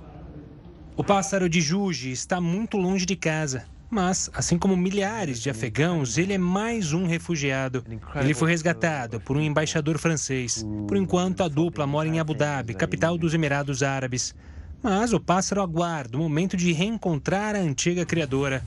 O 0.97 1.05
pássaro 1.05 1.49
de 1.49 1.61
Juji 1.61 2.11
está 2.11 2.41
muito 2.41 2.77
longe 2.79 3.05
de 3.05 3.17
casa, 3.17 3.67
mas, 3.91 4.31
assim 4.33 4.59
como 4.59 4.77
milhares 4.77 5.41
de 5.41 5.51
afegãos, 5.51 6.17
ele 6.17 6.33
é 6.33 6.39
mais 6.39 6.93
um 6.93 7.07
refugiado. 7.07 7.85
Ele 8.17 8.35
foi 8.35 8.51
resgatado 8.51 9.21
por 9.21 9.37
um 9.37 9.41
embaixador 9.41 9.99
francês. 9.99 10.65
Por 10.89 10.97
enquanto, 10.97 11.43
a 11.43 11.49
dupla 11.49 11.87
mora 11.87 12.09
em 12.09 12.19
Abu 12.19 12.35
Dhabi, 12.35 12.75
capital 12.75 13.19
dos 13.19 13.35
Emirados 13.35 13.83
Árabes. 13.83 14.35
Mas 14.83 15.13
o 15.13 15.21
pássaro 15.21 15.63
aguarda 15.63 16.17
o 16.17 16.21
momento 16.21 16.57
de 16.57 16.73
reencontrar 16.73 17.55
a 17.55 17.61
antiga 17.61 18.05
criadora. 18.05 18.63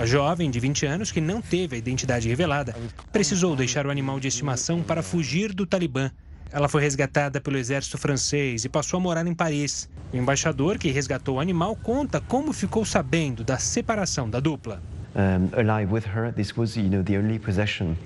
A 0.00 0.06
jovem, 0.06 0.50
de 0.50 0.58
20 0.58 0.86
anos, 0.86 1.12
que 1.12 1.20
não 1.20 1.42
teve 1.42 1.76
a 1.76 1.78
identidade 1.78 2.26
revelada, 2.26 2.74
precisou 3.12 3.54
deixar 3.54 3.86
o 3.86 3.90
animal 3.90 4.18
de 4.18 4.28
estimação 4.28 4.82
para 4.82 5.02
fugir 5.02 5.52
do 5.52 5.66
Talibã. 5.66 6.10
Ela 6.50 6.70
foi 6.70 6.80
resgatada 6.80 7.38
pelo 7.38 7.58
exército 7.58 7.98
francês 7.98 8.64
e 8.64 8.68
passou 8.70 8.96
a 8.96 9.00
morar 9.00 9.26
em 9.26 9.34
Paris. 9.34 9.90
O 10.10 10.16
embaixador 10.16 10.78
que 10.78 10.90
resgatou 10.90 11.36
o 11.36 11.38
animal 11.38 11.76
conta 11.76 12.18
como 12.18 12.50
ficou 12.54 12.82
sabendo 12.82 13.44
da 13.44 13.58
separação 13.58 14.30
da 14.30 14.40
dupla. 14.40 14.82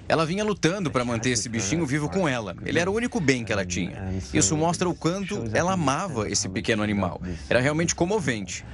Ela 0.08 0.24
vinha 0.24 0.44
lutando 0.44 0.90
para 0.90 1.04
manter 1.04 1.30
esse 1.30 1.48
bichinho 1.48 1.84
vivo 1.86 2.08
com 2.08 2.28
ela. 2.28 2.56
Ele 2.64 2.78
era 2.78 2.90
o 2.90 2.94
único 2.94 3.20
bem 3.20 3.44
que 3.44 3.52
ela 3.52 3.64
tinha. 3.64 4.12
Isso 4.32 4.56
mostra 4.56 4.88
o 4.88 4.94
quanto 4.94 5.44
ela 5.52 5.72
amava 5.72 6.28
esse 6.28 6.48
pequeno 6.48 6.82
animal. 6.82 7.20
Era 7.48 7.60
realmente 7.60 7.94
comovente. 7.94 8.64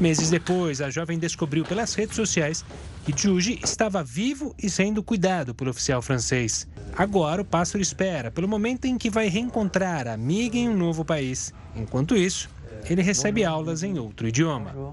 Meses 0.00 0.30
depois, 0.30 0.80
a 0.80 0.90
jovem 0.90 1.18
descobriu 1.18 1.64
pelas 1.64 1.94
redes 1.94 2.16
sociais 2.16 2.64
que 3.04 3.14
Juji 3.16 3.60
estava 3.62 4.02
vivo 4.02 4.54
e 4.60 4.70
sendo 4.70 5.02
cuidado 5.02 5.54
por 5.54 5.68
oficial 5.68 6.00
francês. 6.00 6.66
Agora 6.96 7.42
o 7.42 7.44
pássaro 7.44 7.82
espera 7.82 8.30
pelo 8.30 8.48
momento 8.48 8.86
em 8.86 8.96
que 8.96 9.10
vai 9.10 9.28
reencontrar 9.28 10.08
a 10.08 10.14
amiga 10.14 10.56
em 10.56 10.68
um 10.68 10.76
novo 10.76 11.04
país. 11.04 11.52
Enquanto 11.76 12.16
isso, 12.16 12.48
ele 12.88 13.02
recebe 13.02 13.44
aulas 13.44 13.82
em 13.82 13.98
outro 13.98 14.28
idioma. 14.28 14.92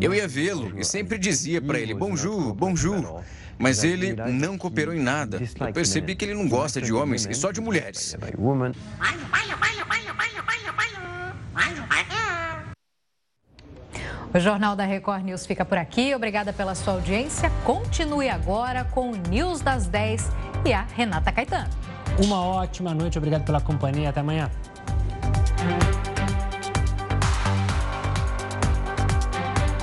Eu 0.00 0.14
ia 0.14 0.28
vê-lo 0.28 0.72
e 0.78 0.84
sempre 0.84 1.18
dizia 1.18 1.60
para 1.60 1.78
ele 1.78 1.94
bonjour, 1.94 2.54
bonjour. 2.54 3.22
Mas 3.58 3.82
ele 3.82 4.14
não 4.32 4.56
cooperou 4.56 4.94
em 4.94 5.00
nada. 5.00 5.40
Eu 5.60 5.72
percebi 5.72 6.14
que 6.14 6.24
ele 6.24 6.34
não 6.34 6.48
gosta 6.48 6.80
de 6.80 6.92
homens 6.92 7.26
e 7.26 7.34
só 7.34 7.50
de 7.50 7.60
mulheres. 7.60 8.16
O 14.32 14.38
Jornal 14.38 14.76
da 14.76 14.84
Record 14.84 15.24
News 15.24 15.46
fica 15.46 15.64
por 15.64 15.78
aqui. 15.78 16.14
Obrigada 16.14 16.52
pela 16.52 16.74
sua 16.74 16.94
audiência. 16.94 17.50
Continue 17.64 18.28
agora 18.28 18.84
com 18.84 19.10
o 19.10 19.16
News 19.16 19.60
das 19.60 19.86
10 19.86 20.30
e 20.66 20.72
a 20.72 20.82
Renata 20.94 21.32
Caetano. 21.32 21.70
Uma 22.22 22.40
ótima 22.40 22.94
noite, 22.94 23.16
obrigado 23.16 23.44
pela 23.44 23.60
companhia. 23.60 24.10
Até 24.10 24.20
amanhã. 24.20 24.50